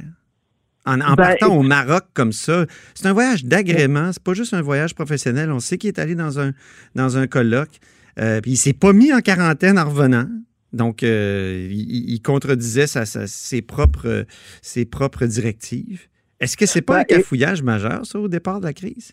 En, 0.86 1.00
en 1.00 1.14
Ben, 1.14 1.16
partant 1.16 1.54
au 1.56 1.62
Maroc 1.62 2.04
comme 2.14 2.32
ça, 2.32 2.66
c'est 2.94 3.06
un 3.06 3.12
voyage 3.12 3.44
d'agrément, 3.44 4.12
c'est 4.12 4.22
pas 4.22 4.32
juste 4.34 4.54
un 4.54 4.62
voyage 4.62 4.94
professionnel. 4.94 5.50
On 5.52 5.60
sait 5.60 5.76
qu'il 5.78 5.88
est 5.88 5.98
allé 5.98 6.14
dans 6.14 6.40
un, 6.40 6.52
dans 6.94 7.18
un 7.18 7.26
colloque, 7.26 7.78
euh, 8.18 8.40
puis 8.40 8.52
il 8.52 8.56
s'est 8.56 8.72
pas 8.72 8.92
mis 8.94 9.12
en 9.12 9.20
quarantaine 9.20 9.78
en 9.78 9.88
revenant. 9.88 10.26
Donc, 10.72 11.02
euh, 11.02 11.68
il, 11.70 12.10
il 12.14 12.22
contredisait 12.22 12.86
sa- 12.86 13.04
sa- 13.04 13.26
ses, 13.26 13.60
propres, 13.60 14.24
ses 14.62 14.84
propres 14.86 15.26
directives. 15.26 16.00
Est-ce 16.40 16.56
que 16.56 16.66
c'est 16.66 16.82
pas 16.82 16.94
Ben, 16.94 17.00
un 17.00 17.04
cafouillage 17.04 17.62
majeur, 17.62 18.04
ça, 18.06 18.18
au 18.18 18.28
départ 18.28 18.60
de 18.60 18.66
la 18.66 18.72
crise? 18.72 19.12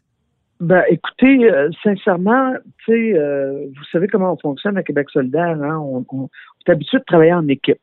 Ben, 0.60 0.84
écoutez, 0.90 1.52
euh, 1.52 1.70
sincèrement, 1.84 2.54
tu 2.86 2.92
sais, 2.92 3.14
euh, 3.18 3.66
vous 3.68 3.84
savez 3.92 4.08
comment 4.08 4.34
on 4.34 4.38
fonctionne 4.38 4.76
à 4.78 4.84
Québec 4.84 5.08
solidaire, 5.12 5.62
hein? 5.62 5.78
On, 5.78 5.98
on, 6.12 6.18
on 6.22 6.30
est 6.68 6.72
habitué 6.72 6.98
de 6.98 7.04
travailler 7.04 7.34
en 7.34 7.48
équipe. 7.48 7.78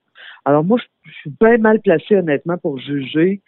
Alors 0.44 0.64
moi, 0.64 0.78
je, 1.04 1.12
suis 1.12 1.32
bien 1.40 1.58
mal 1.58 1.80
placé, 1.80 2.16
honnêtement, 2.16 2.58
pour 2.58 2.78
juger 2.80 3.40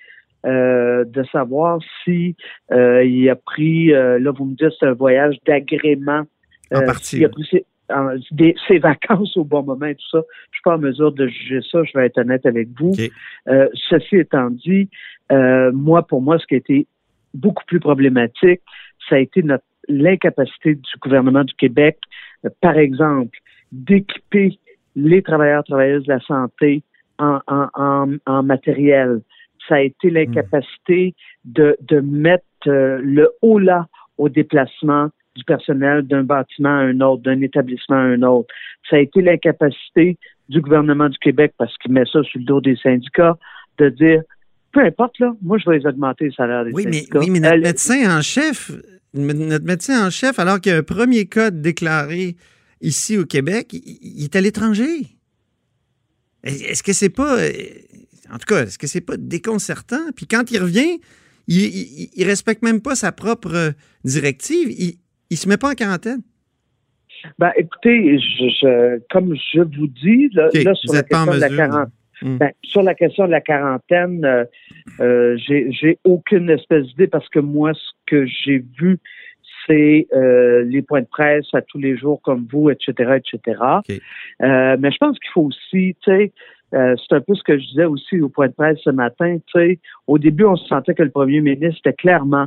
euh, 0.46 1.04
de 1.04 1.24
savoir 1.32 1.80
si 2.04 2.36
il 2.70 3.28
a 3.28 3.34
pris, 3.36 3.88
là, 3.88 4.30
vous 4.30 4.44
me 4.44 4.54
dites, 4.54 4.70
c'est 4.78 4.86
un 4.86 4.92
voyage 4.92 5.36
d'agrément. 5.46 6.22
En 6.74 6.82
partie, 6.84 7.16
s'il 7.16 7.24
a 7.24 7.28
pris 7.28 7.46
ses, 7.50 7.64
en- 7.92 8.14
des- 8.30 8.54
ses 8.68 8.78
vacances 8.78 9.36
au 9.36 9.44
bon 9.44 9.62
moment 9.62 9.86
et 9.86 9.94
tout 9.94 10.08
ça. 10.10 10.22
Je 10.50 10.56
suis 10.56 10.62
pas 10.64 10.76
en 10.76 10.78
mesure 10.78 11.12
de 11.12 11.26
juger 11.26 11.60
ça, 11.70 11.82
je 11.84 11.98
vais 11.98 12.06
être 12.06 12.18
honnête 12.18 12.46
avec 12.46 12.68
vous. 12.78 12.92
Ceci 13.88 14.16
étant 14.16 14.50
dit, 14.50 14.88
euh, 15.32 15.72
moi, 15.72 16.06
pour 16.06 16.22
moi, 16.22 16.38
ce 16.38 16.46
qui 16.46 16.54
a 16.54 16.58
été 16.58 16.86
beaucoup 17.34 17.64
plus 17.66 17.80
problématique, 17.80 18.60
ça 19.08 19.16
a 19.16 19.18
été 19.18 19.42
notre 19.42 19.64
l'incapacité 19.88 20.74
du 20.74 20.90
gouvernement 21.00 21.44
du 21.44 21.54
Québec, 21.54 21.98
euh, 22.44 22.50
par 22.60 22.76
exemple, 22.76 23.38
d'équiper 23.72 24.58
les 24.94 25.22
travailleurs 25.22 25.64
travailleuses 25.64 26.04
de 26.04 26.12
la 26.12 26.20
santé 26.20 26.82
en, 27.18 27.40
en, 27.46 28.16
en, 28.26 28.42
matériel. 28.42 29.20
Ça 29.68 29.76
a 29.76 29.80
été 29.80 30.10
l'incapacité 30.10 31.14
de, 31.44 31.76
de 31.82 32.00
mettre 32.00 32.44
euh, 32.66 33.00
le 33.02 33.30
haut 33.42 33.58
là 33.58 33.86
au 34.18 34.28
déplacement 34.28 35.08
du 35.34 35.44
personnel 35.44 36.02
d'un 36.02 36.22
bâtiment 36.22 36.70
à 36.70 36.82
un 36.82 37.00
autre, 37.00 37.22
d'un 37.22 37.40
établissement 37.40 37.96
à 37.96 38.00
un 38.00 38.22
autre. 38.22 38.52
Ça 38.88 38.96
a 38.96 39.00
été 39.00 39.20
l'incapacité 39.20 40.16
du 40.48 40.60
gouvernement 40.60 41.08
du 41.08 41.18
Québec, 41.18 41.52
parce 41.58 41.76
qu'il 41.78 41.92
met 41.92 42.04
ça 42.04 42.22
sur 42.22 42.38
le 42.38 42.44
dos 42.44 42.60
des 42.60 42.76
syndicats, 42.76 43.36
de 43.78 43.88
dire 43.90 44.22
peu 44.76 44.84
importe, 44.84 45.18
là, 45.20 45.34
moi, 45.40 45.56
je 45.56 45.70
vais 45.70 45.78
les 45.78 45.86
augmenter 45.86 46.26
les 46.26 46.32
salaires 46.32 46.64
des 46.66 46.70
Oui, 46.72 46.84
mais, 46.86 47.06
oui, 47.14 47.30
mais 47.30 47.40
notre 47.40 47.62
médecin 47.62 48.18
en 48.18 48.20
chef, 48.20 48.70
notre 49.14 49.64
médecin 49.64 50.06
en 50.06 50.10
chef, 50.10 50.38
alors 50.38 50.60
qu'il 50.60 50.72
y 50.72 50.74
a 50.74 50.78
un 50.78 50.82
premier 50.82 51.24
cas 51.24 51.50
déclaré 51.50 52.36
ici 52.82 53.16
au 53.16 53.24
Québec, 53.24 53.72
il, 53.72 54.22
est 54.24 54.36
à 54.36 54.40
l'étranger. 54.42 55.06
Est-ce 56.44 56.82
que 56.82 56.92
c'est 56.92 57.08
pas. 57.08 57.38
euh, 57.38 57.50
En 58.30 58.36
tout 58.38 58.44
cas, 58.46 58.64
est-ce 58.64 58.78
que 58.78 58.86
c'est 58.86 59.00
pas 59.00 59.16
déconcertant? 59.16 60.10
Puis 60.14 60.26
quand 60.26 60.50
il 60.50 60.58
revient, 60.58 61.00
il, 61.48 61.56
il, 61.64 62.10
il 62.14 62.24
respecte 62.26 62.62
même 62.62 62.82
pas 62.82 62.94
sa 62.94 63.12
propre 63.12 63.54
euh, 63.54 63.70
directive. 64.04 64.70
Il, 64.70 64.98
il 65.30 65.36
se 65.38 65.48
met 65.48 65.56
pas 65.56 65.70
en 65.70 65.74
quarantaine. 65.74 66.20
Ben, 67.38 67.50
écoutez, 67.56 68.18
je, 68.18 68.44
je- 68.60 69.00
comme 69.10 69.34
je 69.34 69.60
vous 69.60 69.86
dis, 69.88 70.28
là, 70.34 70.48
OK, 70.48 70.62
là, 70.62 70.74
sur 70.74 70.88
vous 70.88 70.92
la 70.94 71.00
êtes 71.00 71.08
pas 71.08 71.22
en 71.22 71.24
question 71.26 71.34
de 71.34 71.40
la 71.40 71.56
quarantaine, 71.56 71.92
Hmm. 72.22 72.38
ben, 72.38 72.50
sur 72.62 72.82
la 72.82 72.94
question 72.94 73.26
de 73.26 73.30
la 73.30 73.40
quarantaine, 73.40 74.24
euh, 74.24 74.44
euh, 75.00 75.36
j'ai 75.36 75.98
aucune 76.04 76.48
espèce 76.50 76.86
d'idée 76.86 77.08
parce 77.08 77.28
que 77.28 77.40
moi, 77.40 77.74
ce 77.74 77.90
que 78.06 78.26
j'ai 78.26 78.64
vu, 78.78 78.98
c'est 79.66 80.06
euh, 80.12 80.64
les 80.64 80.82
points 80.82 81.02
de 81.02 81.06
presse 81.06 81.46
à 81.52 81.62
tous 81.62 81.78
les 81.78 81.96
jours 81.96 82.22
comme 82.22 82.46
vous, 82.50 82.70
etc., 82.70 83.18
etc. 83.18 83.60
Euh, 84.42 84.76
mais 84.78 84.90
je 84.90 84.96
pense 84.98 85.18
qu'il 85.18 85.30
faut 85.32 85.42
aussi, 85.42 85.96
tu 86.02 86.10
sais, 86.10 86.32
euh, 86.74 86.94
c'est 86.96 87.16
un 87.16 87.20
peu 87.20 87.34
ce 87.34 87.42
que 87.42 87.58
je 87.58 87.66
disais 87.66 87.84
aussi 87.84 88.20
au 88.20 88.28
point 88.28 88.48
de 88.48 88.52
presse 88.52 88.78
ce 88.82 88.90
matin, 88.90 89.38
tu 89.46 89.58
sais, 89.58 89.78
au 90.06 90.18
début, 90.18 90.44
on 90.44 90.56
se 90.56 90.66
sentait 90.66 90.94
que 90.94 91.02
le 91.02 91.10
premier 91.10 91.40
ministre 91.40 91.80
était 91.84 91.96
clairement 91.96 92.46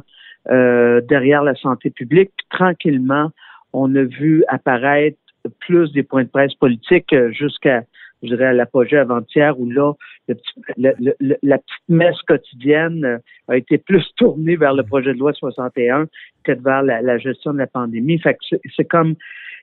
euh, 0.49 1.01
derrière 1.01 1.43
la 1.43 1.55
santé 1.55 1.89
publique. 1.89 2.31
Tranquillement, 2.49 3.31
on 3.73 3.95
a 3.95 4.03
vu 4.03 4.43
apparaître 4.47 5.17
plus 5.59 5.91
des 5.93 6.03
points 6.03 6.23
de 6.23 6.29
presse 6.29 6.53
politiques 6.55 7.13
euh, 7.13 7.31
jusqu'à, 7.31 7.83
je 8.23 8.27
dirais, 8.29 8.45
à 8.47 8.53
l'apogée 8.53 8.97
avant-hier, 8.97 9.59
où 9.59 9.69
là, 9.69 9.93
le 10.27 10.35
petit- 10.35 10.61
le- 10.77 11.37
la 11.41 11.57
petite 11.57 11.89
messe 11.89 12.21
quotidienne 12.27 13.03
euh, 13.05 13.17
a 13.47 13.57
été 13.57 13.77
plus 13.77 14.05
tournée 14.17 14.55
vers 14.55 14.73
le 14.73 14.83
projet 14.83 15.13
de 15.13 15.19
loi 15.19 15.33
61 15.33 16.05
que 16.43 16.51
vers 16.51 16.83
la, 16.83 17.01
la 17.01 17.17
gestion 17.17 17.53
de 17.53 17.57
la 17.59 17.67
pandémie. 17.67 18.19
Fait 18.19 18.33
que 18.35 18.57
c'est- 18.75 18.85
comme, 18.85 19.15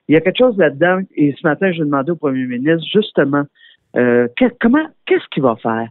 il 0.07 0.13
y 0.13 0.17
a 0.17 0.21
quelque 0.21 0.37
chose 0.39 0.57
là-dedans, 0.57 0.99
et 1.15 1.33
ce 1.39 1.45
matin, 1.47 1.71
je 1.71 1.79
demandé 1.83 2.11
au 2.11 2.15
premier 2.15 2.45
ministre, 2.45 2.85
justement, 2.93 3.43
euh, 3.95 4.27
que- 4.37 4.53
comment, 4.59 4.85
qu'est-ce 5.05 5.27
qu'il 5.31 5.43
va 5.43 5.55
faire? 5.61 5.87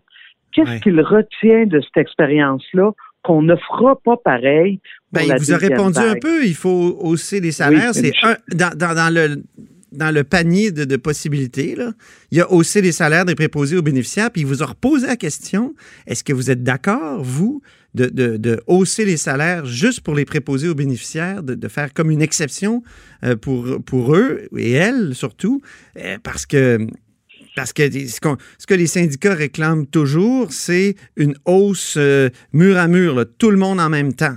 Qu'est-ce 0.53 0.71
Ouais. 0.71 0.81
qu'il 0.81 1.01
retient 1.01 1.67
de 1.67 1.81
cette 1.81 1.97
expérience-là 1.99 2.93
qu'on 3.23 3.43
ne 3.43 3.57
fera 3.57 3.97
pas 4.05 4.17
pareil 4.17 4.79
pour 5.13 5.21
Ben, 5.23 5.29
la 5.29 5.35
il 5.37 5.41
vous 5.41 5.53
a 5.53 5.57
répondu 5.57 5.99
un 5.99 6.15
peu. 6.21 6.45
Il 6.45 6.55
faut 6.55 6.97
hausser 7.01 7.41
les 7.41 7.51
salaires. 7.51 7.91
Oui, 7.95 8.11
c'est 8.13 8.27
un, 8.27 8.37
dans, 8.55 8.71
dans- 8.77 8.95
dans 8.95 9.13
le, 9.13 9.43
dans 9.93 10.13
le 10.13 10.25
panier 10.25 10.73
de, 10.73 10.97
possibilités. 10.97 11.77
Il 12.31 12.41
a 12.41 12.51
haussé 12.51 12.83
les 12.83 12.93
salaires 12.93 13.25
des 13.25 13.35
préposés 13.35 13.77
aux 13.77 13.83
bénéficiaires. 13.83 14.31
Puis 14.31 14.43
il 14.43 14.47
vous 14.47 14.63
a 14.63 14.67
reposé 14.67 15.07
la 15.07 15.17
question 15.17 15.75
est-ce 16.07 16.25
que 16.25 16.33
vous 16.33 16.51
êtes 16.51 16.63
d'accord, 16.63 17.23
vous, 17.23 17.63
de, 17.95 18.61
hausser 18.67 19.05
les 19.05 19.17
salaires 19.17 19.65
juste 19.65 20.01
pour 20.01 20.15
les 20.15 20.25
préposés 20.25 20.69
aux 20.69 20.75
bénéficiaires, 20.75 21.43
de, 21.43 21.55
de 21.55 21.69
faire 21.69 21.95
comme 21.95 22.11
une 22.11 22.23
exception 22.23 22.83
euh, 23.25 23.37
pour, 23.37 23.83
pour 23.85 24.15
eux 24.15 24.49
et 24.57 24.73
elles 24.73 25.15
surtout, 25.15 25.61
euh, 25.97 26.19
parce 26.23 26.47
que 26.47 26.87
parce 27.55 27.73
que 27.73 27.91
ce, 27.91 28.21
que 28.67 28.75
les 28.75 28.87
syndicats 28.87 29.35
réclament 29.35 29.87
toujours, 29.87 30.53
c'est 30.53 30.95
une 31.17 31.35
hausse 31.47 31.95
euh, 31.97 32.29
mur 32.53 32.77
à 32.77 32.87
mur, 32.87 33.25
tout 33.39 33.51
le 33.51 33.57
monde 33.57 33.81
en 33.81 33.89
même 33.89 34.13
temps. 34.13 34.37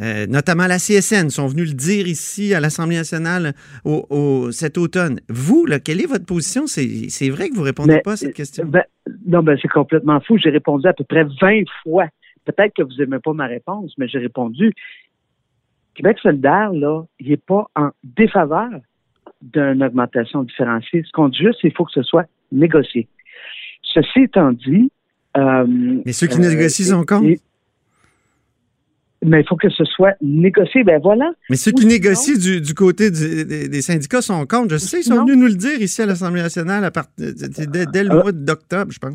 Euh, 0.00 0.26
notamment 0.26 0.66
la 0.66 0.78
CSN, 0.78 1.28
sont 1.28 1.46
venus 1.48 1.68
le 1.70 1.74
dire 1.74 2.06
ici 2.06 2.54
à 2.54 2.60
l'Assemblée 2.60 2.96
nationale 2.96 3.52
au, 3.84 4.06
au- 4.08 4.50
cet 4.50 4.78
automne. 4.78 5.20
Vous, 5.28 5.66
là, 5.66 5.80
quelle 5.80 6.00
est 6.00 6.06
votre 6.06 6.24
position? 6.24 6.66
C'est 6.66 7.28
vrai 7.28 7.50
que 7.50 7.54
vous 7.54 7.60
ne 7.60 7.66
répondez 7.66 7.94
Mais, 7.94 8.00
pas 8.00 8.12
à 8.12 8.16
cette 8.16 8.34
question. 8.34 8.64
Ben, 8.64 8.84
non, 9.26 9.42
ben 9.42 9.58
c'est 9.60 9.68
complètement 9.68 10.20
fou. 10.20 10.38
J'ai 10.38 10.48
répondu 10.50 10.86
à 10.88 10.94
peu 10.94 11.04
près 11.04 11.24
20 11.24 11.64
fois. 11.82 12.06
Peut-être 12.46 12.74
que 12.74 12.82
vous 12.82 12.94
n'aimez 12.98 13.18
pas 13.22 13.34
ma 13.34 13.46
réponse, 13.46 13.92
mais 13.98 14.08
j'ai 14.08 14.18
répondu. 14.18 14.72
Québec 15.94 16.18
solidaire, 16.22 16.72
là, 16.72 17.02
il 17.20 17.28
n'est 17.28 17.36
pas 17.36 17.66
en 17.76 17.90
défaveur 18.02 18.70
d'une 19.42 19.82
augmentation 19.82 20.42
différenciée. 20.42 21.02
Ce 21.06 21.12
qu'on 21.12 21.28
dit 21.28 21.38
juste, 21.38 21.58
il 21.64 21.72
faut 21.72 21.84
que 21.84 21.92
ce 21.92 22.02
soit 22.02 22.26
négocié. 22.50 23.08
Ceci 23.82 24.20
étant 24.20 24.52
dit... 24.52 24.90
Euh, 25.36 25.66
Mais 26.06 26.12
ceux 26.12 26.28
qui 26.28 26.38
négocient 26.40 26.86
sont 26.86 27.04
contre. 27.04 27.38
Mais 29.24 29.40
il 29.42 29.46
faut 29.46 29.56
que 29.56 29.68
ce 29.70 29.84
soit 29.84 30.14
négocié. 30.20 30.82
Ben 30.84 31.00
voilà. 31.00 31.32
Mais 31.48 31.56
ceux 31.56 31.70
qui 31.72 31.86
négocient 31.86 32.36
du, 32.36 32.60
du 32.60 32.74
côté 32.74 33.10
du- 33.10 33.44
des, 33.44 33.68
des 33.68 33.82
syndicats 33.82 34.20
sont 34.22 34.44
contre. 34.46 34.70
Je 34.70 34.78
sais, 34.78 35.00
ils 35.00 35.04
sont 35.04 35.14
Non. 35.16 35.24
venus 35.24 35.36
nous 35.38 35.46
le 35.46 35.54
dire 35.54 35.80
ici 35.80 36.02
à 36.02 36.06
l'Assemblée 36.06 36.42
nationale 36.42 36.84
à 36.84 36.90
part- 36.90 37.06
dès, 37.16 37.86
dès 37.86 38.04
le 38.04 38.10
Euh, 38.10 38.22
mois 38.22 38.32
d'octobre, 38.32 38.90
je 38.90 38.98
pense. 38.98 39.14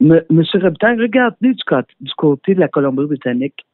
M- 0.00 0.22
Monsieur 0.30 0.58
Robitaille, 0.60 0.98
regardez 0.98 1.52
du, 1.52 1.62
côté- 1.66 1.94
du 2.00 2.12
côté 2.16 2.54
de 2.54 2.60
la 2.60 2.68
Colombie-Britannique. 2.68 3.66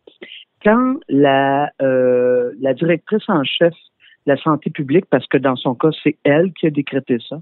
Quand 0.65 0.97
la, 1.09 1.71
euh, 1.81 2.51
la 2.61 2.75
directrice 2.75 3.23
en 3.29 3.45
chef 3.45 3.73
de 4.27 4.33
la 4.33 4.37
santé 4.39 4.71
publique, 4.71 5.05
parce 5.09 5.27
que 5.29 5.39
dans 5.39 5.55
son 5.55 5.77
cas, 5.77 5.91
c'est 6.03 6.17
elle 6.25 6.53
qui 6.55 6.67
a 6.67 6.71
décrété 6.71 7.19
ça, 7.29 7.37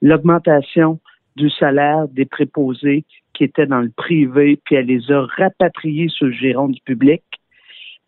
l'augmentation 0.00 0.98
du 1.36 1.50
salaire 1.50 2.08
des 2.08 2.24
préposés 2.24 3.04
qui 3.34 3.44
étaient 3.44 3.66
dans 3.66 3.80
le 3.80 3.90
privé, 3.90 4.58
puis 4.64 4.76
elle 4.76 4.86
les 4.86 5.10
a 5.10 5.26
rapatriés 5.36 6.08
sur 6.08 6.26
le 6.26 6.32
giron 6.32 6.68
du 6.68 6.80
public. 6.82 7.22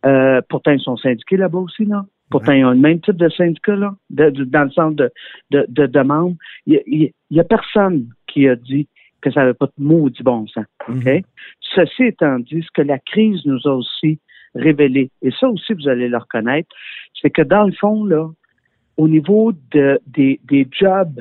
Euh, 0.04 0.40
pourtant, 0.48 0.72
ils 0.72 0.80
sont 0.80 0.96
syndiqués 0.96 1.36
là-bas 1.36 1.58
aussi, 1.58 1.84
là. 1.84 2.04
Pourtant, 2.30 2.52
ils 2.52 2.64
ont 2.64 2.70
le 2.70 2.76
même 2.78 3.00
type 3.00 3.16
de 3.16 3.28
syndicat, 3.28 3.76
là, 3.76 3.94
de- 4.10 4.30
de- 4.30 4.44
dans 4.44 4.64
le 4.64 4.70
centre 4.70 4.96
de, 4.96 5.10
de, 5.50 5.66
de 5.68 5.86
demande. 5.86 6.36
Il 6.66 7.12
n'y 7.30 7.40
a, 7.40 7.44
personne 7.44 8.08
qui 8.26 8.48
a 8.48 8.56
dit 8.56 8.88
que 9.20 9.30
ça 9.30 9.40
n'avait 9.40 9.54
pas 9.54 9.66
de 9.66 9.72
maudit 9.84 10.22
bon 10.22 10.46
sens. 10.46 10.64
Mhm. 10.88 11.20
Ceci 11.60 12.04
étant 12.04 12.38
dit, 12.38 12.62
ce 12.62 12.70
que 12.72 12.82
la 12.82 12.98
crise 12.98 13.44
nous 13.44 13.60
a 13.66 13.74
aussi 13.74 14.18
révélé, 14.54 15.10
et 15.20 15.30
ça 15.38 15.48
aussi, 15.48 15.74
vous 15.74 15.88
allez 15.88 16.08
le 16.08 16.16
reconnaître, 16.16 16.68
c'est 17.20 17.30
que 17.30 17.42
dans 17.42 17.64
le 17.64 17.72
fond, 17.72 18.04
là, 18.04 18.28
au 18.96 19.08
niveau 19.08 19.52
de, 19.72 20.00
des, 20.06 20.40
des 20.44 20.66
jobs 20.70 21.20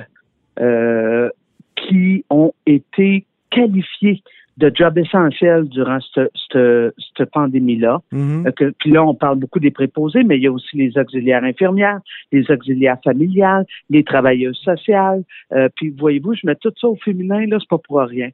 euh, 0.59 1.29
qui 1.75 2.23
ont 2.29 2.53
été 2.65 3.25
qualifiés 3.49 4.23
de 4.57 4.71
jobs 4.73 4.97
essentiels 4.97 5.67
durant 5.69 5.99
cette, 6.13 7.31
pandémie-là, 7.31 8.01
Mhm. 8.11 8.47
euh, 8.47 8.71
Puis 8.79 8.91
là, 8.91 9.03
on 9.03 9.13
parle 9.15 9.39
beaucoup 9.39 9.59
des 9.59 9.71
préposés, 9.71 10.23
mais 10.23 10.37
il 10.37 10.43
y 10.43 10.47
a 10.47 10.51
aussi 10.51 10.75
les 10.77 10.97
auxiliaires 10.97 11.43
infirmières, 11.43 11.99
les 12.31 12.49
auxiliaires 12.51 12.97
familiales, 13.03 13.65
les 13.89 14.03
travailleuses 14.03 14.59
sociales. 14.59 15.23
Euh, 15.53 15.69
puis 15.75 15.89
voyez-vous, 15.89 16.33
je 16.35 16.45
mets 16.45 16.55
tout 16.55 16.73
ça 16.79 16.87
au 16.87 16.95
féminin, 16.95 17.45
là, 17.47 17.57
c'est 17.59 17.69
pas 17.69 17.77
pour 17.77 17.99
rien. 17.99 18.29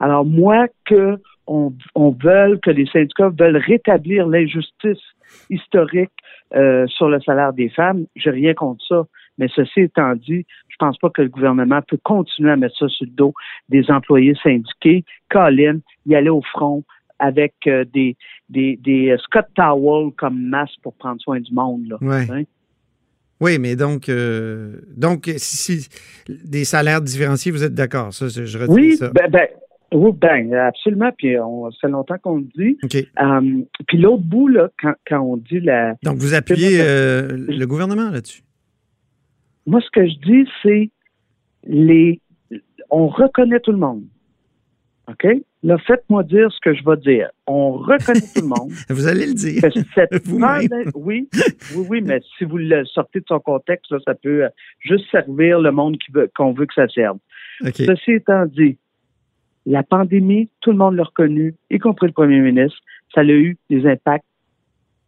Alors 0.00 0.24
moi, 0.24 0.66
que 0.84 1.18
on, 1.46 1.72
on 1.94 2.10
veut 2.10 2.58
que 2.62 2.70
les 2.70 2.86
syndicats 2.86 3.30
veulent 3.36 3.56
rétablir 3.56 4.28
l'injustice 4.28 5.00
historique 5.50 6.10
euh, 6.54 6.86
sur 6.86 7.08
le 7.08 7.20
salaire 7.20 7.52
des 7.52 7.68
femmes, 7.68 8.06
j'ai 8.16 8.30
rien 8.30 8.54
contre 8.54 8.84
ça. 8.86 9.04
Mais 9.38 9.48
ceci 9.54 9.80
étant 9.80 10.14
dit, 10.14 10.44
pense 10.84 10.98
pas 10.98 11.10
que 11.10 11.22
le 11.22 11.28
gouvernement 11.28 11.80
peut 11.86 11.98
continuer 12.02 12.50
à 12.50 12.56
mettre 12.56 12.76
ça 12.76 12.88
sur 12.88 13.06
le 13.06 13.12
dos 13.12 13.32
des 13.68 13.90
employés 13.90 14.34
syndiqués. 14.42 15.04
Colin, 15.30 15.78
y 16.06 16.14
aller 16.14 16.30
au 16.30 16.42
front 16.42 16.82
avec 17.18 17.54
euh, 17.68 17.84
des, 17.92 18.16
des, 18.48 18.76
des 18.82 19.10
euh, 19.10 19.18
Scott 19.18 19.46
Towel 19.54 20.12
comme 20.16 20.40
masque 20.42 20.74
pour 20.82 20.94
prendre 20.94 21.20
soin 21.20 21.38
du 21.40 21.52
monde. 21.54 21.86
Là. 21.88 21.96
Ouais. 22.00 22.26
Hein? 22.30 22.42
Oui, 23.40 23.58
mais 23.58 23.76
donc, 23.76 24.08
euh, 24.08 24.76
donc 24.96 25.30
si, 25.36 25.78
si- 25.78 25.88
des 26.28 26.64
salaires 26.64 27.00
différenciés, 27.00 27.52
vous 27.52 27.64
êtes 27.64 27.74
d'accord? 27.74 28.12
Ça, 28.12 28.26
je 28.28 28.58
Oui, 28.68 28.96
ça. 28.96 29.10
ben, 29.10 29.28
ben, 29.30 29.46
oui, 29.92 30.10
ben, 30.14 30.52
absolument. 30.54 31.10
Puis 31.16 31.38
on, 31.38 31.70
ça 31.70 31.76
fait 31.82 31.88
longtemps 31.88 32.18
qu'on 32.22 32.36
le 32.38 32.46
dit. 32.56 32.78
OK. 32.84 32.96
Euh, 32.96 33.62
puis 33.88 33.98
l'autre 33.98 34.22
bout, 34.22 34.48
là, 34.48 34.70
quand, 34.80 34.94
quand 35.06 35.20
on 35.20 35.36
dit 35.36 35.60
la. 35.60 35.94
Donc, 36.02 36.16
vous 36.18 36.34
appuyez 36.34 36.78
euh, 36.80 37.28
le 37.36 37.64
gouvernement 37.66 38.10
là-dessus? 38.10 38.42
Moi, 39.66 39.80
ce 39.80 39.90
que 39.90 40.06
je 40.06 40.14
dis, 40.18 40.48
c'est 40.62 40.90
les. 41.64 42.20
On 42.90 43.08
reconnaît 43.08 43.60
tout 43.60 43.72
le 43.72 43.78
monde. 43.78 44.04
OK? 45.08 45.26
Là, 45.64 45.78
faites-moi 45.78 46.22
dire 46.24 46.50
ce 46.52 46.58
que 46.60 46.74
je 46.74 46.82
vais 46.84 46.96
dire. 46.96 47.30
On 47.46 47.72
reconnaît 47.72 48.20
tout 48.34 48.42
le 48.42 48.48
monde. 48.48 48.70
Vous 48.88 49.06
allez 49.06 49.26
le 49.26 49.34
dire. 49.34 49.60
cette 49.94 50.26
oui, 50.94 51.28
oui, 51.76 51.86
oui, 51.88 52.00
mais 52.02 52.20
si 52.36 52.44
vous 52.44 52.58
le 52.58 52.84
sortez 52.86 53.20
de 53.20 53.24
son 53.28 53.38
contexte, 53.40 53.90
là, 53.92 53.98
ça 54.04 54.14
peut 54.14 54.44
euh, 54.44 54.48
juste 54.80 55.08
servir 55.10 55.60
le 55.60 55.70
monde 55.70 55.96
qui 55.98 56.10
veut- 56.12 56.30
qu'on 56.34 56.52
veut 56.52 56.66
que 56.66 56.74
ça 56.74 56.88
serve. 56.88 57.18
Ceci 57.86 58.12
étant 58.12 58.46
dit, 58.46 58.76
la 59.66 59.82
pandémie, 59.84 60.48
tout 60.60 60.72
le 60.72 60.76
monde 60.78 60.96
l'a 60.96 61.04
reconnu, 61.04 61.54
y 61.70 61.78
compris 61.78 62.08
le 62.08 62.12
premier 62.12 62.40
ministre, 62.40 62.78
ça 63.14 63.20
a 63.20 63.24
eu 63.24 63.56
des 63.70 63.86
impacts 63.86 64.24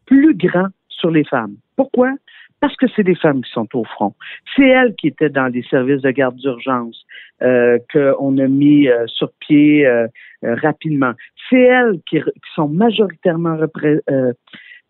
plus 0.06 0.36
grands 0.36 0.68
sur 0.88 1.10
les 1.10 1.24
femmes. 1.24 1.56
Pourquoi? 1.76 2.12
Parce 2.60 2.76
que 2.76 2.86
c'est 2.94 3.02
des 3.02 3.14
femmes 3.14 3.42
qui 3.42 3.50
sont 3.50 3.68
au 3.74 3.84
front. 3.84 4.14
C'est 4.56 4.66
elles 4.68 4.94
qui 4.94 5.08
étaient 5.08 5.28
dans 5.28 5.48
les 5.48 5.62
services 5.64 6.02
de 6.02 6.10
garde 6.10 6.36
d'urgence 6.36 7.04
euh, 7.42 7.78
qu'on 7.92 8.38
a 8.38 8.46
mis 8.46 8.88
euh, 8.88 9.06
sur 9.06 9.30
pied 9.40 9.86
euh, 9.86 10.06
euh, 10.44 10.54
rapidement. 10.62 11.12
C'est 11.50 11.60
elles 11.60 12.00
qui, 12.06 12.20
qui 12.20 12.50
sont 12.54 12.68
majoritairement 12.68 13.56
repré- 13.56 14.00
euh, 14.10 14.32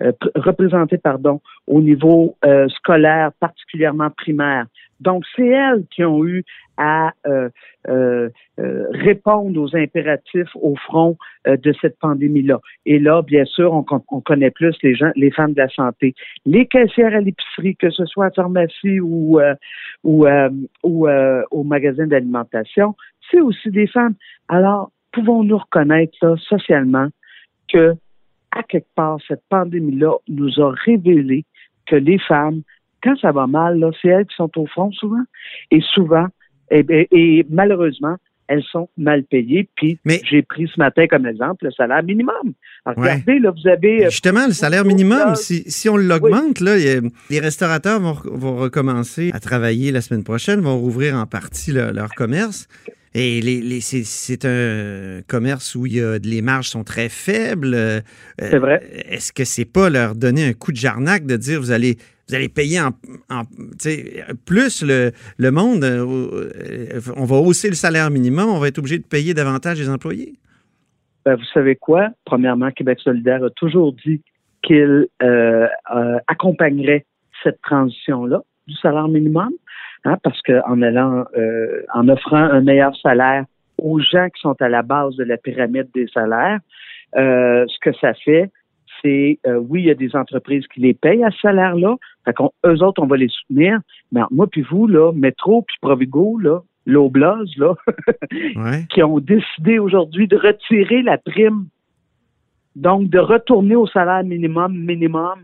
euh, 0.02 0.12
pr- 0.12 0.30
représentées 0.36 0.98
pardon, 0.98 1.40
au 1.66 1.80
niveau 1.80 2.36
scolaire, 2.68 3.30
particulièrement 3.40 4.10
primaire. 4.10 4.66
Donc, 5.04 5.20
c'est 5.34 5.46
elles 5.46 5.84
qui 5.92 6.02
ont 6.04 6.24
eu 6.24 6.44
à 6.76 7.12
euh, 7.26 7.48
euh, 7.88 8.28
euh, 8.58 8.86
répondre 8.90 9.60
aux 9.60 9.76
impératifs 9.76 10.54
au 10.68 10.74
front 10.86 11.16
de 11.46 11.72
cette 11.80 11.98
pandémie-là. 12.00 12.58
Et 12.86 12.98
là, 12.98 13.22
bien 13.22 13.44
sûr, 13.44 13.72
on, 13.72 13.84
con- 13.84 14.04
on 14.10 14.20
connaît 14.20 14.50
plus 14.50 14.76
les 14.82 15.30
femmes 15.30 15.52
de 15.52 15.62
la 15.66 15.68
santé, 15.68 16.14
les 16.46 16.66
caissières 16.66 17.14
à 17.14 17.20
l'épicerie, 17.20 17.76
que 17.76 17.90
ce 17.90 18.04
soit 18.06 18.26
à 18.26 18.30
pharmacie 18.30 18.98
ou 19.00 19.38
ou, 20.02 20.16
au 21.56 21.62
magasin 21.74 22.06
d'alimentation, 22.06 22.88
c'est 23.30 23.40
aussi 23.40 23.70
des 23.70 23.86
femmes. 23.86 24.16
Alors, 24.48 24.90
pouvons-nous 25.12 25.58
reconnaître 25.58 26.16
là, 26.22 26.34
socialement 26.52 27.08
que 27.72 27.94
à 28.50 28.62
quelque 28.62 28.92
part 28.94 29.18
cette 29.28 29.42
pandémie-là 29.48 30.12
nous 30.28 30.60
a 30.60 30.70
révélé 30.88 31.44
que 31.86 31.96
les 31.96 32.18
femmes 32.18 32.62
quand 33.04 33.16
ça 33.20 33.30
va 33.32 33.46
mal, 33.46 33.78
là, 33.78 33.90
c'est 34.00 34.08
elles 34.08 34.26
qui 34.26 34.34
sont 34.34 34.50
au 34.56 34.66
front 34.66 34.90
souvent. 34.92 35.22
Et 35.70 35.80
souvent, 35.92 36.26
et, 36.70 36.84
et- 36.88 37.08
et 37.12 37.46
malheureusement, 37.50 38.16
elles 38.48 38.62
sont 38.70 38.88
mal 38.98 39.22
payées. 39.24 39.68
Puis 39.76 39.98
Mais- 40.04 40.20
j'ai 40.28 40.42
pris 40.42 40.66
ce 40.68 40.78
matin 40.78 41.06
comme 41.06 41.26
exemple 41.26 41.64
le 41.66 41.70
salaire 41.70 42.02
minimum. 42.02 42.52
Alors, 42.84 42.98
Ouais. 42.98 43.12
regardez, 43.12 43.38
là, 43.38 43.50
vous 43.52 43.68
avez. 43.68 44.06
euh, 44.06 44.10
Justement, 44.10 44.46
le 44.46 44.52
salaire 44.52 44.84
minimum, 44.84 45.34
si, 45.34 45.64
si 45.70 45.88
on 45.88 45.96
l'augmente, 45.96 46.60
là, 46.60 46.72
a- 46.72 47.00
les 47.30 47.40
restaurateurs 47.40 48.00
vont, 48.00 48.16
vont 48.24 48.56
recommencer 48.56 49.30
à 49.32 49.40
travailler 49.40 49.92
la 49.92 50.00
semaine 50.02 50.24
prochaine, 50.24 50.60
vont 50.60 50.78
rouvrir 50.78 51.14
en 51.16 51.26
partie 51.26 51.72
leur, 51.72 51.92
leur 51.92 52.10
commerce. 52.14 52.68
Et 53.16 53.40
les, 53.40 53.60
les- 53.60 53.80
c'est- 53.80 54.04
c'est 54.04 54.44
un 54.44 55.20
commerce 55.28 55.74
où 55.76 55.86
il 55.86 55.94
y 55.94 56.00
a, 56.02 56.18
les 56.18 56.42
marges 56.42 56.68
sont 56.68 56.82
très 56.84 57.08
faibles. 57.08 57.72
Euh, 57.74 58.00
C'est 58.38 58.58
vrai. 58.58 58.82
Est-ce 59.08 59.32
que 59.32 59.44
c'est 59.44 59.64
pas 59.64 59.88
leur 59.88 60.16
donner 60.16 60.44
un 60.44 60.52
coup 60.52 60.72
de 60.72 60.76
jarnac 60.76 61.24
de 61.24 61.36
dire 61.36 61.60
vous 61.60 61.70
allez 61.70 61.96
vous 62.28 62.34
allez 62.34 62.48
payer 62.48 62.80
en, 62.80 62.90
plus 64.46 64.82
le, 64.82 65.12
le 65.38 65.50
monde, 65.50 65.84
euh, 65.84 66.50
euh, 66.94 67.00
on 67.16 67.24
va 67.24 67.36
hausser 67.36 67.68
le 67.68 67.74
salaire 67.74 68.10
minimum, 68.10 68.48
on 68.48 68.58
va 68.58 68.68
être 68.68 68.78
obligé 68.78 68.98
de 68.98 69.04
payer 69.04 69.34
davantage 69.34 69.78
les 69.78 69.90
employés. 69.90 70.34
Ben, 71.24 71.34
vous 71.36 71.44
savez 71.52 71.76
quoi? 71.76 72.08
Premièrement, 72.24 72.70
Québec 72.70 73.00
solidaire 73.00 73.44
a 73.44 73.50
toujours 73.50 73.92
dit 73.92 74.22
qu'il 74.62 75.06
euh, 75.22 75.66
accompagnerait 76.26 77.04
cette 77.42 77.60
transition-là 77.60 78.42
du 78.66 78.74
salaire 78.76 79.08
minimum, 79.08 79.50
hein, 80.04 80.16
parce 80.22 80.40
qu'en 80.42 80.80
allant, 80.80 81.24
en 81.92 82.08
offrant 82.08 82.36
un 82.36 82.62
meilleur 82.62 82.96
salaire 82.96 83.44
aux 83.76 84.00
gens 84.00 84.28
qui 84.30 84.40
sont 84.40 84.56
à 84.60 84.68
la 84.70 84.82
base 84.82 85.16
de 85.16 85.24
la 85.24 85.36
pyramide 85.36 85.88
des 85.94 86.06
salaires, 86.08 86.60
ce 87.14 87.78
que 87.82 87.92
ça 88.00 88.14
fait, 88.14 88.50
c'est 89.04 89.38
euh, 89.46 89.58
oui, 89.58 89.82
il 89.82 89.86
y 89.86 89.90
a 89.90 89.94
des 89.94 90.16
entreprises 90.16 90.66
qui 90.68 90.80
les 90.80 90.94
payent 90.94 91.24
à 91.24 91.30
ce 91.30 91.38
salaire-là. 91.40 91.96
Fait 92.24 92.32
qu'on, 92.32 92.50
eux 92.66 92.82
autres, 92.82 93.02
on 93.02 93.06
va 93.06 93.16
les 93.16 93.28
soutenir. 93.28 93.78
Mais 94.10 94.22
moi 94.30 94.46
puis 94.46 94.62
vous, 94.62 94.86
là, 94.86 95.12
Métro 95.12 95.62
puis 95.62 95.76
Provigo, 95.80 96.38
là, 96.38 96.60
l'Oblaz, 96.86 97.48
là, 97.56 97.74
Ouais. 98.56 98.86
qui 98.90 99.02
ont 99.02 99.20
décidé 99.20 99.78
aujourd'hui 99.78 100.26
de 100.26 100.36
retirer 100.36 101.02
la 101.02 101.18
prime, 101.18 101.66
donc 102.76 103.08
de 103.10 103.18
retourner 103.18 103.76
au 103.76 103.86
salaire 103.86 104.24
minimum, 104.24 104.76
minimum, 104.76 105.38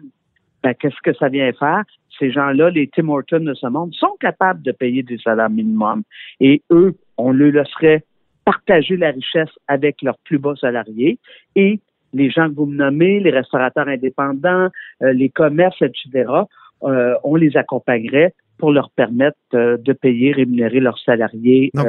ben, 0.62 0.75
qu'est-ce 0.75 1.01
que 1.03 1.14
ça 1.14 1.29
vient 1.29 1.53
faire? 1.53 1.83
Ces 2.18 2.31
gens-là, 2.31 2.70
les 2.70 2.88
Tim 2.88 3.09
Hortons 3.09 3.40
de 3.40 3.55
ce 3.55 3.66
monde, 3.66 3.94
sont 3.94 4.16
capables 4.20 4.62
de 4.62 4.73
payer 4.73 5.03
des 5.03 5.18
salaires 5.18 5.49
minimums. 5.49 6.03
Et 6.40 6.62
eux, 6.70 6.94
on 7.16 7.33
leur 7.33 7.53
laisserait 7.53 8.05
partager 8.44 8.96
la 8.96 9.11
richesse 9.11 9.51
avec 9.68 10.03
leurs 10.03 10.18
plus 10.25 10.38
bas 10.38 10.55
salariés. 10.61 11.18
Et 11.57 11.81
les 12.12 12.31
gens 12.31 12.49
que 12.49 12.55
vous 12.55 12.66
me 12.66 12.77
nommez, 12.77 13.20
les 13.20 13.31
restaurateurs 13.31 13.88
indépendants, 13.88 14.68
euh, 15.03 15.12
les 15.12 15.29
commerces, 15.29 15.81
etc., 15.83 16.29
euh, 16.83 17.14
on 17.25 17.37
les 17.37 17.57
accompagnerait 17.57 18.35
pour 18.59 18.73
leur 18.73 18.90
permettre 18.90 19.37
euh, 19.55 19.77
de 19.79 19.92
payer, 19.92 20.33
rémunérer 20.33 20.81
leurs 20.81 20.99
salariés 20.99 21.70
Donc, 21.75 21.87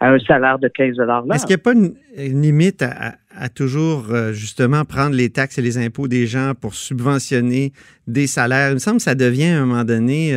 à 0.00 0.10
un 0.10 0.18
salaire 0.20 0.58
de 0.58 0.68
15 0.68 0.96
l'heure. 0.98 1.24
Est-ce 1.34 1.46
qu'il 1.46 1.56
n'y 1.56 1.60
a 1.60 1.64
pas 1.64 1.72
une, 1.72 1.94
une 2.16 2.42
limite 2.42 2.82
à, 2.82 3.48
toujours 3.50 4.06
justement 4.32 4.84
prendre 4.84 5.14
les 5.14 5.28
taxes 5.30 5.58
et 5.58 5.62
les 5.62 5.76
impôts 5.78 6.08
des 6.08 6.26
gens 6.26 6.52
pour 6.58 6.74
subventionner 6.74 7.72
des 8.06 8.26
salaires? 8.26 8.70
Il 8.70 8.74
me 8.74 8.78
semble 8.78 8.96
que 8.96 9.02
ça 9.02 9.14
devient 9.14 9.50
à 9.50 9.62
un 9.62 9.66
moment 9.66 9.84
donné 9.84 10.34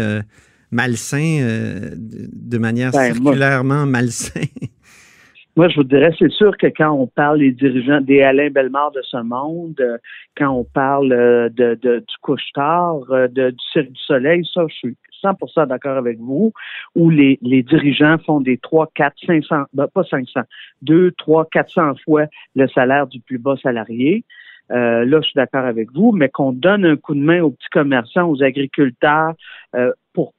malsain 0.70 1.40
de 1.96 2.58
manière 2.58 2.92
Ben, 2.92 3.14
moi- 3.22 3.32
circulairement 3.34 3.86
malsain. 3.86 4.42
Moi, 5.60 5.68
je 5.68 5.76
vous 5.76 5.84
dirais, 5.84 6.16
c'est 6.18 6.32
sûr 6.32 6.56
que 6.56 6.68
quand 6.68 6.92
on 6.92 7.06
parle 7.06 7.40
des 7.40 7.52
dirigeants, 7.52 8.00
des 8.00 8.22
Alain 8.22 8.50
Bellemare 8.50 8.92
de 8.92 9.02
ce 9.02 9.18
monde, 9.18 9.76
euh, 9.82 9.98
quand 10.38 10.48
on 10.52 10.64
parle 10.64 11.12
euh, 11.12 11.50
de, 11.50 11.78
de- 11.84 12.00
du 12.00 12.16
couche-tard, 12.22 13.02
euh, 13.10 13.28
du 13.28 13.52
Cirque 13.74 13.92
du 13.92 14.02
Soleil, 14.02 14.48
ça, 14.54 14.62
je 14.70 14.74
suis 14.74 14.98
100% 15.22 15.68
d'accord 15.68 15.98
avec 15.98 16.18
vous, 16.18 16.54
où 16.96 17.10
les, 17.10 17.40
les 17.42 17.62
dirigeants 17.62 18.18
font 18.20 18.40
des 18.40 18.58
3, 18.58 18.88
4, 18.96 19.14
500, 19.28 19.64
ben, 19.74 19.88
pas 19.94 20.06
500, 20.06 20.44
2, 20.84 21.12
3, 21.18 21.50
400 21.52 21.96
fois 22.06 22.28
le 22.56 22.66
salaire 22.70 23.08
du 23.08 23.20
plus 23.20 23.38
bas 23.38 23.58
salarié. 23.62 24.24
Là, 24.70 25.04
je 25.04 25.22
suis 25.24 25.36
d'accord 25.36 25.66
avec 25.66 25.92
vous, 25.92 26.14
mais 26.14 26.30
qu'on 26.30 26.54
donne 26.54 26.86
un 26.86 26.96
coup 26.96 27.16
de 27.16 27.20
main 27.20 27.42
aux 27.42 27.50
petits 27.50 27.68
commerçants, 27.70 28.30
aux 28.30 28.42
agriculteurs, 28.44 29.34
pour 30.14 30.34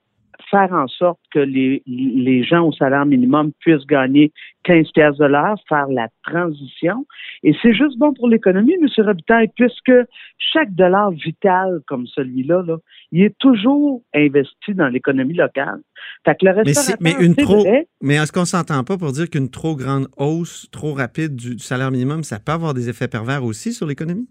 faire 0.51 0.73
en 0.73 0.89
sorte 0.89 1.21
que 1.33 1.39
les, 1.39 1.83
les 1.87 2.43
gens 2.45 2.67
au 2.67 2.73
salaire 2.73 3.07
minimum 3.07 3.53
puissent 3.61 3.87
gagner 3.87 4.33
15 4.65 4.91
pièces 4.93 5.17
de 5.17 5.25
l'heure, 5.27 5.57
faire 5.69 5.87
la 5.89 6.09
transition. 6.25 7.07
Et 7.43 7.55
c'est 7.63 7.73
juste 7.73 7.99
bon 7.99 8.13
pour 8.15 8.29
l'économie, 8.29 8.75
M. 8.75 8.89
Robitaille, 9.07 9.49
puisque 9.57 9.93
chaque 10.39 10.75
dollar 10.75 11.11
vital 11.13 11.81
comme 11.87 12.07
celui-là, 12.07 12.63
là, 12.67 12.77
il 13.13 13.23
est 13.23 13.37
toujours 13.39 14.03
investi 14.15 14.75
dans 14.75 14.89
l'économie 14.89 15.35
locale. 15.35 15.81
Fait 16.25 16.35
que 16.39 16.47
le 16.47 16.53
Mais, 16.65 16.75
c'est- 16.75 16.93
restaurateur, 16.95 16.99
mais 17.21 17.25
une 17.27 17.35
c'est 17.35 17.43
trop. 17.43 17.61
vrai, 17.61 17.89
Mais 18.03 18.15
est-ce 18.17 18.33
qu'on 18.33 18.45
s'entend 18.45 18.83
pas 18.85 18.99
pour 18.99 19.13
dire 19.13 19.31
qu'une 19.31 19.51
trop 19.51 19.77
grande 19.77 20.09
hausse, 20.17 20.69
trop 20.73 20.93
rapide 20.95 21.37
du, 21.37 21.55
du 21.57 21.63
salaire 21.63 21.91
minimum, 21.91 22.25
ça 22.25 22.39
peut 22.39 22.53
avoir 22.53 22.75
des 22.75 22.89
effets 22.89 23.09
pervers 23.09 23.45
aussi 23.45 23.73
sur 23.73 23.87
l'économie? 23.87 24.29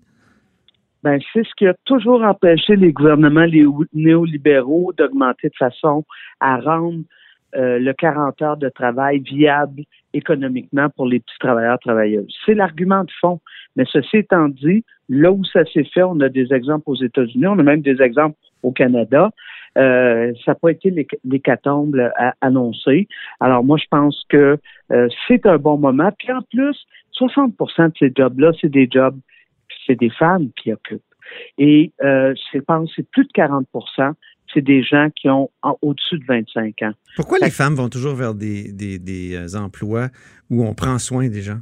Ben, 1.04 1.20
c'est 1.34 1.44
ce 1.46 1.54
qui 1.56 1.66
a 1.68 1.74
toujours 1.86 2.24
empêché 2.24 2.76
les 2.76 2.92
gouvernements 2.92 3.46
les 3.46 3.66
néolibéraux 3.94 4.92
d'augmenter 4.98 5.50
de 5.50 5.56
façon 5.58 6.04
à 6.40 6.58
rendre 6.60 7.00
euh, 7.56 7.80
le 7.80 7.94
40 7.94 8.42
heures 8.42 8.58
de 8.58 8.70
travail 8.70 9.20
viable 9.20 9.84
économiquement 10.14 10.90
pour 10.90 11.08
les 11.08 11.20
petits 11.20 11.40
travailleurs 11.40 11.80
travailleuses. 11.80 12.32
C'est 12.46 12.54
l'argument 12.54 13.04
de 13.04 13.12
fond. 13.20 13.40
Mais 13.76 13.86
ceci 13.92 14.18
étant 14.18 14.50
dit, 14.50 14.84
là 15.08 15.32
où 15.32 15.44
ça 15.46 15.64
s'est 15.66 15.86
fait, 15.86 16.04
on 16.04 16.20
a 16.20 16.30
des 16.30 16.54
exemples 16.54 16.84
aux 16.88 16.96
États-Unis, 17.02 17.48
on 17.48 17.58
a 17.60 17.64
même 17.64 17.82
des 17.82 18.02
exemples 18.02 18.36
au 18.62 18.72
Canada. 18.72 19.32
Euh, 19.78 20.34
ça 20.46 20.52
n'a 20.52 20.56
pas 20.56 20.72
été 20.72 20.90
l'héc- 20.92 21.18
l'hécatombe 21.24 21.96
à- 22.18 22.34
annoncé. 22.42 23.08
Alors 23.40 23.64
moi, 23.64 23.78
je 23.78 23.86
pense 23.90 24.26
que 24.30 24.58
euh, 24.92 25.08
c'est 25.28 25.46
un 25.46 25.58
bon 25.58 25.78
moment. 25.78 26.12
Puis 26.20 26.32
en 26.32 26.42
plus, 26.42 26.78
60% 27.14 27.88
de 27.88 27.94
ces 27.98 28.12
jobs-là, 28.16 28.52
c'est 28.60 28.70
des 28.70 28.88
jobs 28.92 29.18
c'est 29.86 30.00
des 30.00 30.10
femmes 30.10 30.50
qui 30.62 30.72
occupent. 30.74 31.02
Et 31.58 31.92
euh, 32.04 32.34
je 32.54 32.60
pense 32.60 32.90
que 32.90 32.96
c'est 32.98 33.10
plus 33.12 33.24
de 33.26 33.32
40% 33.36 34.14
c'est 34.54 34.62
des 34.62 34.82
gens 34.82 35.10
qui 35.16 35.30
ont 35.30 35.52
au-dessus 35.82 36.18
de 36.18 36.26
25 36.26 36.82
ans. 36.82 36.94
Pourquoi 37.16 37.38
les 37.40 37.52
femmes 37.52 37.76
vont 37.76 37.88
toujours 37.90 38.16
vers 38.16 38.34
des, 38.34 38.72
des- 38.72 38.98
des, 38.98 39.36
euh, 39.36 39.60
emplois 39.60 40.08
où 40.50 40.64
on 40.66 40.74
prend 40.74 40.98
soin 40.98 41.28
des 41.30 41.42
gens? 41.42 41.60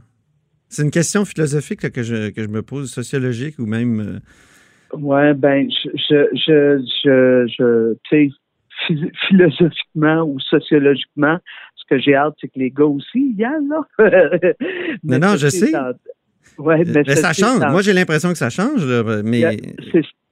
C'est 0.70 0.84
une 0.84 0.92
question 0.92 1.26
philosophique 1.26 1.84
là, 1.84 1.90
que, 1.90 2.04
je, 2.04 2.30
que 2.30 2.44
je 2.44 2.48
me 2.48 2.62
pose, 2.62 2.90
sociologique 2.92 3.60
ou 3.60 3.66
même. 3.66 4.00
euh, 4.00 4.20
Ouais, 4.98 5.34
ben, 5.34 5.70
je, 5.70 5.90
je, 6.34 6.88
je, 7.04 7.48
je, 7.58 7.94
tu 8.10 8.32
sais, 8.32 9.08
philosophiquement 9.28 10.24
ou 10.24 10.40
sociologiquement, 10.40 11.38
ce 11.76 11.84
que 11.90 12.00
j'ai 12.00 12.16
hâte, 12.16 12.36
c'est 12.40 12.48
que 12.48 12.60
les 12.60 12.72
gars 12.72 12.86
aussi 12.86 13.36
y 13.38 13.44
aillent, 13.44 13.68
là. 13.68 13.82
Mais 15.04 15.20
non, 15.20 15.36
je 15.36 15.50
sais. 15.50 15.72
Ouais, 16.58 16.84
mais 16.86 17.04
mais 17.08 17.16
ça 17.16 17.34
change. 17.34 17.60
Moi, 17.72 17.82
j'ai 17.82 17.94
l'impression 17.94 18.30
que 18.30 18.38
ça 18.38 18.50
change, 18.50 18.86
là, 18.86 19.22
mais. 19.24 19.44
A- 19.46 19.52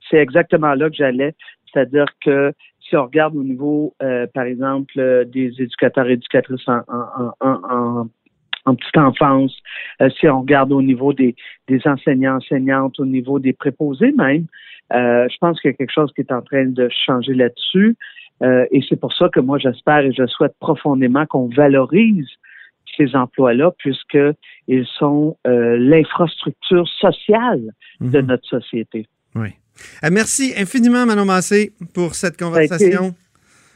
C'est 0.09 0.17
exactement 0.17 0.73
là 0.75 0.89
que 0.89 0.95
j'allais. 0.95 1.33
C'est-à-dire 1.73 2.05
que 2.23 2.53
si 2.87 2.95
on 2.95 3.03
regarde 3.05 3.35
au 3.35 3.43
niveau, 3.43 3.95
euh, 4.03 4.27
par 4.33 4.43
exemple, 4.43 4.93
euh, 4.99 5.25
des 5.25 5.51
éducateurs 5.59 6.07
et 6.07 6.13
éducatrices 6.13 6.67
en, 6.67 6.81
en, 6.87 7.31
en, 7.41 7.59
en, 7.69 8.07
en 8.65 8.75
petite 8.75 8.97
enfance, 8.97 9.55
euh, 10.01 10.09
si 10.19 10.27
on 10.29 10.41
regarde 10.41 10.71
au 10.71 10.81
niveau 10.83 11.11
des, 11.13 11.35
des 11.67 11.81
enseignants, 11.85 12.35
enseignantes, 12.37 12.99
au 12.99 13.05
niveau 13.05 13.39
des 13.39 13.53
préposés 13.53 14.11
même, 14.11 14.45
euh, 14.93 15.27
je 15.29 15.37
pense 15.39 15.59
qu'il 15.59 15.71
y 15.71 15.73
a 15.73 15.77
quelque 15.77 15.91
chose 15.91 16.11
qui 16.13 16.21
est 16.21 16.31
en 16.31 16.43
train 16.43 16.65
de 16.65 16.87
changer 17.05 17.33
là-dessus. 17.33 17.95
Euh, 18.43 18.65
et 18.71 18.81
c'est 18.87 18.99
pour 18.99 19.13
ça 19.13 19.29
que 19.29 19.39
moi, 19.39 19.57
j'espère 19.57 19.99
et 19.99 20.11
je 20.13 20.27
souhaite 20.27 20.53
profondément 20.59 21.25
qu'on 21.25 21.47
valorise 21.47 22.27
ces 22.97 23.15
emplois-là, 23.15 23.71
puisqu'ils 23.77 24.87
sont 24.97 25.37
euh, 25.47 25.77
l'infrastructure 25.77 26.87
sociale 26.99 27.71
de 28.01 28.19
Mhm. 28.21 28.27
notre 28.27 28.45
société. 28.47 29.07
Oui. 29.35 29.49
Euh, 30.03 30.09
merci 30.11 30.53
infiniment, 30.57 31.05
Manon 31.05 31.25
Massé, 31.25 31.73
pour 31.93 32.15
cette 32.15 32.39
Ça 32.39 32.45
conversation. 32.45 33.09
Ça 33.09 33.15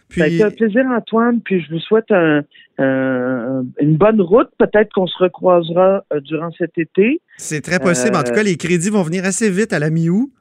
Puis, 0.10 0.22
été 0.36 0.44
un 0.44 0.50
plaisir, 0.52 0.86
Antoine, 0.98 1.40
puis 1.42 1.62
je 1.62 1.70
vous 1.72 1.80
souhaite 1.80 2.10
un- 2.10 2.42
un- 2.80 3.64
une 3.80 3.96
bonne 3.98 4.20
route. 4.22 4.50
Peut-être 4.58 4.92
qu'on 4.94 5.06
se 5.06 5.18
recroisera 5.20 6.04
euh, 6.14 6.20
durant 6.22 6.50
cet 6.58 6.78
été. 6.78 7.22
c'est 7.38 7.62
très 7.62 7.80
possible. 7.80 8.16
En 8.16 8.24
tout 8.24 8.34
cas, 8.34 8.42
les 8.44 8.56
crédits 8.58 8.90
vont 8.90 9.04
venir 9.04 9.24
assez 9.26 9.50
vite 9.52 9.72
à 9.74 9.80
la 9.80 9.90
mi-août. 9.92 10.32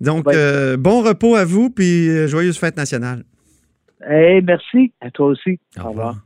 Donc, 0.00 0.26
Ouais. 0.26 0.76
bon 0.76 1.02
repos 1.02 1.36
à 1.36 1.44
vous, 1.44 1.70
puis 1.70 2.26
joyeuse 2.26 2.58
fête 2.58 2.76
nationale. 2.76 3.22
Hey, 4.06 4.42
merci. 4.42 4.92
À 5.00 5.10
toi 5.10 5.28
aussi. 5.28 5.58
Au 5.82 5.88
revoir. 5.90 6.25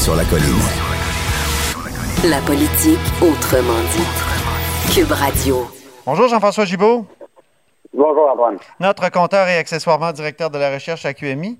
Sur 0.00 0.14
la 0.16 0.24
colline. 0.24 0.44
La 2.24 2.40
politique 2.40 2.98
autrement 3.20 3.80
dit. 3.94 4.94
Cube 4.94 5.12
Radio. 5.12 5.70
Bonjour, 6.06 6.28
Jean-François 6.28 6.64
Gibault, 6.64 7.06
Bonjour 7.92 8.30
Antoine. 8.32 8.56
notre 8.80 9.10
compteur 9.10 9.46
et 9.48 9.56
accessoirement 9.58 10.12
directeur 10.12 10.48
de 10.50 10.58
la 10.58 10.72
recherche 10.72 11.04
à 11.04 11.12
QMI. 11.12 11.58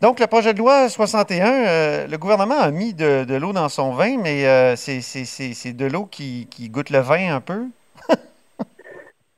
Donc, 0.00 0.18
le 0.20 0.26
projet 0.26 0.54
de 0.54 0.58
loi 0.58 0.88
61, 0.88 1.46
euh, 1.46 2.06
le 2.06 2.16
gouvernement 2.18 2.58
a 2.58 2.70
mis 2.70 2.94
de, 2.94 3.24
de 3.24 3.34
l'eau 3.34 3.52
dans 3.52 3.68
son 3.68 3.92
vin, 3.92 4.16
mais 4.18 4.46
euh, 4.46 4.76
c'est- 4.76 5.72
de 5.72 5.86
l'eau 5.86 6.06
qui, 6.10 6.48
qui 6.50 6.68
goûte 6.70 6.90
le 6.90 7.00
vin 7.00 7.34
un 7.34 7.40
peu. 7.40 7.66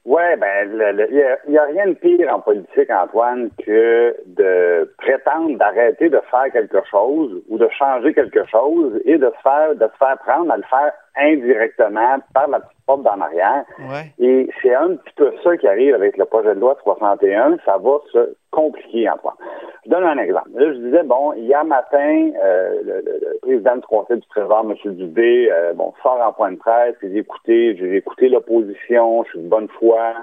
Oui, 0.09 0.23
ben, 0.39 0.71
il 0.71 1.51
n'y 1.51 1.59
a, 1.59 1.65
rien 1.65 1.89
de 1.89 1.95
pire 1.95 2.33
en 2.33 2.39
politique, 2.39 2.89
Antoine, 2.91 3.51
que 3.65 4.15
de 4.27 4.89
prétendre 4.99 5.59
d'arrêter 5.59 6.09
de 6.09 6.21
faire 6.31 6.53
quelque 6.53 6.79
chose 6.89 7.43
ou 7.49 7.59
de 7.59 7.69
changer 7.71 8.15
quelque 8.15 8.47
chose 8.47 9.01
et 9.05 9.19
de 9.19 9.27
se 9.27 9.43
faire, 9.43 9.75
de 9.75 9.85
se 9.85 9.97
faire 9.99 10.17
prendre 10.19 10.53
à 10.53 10.59
le 10.59 10.63
faire 10.63 10.93
indirectement 11.17 12.19
par 12.33 12.47
la 12.47 12.61
petite 12.61 12.76
porte 12.87 13.03
d'en 13.03 13.21
arrière. 13.21 13.65
Ouais. 13.81 14.13
Et 14.19 14.49
c'est 14.63 14.75
un 14.75 14.91
petit 14.97 15.15
peu 15.17 15.33
ça 15.43 15.57
qui 15.57 15.67
arrive 15.67 15.95
avec 15.95 16.17
le 16.17 16.25
projet 16.25 16.55
de 16.55 16.61
loi 16.61 16.77
61. 16.83 17.57
Ça 17.65 17.79
va 17.79 17.99
se 18.13 18.35
compliquer, 18.51 19.09
Antoine. 19.11 19.35
Je 19.85 19.91
donne 19.91 20.05
un 20.05 20.19
exemple. 20.19 20.51
Là, 20.55 20.73
je 20.73 20.79
disais, 20.79 21.03
bon, 21.05 21.33
hier 21.35 21.65
matin, 21.65 22.31
euh, 22.43 22.81
le, 22.85 22.93
le- 23.05 23.21
le 23.33 23.39
président 23.43 23.77
du 23.77 23.83
Conseil 23.83 24.19
du 24.19 24.27
Trésor, 24.29 24.67
M. 24.69 24.93
Dubé, 24.95 25.49
euh, 25.53 25.73
bon, 25.75 25.93
sort 26.03 26.21
en 26.27 26.33
point 26.33 26.53
de 26.53 26.57
presse, 26.59 26.97
il 27.03 27.11
dit, 27.13 27.19
écoutez, 27.19 27.77
j'ai 27.77 27.97
écouté 27.97 28.29
l'opposition, 28.29 29.23
je 29.25 29.31
suis 29.31 29.39
de 29.41 29.49
bonne 29.49 29.69
foi, 29.79 30.15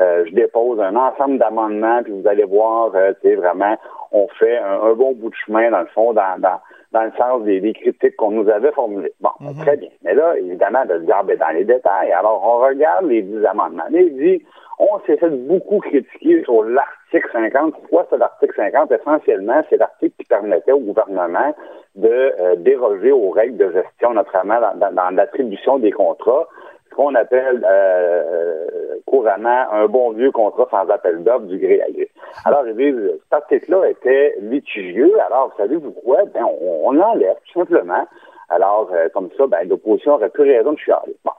euh, 0.00 0.24
je 0.26 0.32
dépose 0.34 0.80
un 0.80 0.94
ensemble 0.96 1.38
d'amendements, 1.38 2.02
puis 2.04 2.12
vous 2.12 2.28
allez 2.28 2.44
voir, 2.44 2.92
tu 2.92 3.28
sais, 3.28 3.34
vraiment, 3.34 3.76
on 4.12 4.26
fait 4.38 4.58
un, 4.58 4.80
un 4.82 4.92
bon 4.94 5.12
bout 5.12 5.30
de 5.30 5.34
chemin, 5.46 5.70
dans 5.70 5.80
le 5.80 5.86
fond, 5.86 6.12
dans, 6.12 6.38
dans, 6.38 6.60
dans 6.92 7.02
le 7.04 7.12
sens 7.18 7.42
des, 7.44 7.60
des 7.60 7.72
critiques 7.72 8.16
qu'on 8.16 8.30
nous 8.32 8.48
avait 8.50 8.72
formulées. 8.72 9.12
Bon, 9.20 9.30
très 9.62 9.76
bien. 9.76 9.88
Mais 10.02 10.14
là, 10.14 10.36
évidemment, 10.38 10.84
de 10.86 10.94
se 10.94 11.04
dire, 11.04 11.16
ah, 11.18 11.22
ben, 11.22 11.38
dans 11.38 11.48
les 11.54 11.64
détails. 11.64 12.12
Alors, 12.12 12.42
on 12.44 12.58
regarde 12.66 13.06
les 13.06 13.22
10 13.22 13.44
amendements. 13.46 13.84
Là, 13.90 14.00
il 14.00 14.16
dit, 14.16 14.44
on 14.78 14.98
s'est 15.06 15.16
fait 15.18 15.28
beaucoup 15.30 15.78
critiquer 15.78 16.42
sur 16.44 16.64
l'article 16.64 17.28
50. 17.32 17.74
Pourquoi 17.74 18.06
c'est 18.10 18.16
l'article 18.18 18.54
50? 18.56 18.90
Essentiellement, 18.92 19.62
c'est 19.68 19.76
l'article 19.76 20.14
qui 20.18 20.24
permettait 20.24 20.72
au 20.72 20.80
gouvernement 20.80 21.54
de 21.96 22.08
euh, 22.08 22.56
déroger 22.56 23.12
aux 23.12 23.30
règles 23.30 23.56
de 23.58 23.70
gestion, 23.72 24.14
notamment 24.14 24.60
dans, 24.60 24.78
dans- 24.78 24.94
dans 24.94 25.10
l'attribution 25.14 25.78
des 25.78 25.90
contrats, 25.92 26.46
ce 26.90 26.94
qu'on 26.94 27.14
appelle 27.14 27.64
euh, 27.64 28.22
euh, 28.28 28.66
couramment 29.06 29.72
un 29.72 29.86
bon 29.86 30.12
vieux 30.12 30.30
contrat 30.32 30.68
sans 30.70 30.90
appel 30.90 31.22
d'offres 31.22 31.46
du 31.46 31.58
gré 31.58 31.80
à 31.80 31.90
gré. 31.90 32.10
Alors, 32.44 32.66
ils 32.66 32.76
disent, 32.76 33.20
cet 33.24 33.32
article-là 33.32 33.88
était 33.88 34.34
litigieux. 34.40 35.12
Alors, 35.26 35.52
savez-vous 35.56 35.92
quoi? 35.92 36.24
Ben, 36.34 36.44
on, 36.44 36.88
on 36.88 36.92
l'enlève, 36.92 37.36
tout 37.52 37.60
simplement. 37.60 38.06
Alors, 38.48 38.90
euh, 38.92 39.08
comme 39.14 39.30
ça, 39.36 39.46
ben, 39.46 39.68
l'opposition 39.68 40.14
aurait 40.14 40.30
plus 40.30 40.50
raison 40.50 40.72
de 40.72 40.78
chialer. 40.78 41.16
Bon. 41.24 41.32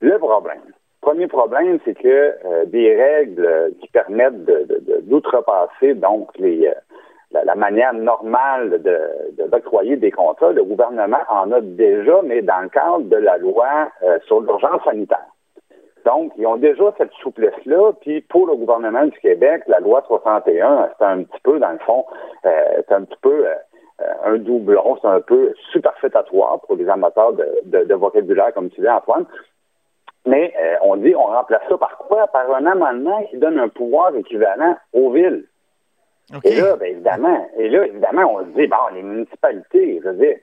Le 0.00 0.18
problème, 0.18 0.60
premier 1.00 1.26
problème, 1.26 1.78
c'est 1.84 1.94
que 1.94 2.64
des 2.66 2.94
règles 2.94 3.72
qui 3.80 3.88
permettent 3.88 4.44
d'outrepasser 5.04 5.94
donc 5.94 6.36
les 6.36 6.70
la, 7.44 7.54
manière 7.54 7.94
normale 7.94 8.82
de, 8.82 9.46
d'octroyer 9.48 9.96
des 9.96 10.10
contrats, 10.10 10.52
le 10.52 10.64
gouvernement 10.64 11.20
en 11.28 11.50
a 11.52 11.60
déjà, 11.60 12.20
mais 12.22 12.42
dans 12.42 12.60
le 12.60 12.68
cadre 12.68 13.04
de 13.04 13.16
la 13.16 13.38
loi 13.38 13.90
sur 14.26 14.40
l'urgence 14.40 14.82
sanitaire. 14.84 15.26
Donc, 16.04 16.32
ils 16.36 16.46
ont 16.46 16.56
déjà 16.56 16.84
cette 16.98 17.12
souplesse-là. 17.22 17.92
Puis, 18.00 18.20
pour 18.20 18.46
le 18.46 18.54
gouvernement 18.54 19.06
du 19.06 19.18
Québec, 19.18 19.62
la 19.66 19.80
loi 19.80 20.04
61, 20.06 20.90
c'est 20.98 21.04
un 21.04 21.22
petit 21.24 21.40
peu, 21.42 21.58
dans 21.58 21.72
le 21.72 21.78
fond, 21.78 22.04
c'est 22.42 22.92
un 22.92 23.02
petit 23.02 23.18
peu 23.20 23.44
un 24.24 24.36
doublon, 24.38 24.98
c'est 25.00 25.08
un 25.08 25.20
peu 25.20 25.54
superfétatoire 25.72 26.60
pour 26.60 26.76
les 26.76 26.88
amateurs 26.88 27.32
de, 27.32 27.94
vocabulaire, 27.94 28.52
comme 28.54 28.70
tu 28.70 28.80
dis, 28.80 28.88
Antoine. 28.88 29.26
Mais 30.26 30.52
euh, 30.60 30.74
on 30.82 30.96
dit, 30.96 31.14
on 31.14 31.26
remplace 31.26 31.62
ça 31.68 31.78
par 31.78 31.96
quoi? 31.98 32.26
Par 32.26 32.52
un 32.52 32.66
amendement 32.66 33.22
qui 33.30 33.36
donne 33.36 33.58
un 33.58 33.68
pouvoir 33.68 34.14
équivalent 34.16 34.76
aux 34.92 35.12
villes. 35.12 35.46
Et 36.44 36.56
là, 36.56 36.76
bien 36.76 36.88
évidemment, 36.88 37.48
et 37.58 37.68
là, 37.68 37.86
évidemment, 37.86 38.34
on 38.34 38.40
se 38.40 38.58
dit, 38.58 38.66
bon, 38.66 38.94
les 38.94 39.02
municipalités, 39.02 40.00
je 40.02 40.08
veux 40.08 40.16
dire, 40.16 40.36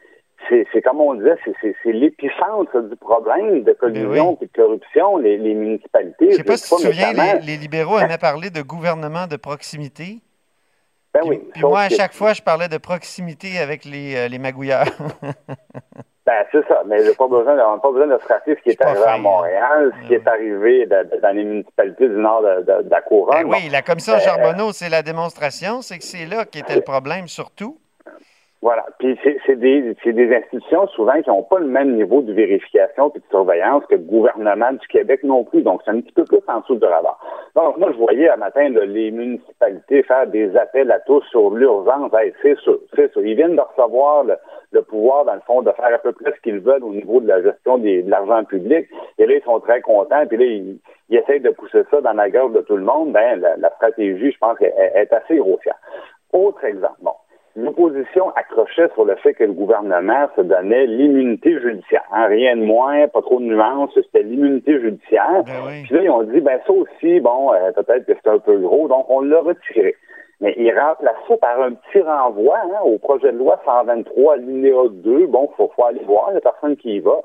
c'est 0.50 0.82
comme 0.82 1.02
on 1.02 1.16
disait, 1.16 1.36
c'est 1.62 1.92
l'épicentre 1.92 2.82
du 2.82 2.96
problème 2.96 3.64
de 3.64 3.74
collusion 3.74 4.38
et 4.42 4.46
de 4.46 4.52
corruption, 4.54 5.18
les, 5.18 5.38
municipalités. 5.38 6.26
Je 6.26 6.32
ne 6.32 6.38
sais 6.38 6.44
pas 6.44 6.58
si 6.58 6.70
tu 6.70 6.82
te 6.82 6.88
souviens, 6.88 7.14
les, 7.14 7.46
les, 7.46 7.58
libéraux 7.58 8.00
aimaient 8.00 8.18
parler 8.18 8.50
de 8.50 8.62
gouvernement 8.62 9.28
de 9.28 9.36
proximité. 9.38 10.20
Ben 11.14 11.22
oui. 11.26 11.42
Puis 11.54 11.62
moi, 11.62 11.82
à 11.82 11.90
chaque 11.90 12.14
fois, 12.14 12.34
je 12.34 12.42
parlais 12.42 12.68
de 12.68 12.78
proximité 12.78 13.60
avec 13.60 13.86
les, 13.86 14.16
euh, 14.16 14.28
les 14.28 14.40
magouilleurs. 14.40 14.88
ben, 16.26 16.46
c'est 16.52 16.66
ça. 16.68 16.84
Mais 16.86 17.04
j'ai 17.04 17.14
pas 17.14 17.28
besoin, 17.28 17.54
on 17.54 17.76
n'a 17.76 17.82
pas 17.82 17.92
besoin 17.92 18.08
de 18.08 18.18
se 18.18 18.28
ce 18.28 18.62
qui 18.62 18.70
est, 18.70 18.82
arrivé 18.82 19.04
à 19.06 19.18
Montréal, 19.18 19.94
ce 20.02 20.08
qui 20.08 20.14
est 20.14 20.28
arrivé 20.28 20.86
dans 20.86 21.36
les 21.36 21.44
municipalités 21.44 22.08
du 22.08 22.16
nord 22.16 22.42
de, 22.42 22.62
de, 22.62 22.90
la 22.90 23.02
Couronne. 23.02 23.44
Ben 23.44 23.50
oui, 23.50 23.70
la 23.70 23.82
commission 23.82 24.18
Charbonneau, 24.20 24.72
c'est 24.72 24.90
la 24.90 25.02
démonstration. 25.02 25.82
C'est 25.82 25.98
que 25.98 26.06
c'est 26.06 26.26
là 26.26 26.46
qu'était 26.46 26.76
le 26.76 26.82
problème, 26.82 27.28
surtout. 27.28 27.78
Voilà. 28.64 28.86
Puis 28.98 29.20
c'est 29.46 29.58
des, 29.58 29.94
des 30.06 30.36
institutions 30.36 30.88
souvent 30.96 31.22
qui 31.22 31.30
n'ont 31.30 31.44
pas 31.44 31.60
le 31.60 31.68
même 31.68 31.96
niveau 31.96 32.22
de 32.22 32.32
vérification 32.32 33.12
et 33.14 33.20
de 33.20 33.24
surveillance 33.30 33.84
que 33.90 33.96
le 33.96 34.04
gouvernement 34.04 34.72
du 34.72 34.88
Québec 34.88 35.20
non 35.24 35.44
plus. 35.44 35.64
Donc, 35.64 35.82
c'est 35.84 35.92
un 35.92 36.00
petit 36.00 36.14
peu 36.14 36.24
plus 36.24 36.40
en 36.48 36.62
dessous 36.62 36.78
de 36.78 36.86
radar. 36.86 37.20
Donc, 37.58 37.78
moi, 37.78 37.92
je 37.92 37.98
voyais 37.98 38.30
à 38.30 38.38
matin 38.38 38.70
les 38.70 39.12
municipalités 39.12 40.04
faire 40.04 40.28
des 40.28 40.56
appels 40.56 40.90
à 40.92 41.02
tous 41.02 41.22
sur 41.30 41.50
l'urgence. 41.50 42.10
c'est 42.42 42.58
sûr, 42.60 42.80
c'est 42.96 43.12
sûr. 43.12 43.26
Ils 43.26 43.36
viennent 43.36 43.58
de 43.58 43.62
recevoir 43.62 44.24
le, 44.24 44.82
pouvoir, 44.84 45.26
dans 45.26 45.36
le 45.36 45.42
fond, 45.42 45.62
de 45.62 45.72
faire 45.72 45.94
à 45.94 45.98
peu 45.98 46.14
près 46.14 46.32
ce 46.34 46.40
qu'ils 46.40 46.60
veulent 46.60 46.86
au 46.86 46.94
niveau 46.94 47.20
de 47.20 47.28
la 47.28 47.44
gestion 47.44 47.80
des, 47.80 48.02
de 48.02 48.10
l'argent 48.10 48.46
public. 48.46 48.88
Et 49.18 49.26
là, 49.26 49.34
ils 49.36 49.44
sont 49.44 49.60
très 49.60 49.82
contents. 49.82 50.26
Puis 50.26 50.38
là, 50.38 50.46
ils, 50.46 50.80
essayent 51.10 51.42
de 51.42 51.50
pousser 51.50 51.84
ça 51.92 52.00
dans 52.00 52.14
la 52.14 52.30
gueule 52.30 52.54
de 52.54 52.62
tout 52.62 52.78
le 52.78 52.84
monde. 52.84 53.12
Ben, 53.12 53.44
la, 53.58 53.70
stratégie, 53.72 54.32
je 54.32 54.38
pense, 54.38 54.56
est, 54.62 54.74
est 54.96 55.12
assez 55.12 55.36
grossière. 55.36 55.76
Autre 56.32 56.64
exemple. 56.64 56.96
Bon 57.02 57.12
l'opposition 57.56 58.30
accrochait 58.36 58.90
sur 58.94 59.06
le 59.06 59.16
fait 59.18 59.34
que 59.34 59.44
le 59.44 59.54
gouvernement 59.54 60.28
se 60.36 60.42
donnait 60.42 60.88
l'immunité 60.88 61.60
judiciaire. 61.60 62.04
Hein, 62.12 62.26
rien 62.26 62.56
de 62.58 62.64
moins, 62.64 63.08
pas 63.08 63.22
trop 63.22 63.40
de 63.40 63.46
nuances, 63.46 63.92
c'était 63.94 64.24
l'immunité 64.24 64.80
judiciaire. 64.80 65.44
Ben 65.46 65.84
Puis 65.84 65.96
là, 65.96 66.02
ils 66.04 66.10
ont 66.10 66.24
dit, 66.24 66.40
ben 66.42 66.60
ça 66.66 66.74
aussi, 66.74 67.20
bon, 67.20 67.54
euh, 67.54 67.72
peut-être 67.72 68.06
que 68.06 68.14
c'est 68.14 68.30
un 68.30 68.40
peu 68.40 68.58
gros, 68.58 68.88
donc 68.88 69.06
on 69.10 69.22
l'a 69.22 69.42
retiré. 69.42 69.96
Mais 70.42 70.54
ils 70.58 70.74
remplacent 70.78 71.16
ça 71.28 71.38
par 71.38 71.62
un 71.62 71.74
petit 71.74 72.02
renvoi 72.02 72.58
hein, 72.58 72.82
au 72.84 72.98
projet 72.98 73.32
de 73.32 73.38
loi 73.38 73.62
123, 73.66 74.38
linéa 74.38 74.90
2. 74.90 75.28
Bon, 75.28 75.50
il 75.52 75.56
faut, 75.56 75.72
faut, 75.76 75.86
aller 75.86 76.04
voir, 76.06 76.30
il 76.30 76.34
n'y 76.34 76.38
a 76.38 76.42
personne 76.42 76.76
qui 76.76 76.96
y 76.96 77.00
va. 77.00 77.22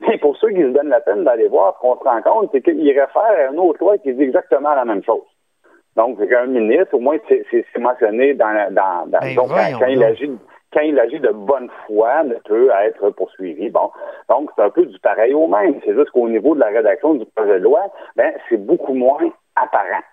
Mais 0.00 0.18
pour 0.18 0.36
ceux 0.36 0.50
qui 0.50 0.62
se 0.62 0.68
donnent 0.68 0.88
la 0.88 1.00
peine 1.00 1.24
d'aller 1.24 1.48
voir, 1.48 1.74
ce 1.76 1.80
qu'on 1.80 1.98
se 1.98 2.04
rend 2.04 2.22
compte, 2.22 2.50
c'est 2.52 2.62
qu'ils 2.62 2.88
réfèrent 2.88 3.48
à 3.48 3.52
une 3.52 3.58
autre 3.58 3.80
loi 3.80 3.98
qui 3.98 4.12
dit 4.12 4.22
exactement 4.22 4.74
la 4.74 4.84
même 4.84 5.02
chose. 5.02 5.22
Donc, 5.96 6.18
un 6.20 6.46
ministre, 6.46 6.94
au 6.94 7.00
moins, 7.00 7.18
c'est 7.28 7.78
mentionné 7.78 8.34
dans, 8.34 8.72
dans, 8.72 9.06
dans 9.06 9.20
ben, 9.20 9.34
donc, 9.34 9.48
quand, 9.48 9.86
il 9.86 10.02
agit 10.02 10.30
quand 10.72 10.82
il 10.82 10.98
agit 11.00 11.18
de 11.18 11.30
bonne 11.30 11.68
foi, 11.86 12.22
ne 12.22 12.34
peut 12.34 12.70
être 12.84 13.10
poursuivi. 13.10 13.70
Bon, 13.70 13.90
donc 14.28 14.50
c'est 14.54 14.62
un 14.62 14.70
peu 14.70 14.86
du 14.86 14.98
pareil 15.00 15.34
au 15.34 15.48
même. 15.48 15.80
C'est 15.84 15.94
juste 15.94 16.10
qu'au 16.10 16.28
niveau 16.28 16.54
de 16.54 16.60
la 16.60 16.68
rédaction 16.68 17.14
du 17.14 17.26
projet 17.34 17.58
de 17.58 17.64
loi, 17.64 17.82
ben 18.16 18.32
c'est 18.48 18.56
beaucoup 18.56 18.94
moins 18.94 19.32
apparent. 19.56 20.04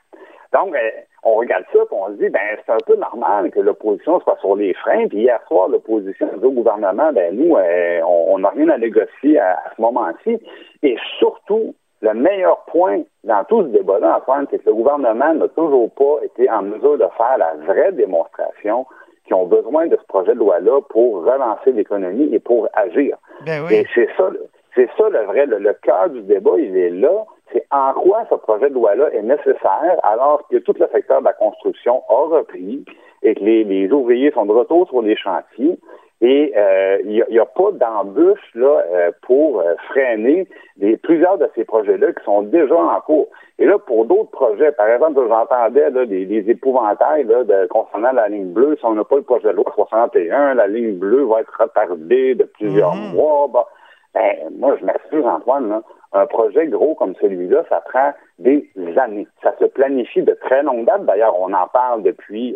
Donc, 0.53 0.73
euh, 0.75 0.89
on 1.23 1.35
regarde 1.35 1.65
ça 1.73 1.79
et 1.79 1.85
on 1.91 2.07
se 2.07 2.13
dit, 2.13 2.29
ben 2.29 2.57
c'est 2.65 2.71
un 2.71 2.77
peu 2.85 2.95
normal 2.95 3.51
que 3.51 3.59
l'opposition 3.59 4.19
soit 4.21 4.37
sur 4.39 4.55
les 4.55 4.73
freins. 4.73 5.07
Puis 5.07 5.19
hier 5.19 5.39
soir, 5.47 5.67
l'opposition 5.67 6.27
dit 6.37 6.45
au 6.45 6.51
gouvernement, 6.51 7.11
ben 7.13 7.35
nous, 7.35 7.55
euh, 7.55 8.01
on 8.03 8.39
n'a 8.39 8.49
rien 8.49 8.69
à 8.69 8.77
négocier 8.77 9.39
à 9.39 9.61
ce 9.75 9.81
moment-ci. 9.81 10.39
Et 10.81 10.97
surtout, 11.19 11.75
le 12.01 12.13
meilleur 12.13 12.59
point 12.65 13.01
dans 13.23 13.43
tout 13.45 13.63
ce 13.63 13.67
débat-là, 13.67 14.17
Antoine, 14.17 14.47
c'est 14.49 14.59
que 14.59 14.69
le 14.69 14.75
gouvernement 14.75 15.33
n'a 15.33 15.47
toujours 15.49 15.91
pas 15.91 16.23
été 16.23 16.49
en 16.49 16.61
mesure 16.61 16.97
de 16.97 17.05
faire 17.17 17.37
la 17.37 17.55
vraie 17.65 17.91
démonstration 17.91 18.85
qu'ils 19.25 19.35
ont 19.35 19.45
besoin 19.45 19.87
de 19.87 19.97
ce 19.97 20.05
projet 20.07 20.33
de 20.33 20.39
loi-là 20.39 20.81
pour 20.89 21.25
relancer 21.25 21.71
l'économie 21.71 22.29
et 22.33 22.39
pour 22.39 22.69
agir. 22.73 23.17
Ben 23.45 23.63
oui. 23.67 23.75
Et 23.75 23.85
c'est 23.93 24.07
ça, 24.15 24.29
c'est 24.75 24.89
ça 24.97 25.09
le 25.09 25.25
vrai, 25.25 25.45
le, 25.45 25.73
cœur 25.81 26.09
du 26.09 26.21
débat, 26.21 26.51
il 26.57 26.77
est 26.77 26.91
là. 26.91 27.25
C'est 27.51 27.65
en 27.71 27.93
quoi 27.93 28.25
ce 28.29 28.35
projet 28.35 28.69
de 28.69 28.75
loi-là 28.75 29.09
est 29.13 29.21
nécessaire 29.21 29.99
alors 30.03 30.47
que 30.49 30.57
tout 30.57 30.75
le 30.79 30.87
secteur 30.91 31.21
de 31.21 31.25
la 31.25 31.33
construction 31.33 32.03
a 32.09 32.37
repris 32.37 32.83
et 33.23 33.35
que 33.35 33.39
les, 33.39 33.63
les 33.63 33.91
ouvriers 33.91 34.31
sont 34.31 34.45
de 34.45 34.51
retour 34.51 34.87
sur 34.87 35.01
les 35.01 35.15
chantiers 35.15 35.79
et 36.21 36.51
euh, 36.57 36.97
il 37.03 37.25
n'y 37.29 37.39
a, 37.39 37.45
pas 37.45 37.71
d'embûche 37.73 38.49
là 38.55 38.81
euh, 38.91 39.11
pour 39.21 39.59
euh, 39.59 39.75
freiner 39.89 40.47
des, 40.77 40.97
plusieurs 40.97 41.37
de 41.37 41.47
ces 41.53 41.63
projets-là 41.63 42.11
qui 42.13 42.23
sont 42.23 42.41
déjà 42.41 42.75
en 42.75 42.99
cours. 43.01 43.27
Et 43.59 43.65
là, 43.65 43.77
pour 43.77 44.05
d'autres 44.05 44.31
projets, 44.31 44.71
par 44.71 44.87
exemple, 44.89 45.21
j'entendais 45.27 45.89
là, 45.91 46.05
des, 46.07 46.25
des 46.25 46.49
épouvantails 46.49 47.25
là, 47.25 47.43
de, 47.43 47.67
concernant 47.67 48.11
la 48.13 48.29
ligne 48.29 48.51
bleue. 48.51 48.75
Si 48.79 48.85
on 48.85 48.95
n'a 48.95 49.03
pas 49.03 49.17
le 49.17 49.21
projet 49.21 49.49
de 49.49 49.53
loi 49.53 49.71
61, 49.75 50.55
la 50.55 50.67
ligne 50.67 50.97
bleue 50.97 51.23
va 51.23 51.41
être 51.41 51.53
retardée 51.59 52.33
de 52.33 52.45
plusieurs 52.45 52.95
Mhm. 52.95 53.13
mois. 53.13 53.47
Bah, 53.53 53.67
ben, 54.15 54.35
moi, 54.57 54.75
je 54.79 54.85
m'assure, 54.85 55.27
Antoine, 55.27 55.69
là, 55.69 55.81
un 56.13 56.25
projet 56.25 56.65
gros 56.67 56.95
comme 56.95 57.13
celui-là, 57.21 57.63
ça 57.69 57.83
prend 57.87 58.11
des 58.39 58.67
années. 58.95 59.27
Ça 59.43 59.53
se 59.59 59.65
planifie 59.65 60.23
de 60.23 60.33
très 60.33 60.63
longue 60.63 60.85
date. 60.85 61.05
D'ailleurs, 61.05 61.39
on 61.39 61.53
en 61.53 61.67
parle 61.67 62.01
depuis 62.01 62.55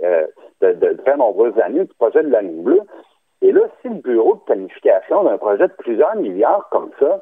de, 0.62 0.74
de, 0.74 0.94
très 1.06 1.18
nombreuses 1.18 1.60
années 1.60 1.84
du 1.84 1.94
projet 2.00 2.24
de 2.24 2.30
la 2.30 2.42
ligne 2.42 2.64
bleue. 2.64 2.82
Et 3.42 3.52
là, 3.52 3.62
si 3.82 3.90
le 3.90 3.96
bureau 3.96 4.36
de 4.36 4.42
planification 4.42 5.24
d'un 5.24 5.38
projet 5.38 5.68
de 5.68 5.74
plusieurs 5.74 6.16
milliards 6.16 6.68
comme 6.70 6.92
ça, 7.00 7.22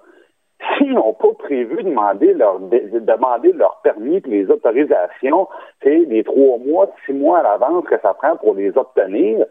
s'ils 0.78 0.93
n'ont 0.93 1.13
pas 1.13 1.34
prévu 1.38 1.78
de 1.78 1.89
demander 1.89 2.34
leur, 2.34 2.59
de, 2.59 2.99
demander 2.99 3.53
permis 3.84 4.17
et 4.17 4.24
les 4.26 4.51
autorisations, 4.51 5.47
c'est 5.82 5.99
les 5.99 6.24
trois 6.24 6.57
mois, 6.57 6.89
six 7.05 7.13
mois 7.13 7.39
à 7.39 7.43
l'avance 7.43 7.86
que 7.86 7.99
ça 8.01 8.13
prend 8.13 8.36
pour 8.38 8.55
les 8.55 8.78
obtenir, 8.78 9.45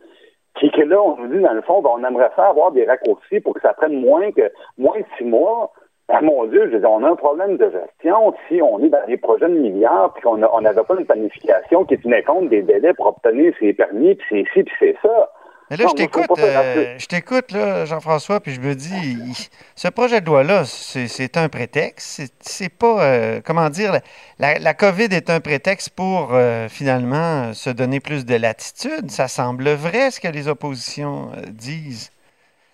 puis 0.56 0.70
que 0.70 0.82
là, 0.82 1.00
on 1.00 1.16
nous 1.16 1.28
dit, 1.28 1.42
dans 1.42 1.52
le 1.52 1.62
fond, 1.62 1.80
ben, 1.80 1.90
on 1.94 2.04
aimerait 2.04 2.30
ça 2.36 2.48
avoir 2.48 2.72
des 2.72 2.84
raccourcis 2.84 3.40
pour 3.40 3.54
que 3.54 3.60
ça 3.60 3.72
prenne 3.74 4.00
moins 4.00 4.30
que 4.32 4.50
moins 4.76 4.98
de 4.98 5.04
six 5.16 5.24
mois. 5.24 5.72
Ben, 6.08 6.20
mon 6.22 6.44
Dieu, 6.46 6.66
je 6.66 6.72
veux 6.72 6.80
dire, 6.80 6.90
on 6.90 7.04
a 7.04 7.10
un 7.10 7.16
problème 7.16 7.56
de 7.56 7.70
gestion 7.70 8.34
si 8.48 8.60
on 8.60 8.80
est 8.80 8.88
dans 8.88 9.06
des 9.06 9.16
projets 9.16 9.48
de 9.48 9.58
milliards 9.58 10.12
puis 10.14 10.22
qu'on 10.22 10.36
n'avait 10.36 10.82
pas 10.82 10.96
une 10.98 11.06
planification 11.06 11.84
qui 11.84 11.98
tenait 11.98 12.22
compte 12.22 12.48
des 12.48 12.62
délais 12.62 12.92
pour 12.94 13.06
obtenir 13.06 13.54
ces 13.60 13.72
permis, 13.72 14.14
puis 14.16 14.26
c'est 14.30 14.52
ci, 14.52 14.64
puis 14.64 14.74
c'est 14.78 14.96
ça. 15.02 15.30
Mais 15.70 15.76
là, 15.76 15.84
je 15.88 15.94
t'écoute, 15.94 16.30
euh, 16.38 16.98
je 16.98 17.06
t'écoute, 17.06 17.52
là, 17.52 17.84
Jean-François, 17.84 18.40
puis 18.40 18.54
je 18.54 18.60
me 18.60 18.74
dis, 18.74 19.50
ce 19.76 19.88
projet 19.88 20.22
de 20.22 20.26
loi-là, 20.26 20.64
c'est 20.64 21.36
un 21.36 21.50
prétexte. 21.50 22.22
C'est 22.40 22.70
pas, 22.70 23.02
euh, 23.02 23.40
comment 23.44 23.68
dire, 23.68 24.00
la, 24.38 24.58
la, 24.58 24.74
COVID 24.74 25.08
est 25.10 25.28
un 25.28 25.40
prétexte 25.40 25.90
pour 25.90 26.30
euh, 26.32 26.68
finalement 26.68 27.52
se 27.52 27.68
donner 27.68 28.00
plus 28.00 28.24
de 28.24 28.34
latitude. 28.34 29.10
Ça 29.10 29.28
semble 29.28 29.68
vrai 29.70 30.10
ce 30.10 30.20
que 30.20 30.28
les 30.28 30.48
oppositions 30.48 31.32
disent. 31.48 32.10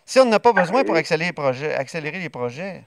Si 0.07 0.20
on 0.20 0.26
n'a 0.26 0.38
pas 0.38 0.53
besoin 0.53 0.84
pour 0.84 0.95
accélérer 0.95 1.30
les 1.30 1.32
projets, 1.32 1.74
accélérer 1.74 2.18
les 2.18 2.28
projets. 2.28 2.84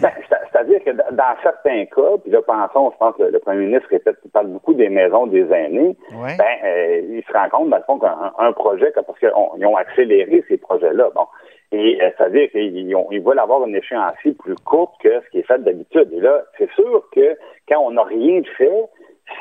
Ben, 0.00 0.10
c'est-à-dire 0.54 0.84
que 0.84 0.90
dans 0.90 1.34
certains 1.42 1.84
cas, 1.86 2.16
puis 2.22 2.30
là, 2.30 2.40
pensons, 2.42 2.92
je 2.92 2.96
pense 2.98 3.16
que 3.16 3.24
le 3.24 3.38
premier 3.40 3.66
ministre 3.66 3.88
répète, 3.90 4.16
parle 4.32 4.46
beaucoup 4.46 4.74
des 4.74 4.88
maisons 4.88 5.26
des 5.26 5.50
aînés, 5.50 5.96
ouais. 6.12 6.36
ben, 6.38 6.44
euh, 6.64 7.00
il 7.10 7.24
se 7.26 7.32
rend 7.32 7.48
compte, 7.48 7.70
dans 7.70 7.78
le 7.78 7.82
fond, 7.82 7.98
qu'un 7.98 8.52
projet, 8.52 8.92
parce 8.94 9.18
qu'ils 9.18 9.32
ont 9.34 9.76
accéléré 9.76 10.44
ces 10.48 10.58
projets-là, 10.58 11.10
bon, 11.14 11.26
et 11.72 11.98
euh, 12.00 12.10
c'est-à-dire 12.16 12.50
qu'ils 12.50 12.76
ils 13.10 13.20
veulent 13.20 13.38
avoir 13.38 13.66
une 13.66 13.74
échéancier 13.74 14.32
plus 14.34 14.54
courte 14.54 14.94
que 15.02 15.20
ce 15.22 15.30
qui 15.30 15.40
est 15.40 15.46
fait 15.46 15.62
d'habitude. 15.62 16.08
Et 16.12 16.20
là, 16.20 16.42
c'est 16.56 16.70
sûr 16.72 17.02
que 17.10 17.36
quand 17.68 17.80
on 17.80 17.90
n'a 17.90 18.04
rien 18.04 18.42
fait, 18.56 18.84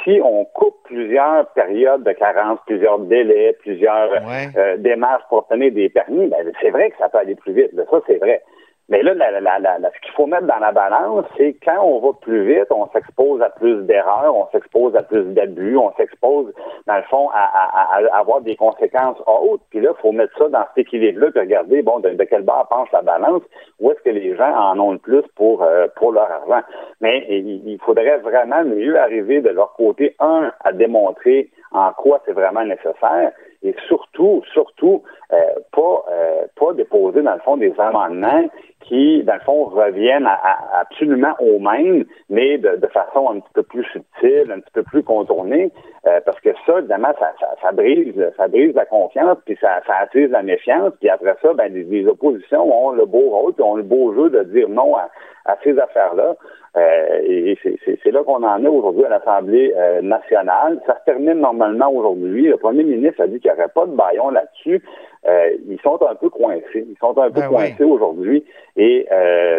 si 0.04 0.20
on 0.24 0.46
coupe 0.46 0.78
plusieurs 0.86 1.46
périodes 1.54 2.04
de 2.04 2.12
carence, 2.14 2.60
plusieurs 2.66 2.98
délais, 3.00 3.56
plusieurs 3.60 4.12
ouais. 4.12 4.48
euh, 4.58 4.78
démarches 4.78 5.24
pour 5.30 5.40
obtenir 5.40 5.72
des 5.74 5.90
permis, 5.90 6.28
ben, 6.28 6.52
c'est 6.62 6.72
vrai 6.72 6.90
que 6.90 6.98
ça 6.98 7.10
peut 7.10 7.20
aller 7.20 7.36
plus 7.36 7.54
vite. 7.54 7.74
Là, 7.74 7.84
ça, 7.92 8.00
c'est 8.08 8.18
vrai. 8.18 8.42
Mais 8.94 9.02
là, 9.02 9.16
la, 9.16 9.32
la, 9.32 9.58
la, 9.58 9.90
ce 9.92 10.00
qu'il 10.02 10.12
faut 10.12 10.28
mettre 10.28 10.46
dans 10.46 10.60
la 10.60 10.72
balance, 10.72 11.26
c'est 11.36 11.56
quand 11.66 11.84
on 11.84 12.00
va 12.00 12.14
plus 12.22 12.46
vite, 12.46 12.68
on 12.70 12.88
s'expose 12.90 13.42
à 13.42 13.50
plus 13.50 13.82
d'erreurs, 13.88 14.36
on 14.36 14.48
s'expose 14.52 14.96
à 14.96 15.02
plus 15.02 15.24
d'abus, 15.34 15.76
on 15.76 15.92
s'expose, 15.94 16.54
dans 16.86 16.98
le 16.98 17.02
fond, 17.10 17.28
à, 17.34 17.42
à, 17.42 17.98
à, 17.98 18.20
avoir 18.20 18.42
des 18.42 18.56
conséquences 18.56 19.18
hautes. 19.26 19.62
Puis 19.72 19.80
là, 19.80 19.94
il 19.98 20.00
faut 20.00 20.12
mettre 20.12 20.38
ça 20.38 20.48
dans 20.48 20.64
cet 20.76 20.86
équilibre-là, 20.86 21.32
puis 21.32 21.40
regarder, 21.40 21.82
bon, 21.82 22.02
de, 22.02 22.10
de 22.10 22.24
quel 22.24 22.44
bord 22.44 22.68
penche 22.70 22.92
la 22.92 23.02
balance, 23.02 23.42
où 23.80 23.90
est-ce 23.90 24.02
que 24.04 24.12
les 24.12 24.36
gens 24.36 24.56
en 24.56 24.80
ont 24.80 24.92
le 24.92 25.00
plus 25.00 25.24
pour, 25.36 25.64
euh, 25.64 25.88
pour 25.96 26.12
leur 26.12 26.30
argent. 26.30 26.62
Mais 27.02 27.26
il 27.28 27.80
faudrait 27.84 28.20
vraiment 28.20 28.64
mieux 28.64 29.00
arriver 29.00 29.42
de 29.42 29.50
leur 29.50 29.74
côté, 29.74 30.16
un, 30.20 30.52
à 30.64 30.72
démontrer 30.72 31.50
en 31.72 31.92
quoi 31.94 32.22
c'est 32.26 32.34
vraiment 32.34 32.64
nécessaire, 32.64 33.32
et 33.64 33.74
surtout, 33.88 34.44
surtout, 34.54 35.04
euh, 35.32 35.38
pas, 35.72 36.06
euh, 36.12 36.46
pas 36.60 36.74
déposer, 36.74 37.22
dans 37.22 37.34
le 37.34 37.40
fond, 37.40 37.58
des 37.58 37.74
amendements 37.80 38.46
qui, 38.82 39.24
dans 39.24 39.36
le 39.36 39.40
fond, 39.40 39.64
reviennent 39.66 40.26
à, 40.26 40.80
absolument 40.82 41.34
au 41.40 41.60
même, 41.60 42.04
mais 42.30 42.58
de, 42.58 42.78
façon 42.88 43.30
un 43.32 43.40
petit 43.40 43.54
peu 43.54 43.64
plus 43.64 43.86
subtile, 43.86 44.52
un 44.52 44.60
petit 44.60 44.74
peu 44.74 44.84
plus 44.84 45.04
contournée, 45.04 45.72
euh, 46.06 46.20
parce 46.26 46.40
que 46.42 46.50
ça, 46.66 46.80
évidemment, 46.80 47.14
ça, 47.18 47.34
ça, 47.62 47.72
brise, 47.72 48.14
ça 48.36 48.48
brise 48.50 48.76
la 48.76 48.86
confiance, 48.86 49.38
puis 49.46 49.58
ça, 49.62 49.82
ça 49.88 49.96
attise 50.02 50.30
la 50.30 50.44
méfiance, 50.44 50.92
puis 51.00 51.10
après 51.10 51.36
ça, 51.42 51.54
ben, 51.54 51.74
les, 51.74 52.06
oppositions 52.06 52.70
ont 52.72 52.92
le 52.92 53.06
beau 53.06 53.30
rôle, 53.30 53.54
puis 53.54 53.64
ont 53.64 53.76
le 53.76 53.84
beau 53.84 54.14
jeu 54.14 54.30
de 54.30 54.44
dire 54.44 54.68
non 54.68 54.96
à, 54.98 55.10
à 55.46 55.58
ces 55.64 55.78
affaires-là. 55.78 56.36
Euh, 56.76 57.20
et 57.24 57.58
c'est 58.04 58.12
là 58.12 58.24
qu'on 58.24 58.42
en 58.44 58.64
est 58.64 58.68
aujourd'hui 58.68 59.06
à 59.06 59.10
l'Assemblée 59.10 59.72
euh, 59.78 60.02
nationale. 60.02 60.80
Ça 60.88 60.98
se 61.00 61.06
termine 61.06 61.40
normalement 61.40 61.92
aujourd'hui. 61.92 62.48
Le 62.48 62.58
premier 62.58 62.84
ministre 62.84 63.22
a 63.22 63.28
dit 63.28 63.40
qu'il 63.40 63.52
n'y 63.52 63.58
aurait 63.58 63.70
pas 63.70 63.86
de 63.86 63.96
baillon 63.96 64.30
là-dessus. 64.30 64.82
Euh, 65.28 65.52
ils 65.70 65.80
sont 65.82 66.00
un 66.10 66.16
peu 66.16 66.30
coincés. 66.30 66.88
Ils 66.90 66.98
sont 67.00 67.16
un 67.20 67.30
peu 67.30 67.42
ben 67.42 67.50
coincés 67.50 67.84
aujourd'hui. 67.84 68.44
Et 68.76 69.08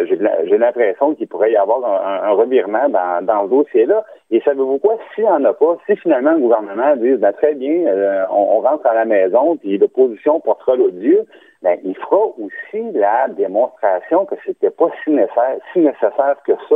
j'ai 0.09 0.57
l'impression 0.57 1.15
qu'il 1.15 1.27
pourrait 1.27 1.53
y 1.53 1.57
avoir 1.57 1.85
un, 1.85 2.31
revirement 2.31 2.89
dans, 2.89 3.25
dans 3.25 3.45
ce 3.45 3.49
dossier-là. 3.49 4.03
Et 4.29 4.41
savez-vous 4.41 4.79
quoi? 4.79 4.97
S'il 5.13 5.23
n'y 5.23 5.29
en 5.29 5.45
a 5.45 5.53
pas, 5.53 5.77
si 5.85 5.95
finalement 5.95 6.33
le 6.33 6.39
gouvernement 6.39 6.97
dit 6.97 7.13
ben, 7.13 7.31
très 7.31 7.55
bien, 7.55 7.85
on, 8.29 8.57
on, 8.57 8.59
rentre 8.59 8.85
à 8.87 8.93
la 8.93 9.05
maison, 9.05 9.55
puis 9.55 9.77
l'opposition 9.77 10.41
portera 10.41 10.75
l'odieux, 10.75 11.25
ben, 11.65 11.79
il 11.83 11.95
fera 11.95 12.27
aussi 12.37 12.91
la 12.93 13.27
démonstration 13.27 14.27
que 14.27 14.35
c'était 14.45 14.69
pas 14.69 14.85
si 15.03 15.09
nécessaire, 15.09 15.57
si 15.73 15.79
nécessaire 15.79 16.35
que 16.45 16.51
ça 16.69 16.75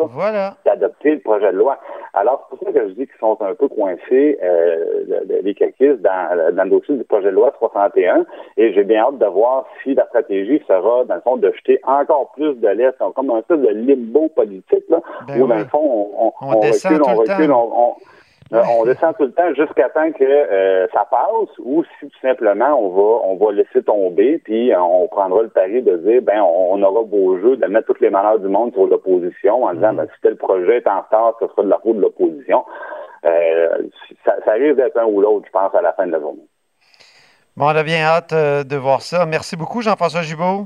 d'adopter 0.65 1.11
le 1.11 1.19
projet 1.19 1.51
de 1.51 1.57
loi. 1.57 1.77
Alors, 2.15 2.47
c'est 2.49 2.57
pour 2.57 2.67
ça 2.67 2.73
que 2.73 2.87
je 2.87 2.93
dis 2.93 3.05
qu'ils 3.05 3.19
sont 3.19 3.37
un 3.39 3.53
peu 3.53 3.67
coincés, 3.67 4.39
euh, 4.41 5.03
les 5.43 5.53
caquistes, 5.53 6.01
dans, 6.01 6.55
dans 6.55 6.63
le 6.63 6.69
dossier 6.71 6.95
du 6.95 7.03
projet 7.03 7.27
de 7.27 7.35
loi 7.35 7.53
61, 7.59 8.25
et 8.57 8.73
j'ai 8.73 8.83
bien 8.83 9.03
hâte 9.03 9.19
de 9.19 9.27
voir 9.27 9.67
si 9.83 9.93
la 9.93 10.07
stratégie 10.07 10.59
sera, 10.67 11.03
dans 11.03 11.15
le 11.15 11.21
fond, 11.21 11.37
de 11.37 11.51
jeter 11.51 11.79
encore 11.83 12.31
plus 12.31 12.55
de 12.55 12.67
l'air, 12.69 12.93
comme 13.15 13.29
un 13.29 13.43
peu 13.43 13.57
de 13.57 13.67
limbo 13.67 14.29
politique, 14.29 14.85
là, 14.89 15.01
ben 15.27 15.39
où, 15.39 15.45
dans 15.45 15.55
le 15.55 15.65
fond, 15.65 16.09
on, 16.17 16.25
on, 16.25 16.33
on 16.41 16.59
recule, 16.61 17.01
on 17.05 17.15
recule, 17.15 17.51
on, 17.51 17.93
euh, 18.51 18.63
on 18.79 18.83
descend 18.83 19.15
tout 19.15 19.25
le 19.25 19.31
temps 19.31 19.53
jusqu'à 19.53 19.89
temps 19.89 20.11
que 20.11 20.23
euh, 20.23 20.87
ça 20.91 21.05
passe 21.05 21.49
ou 21.59 21.83
si 21.99 22.07
tout 22.07 22.19
simplement 22.19 22.73
on 22.79 22.89
va 22.89 23.27
on 23.27 23.35
va 23.35 23.51
laisser 23.51 23.83
tomber 23.83 24.39
puis 24.39 24.73
euh, 24.73 24.81
on 24.81 25.07
prendra 25.07 25.43
le 25.43 25.49
pari 25.49 25.83
de 25.83 25.97
dire 25.97 26.23
ben 26.23 26.41
on, 26.41 26.81
aura 26.81 27.03
beau 27.03 27.37
jeu 27.39 27.57
de 27.57 27.65
mettre 27.67 27.87
toutes 27.87 28.01
les 28.01 28.09
malheurs 28.09 28.39
du 28.39 28.47
monde 28.47 28.73
sur 28.73 28.87
l'opposition 28.87 29.65
en 29.65 29.73
disant 29.75 29.91
mhm. 29.91 29.97
ben, 29.97 30.07
si 30.15 30.21
tel 30.23 30.35
projet 30.35 30.77
est 30.77 30.87
en 30.87 31.01
retard, 31.01 31.35
ce 31.39 31.47
sera 31.47 31.61
de 31.61 31.69
la 31.69 31.77
faute 31.77 31.97
de 31.97 32.01
l'opposition. 32.01 32.65
ça, 33.23 34.35
ça 34.43 34.51
risque 34.53 34.77
d'être 34.77 34.97
un 34.97 35.05
ou 35.05 35.21
l'autre, 35.21 35.45
je 35.45 35.51
pense, 35.51 35.75
à 35.75 35.81
la 35.81 35.93
fin 35.93 36.07
de 36.07 36.11
la 36.11 36.19
journée. 36.19 36.47
Bon, 37.55 37.65
on 37.65 37.75
a 37.75 37.83
bien 37.83 38.01
hâte 38.01 38.33
de 38.33 38.75
voir 38.77 39.01
ça. 39.01 39.27
Merci 39.27 39.57
beaucoup, 39.57 39.81
Jean-François 39.81 40.23
Gibault. 40.23 40.65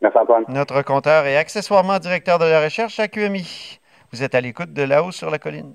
Merci, 0.00 0.18
Antoine. 0.18 0.44
Notre 0.48 0.82
compteur 0.82 1.26
et 1.26 1.36
accessoirement 1.36 1.98
directeur 1.98 2.38
de 2.38 2.44
la 2.44 2.64
recherche 2.64 2.98
à 2.98 3.06
QMI. 3.06 3.78
Vous 4.12 4.22
êtes 4.22 4.34
à 4.34 4.40
l'écoute 4.40 4.72
de 4.72 4.82
là-haut 4.82 5.12
sur 5.12 5.30
la 5.30 5.38
colline. 5.38 5.74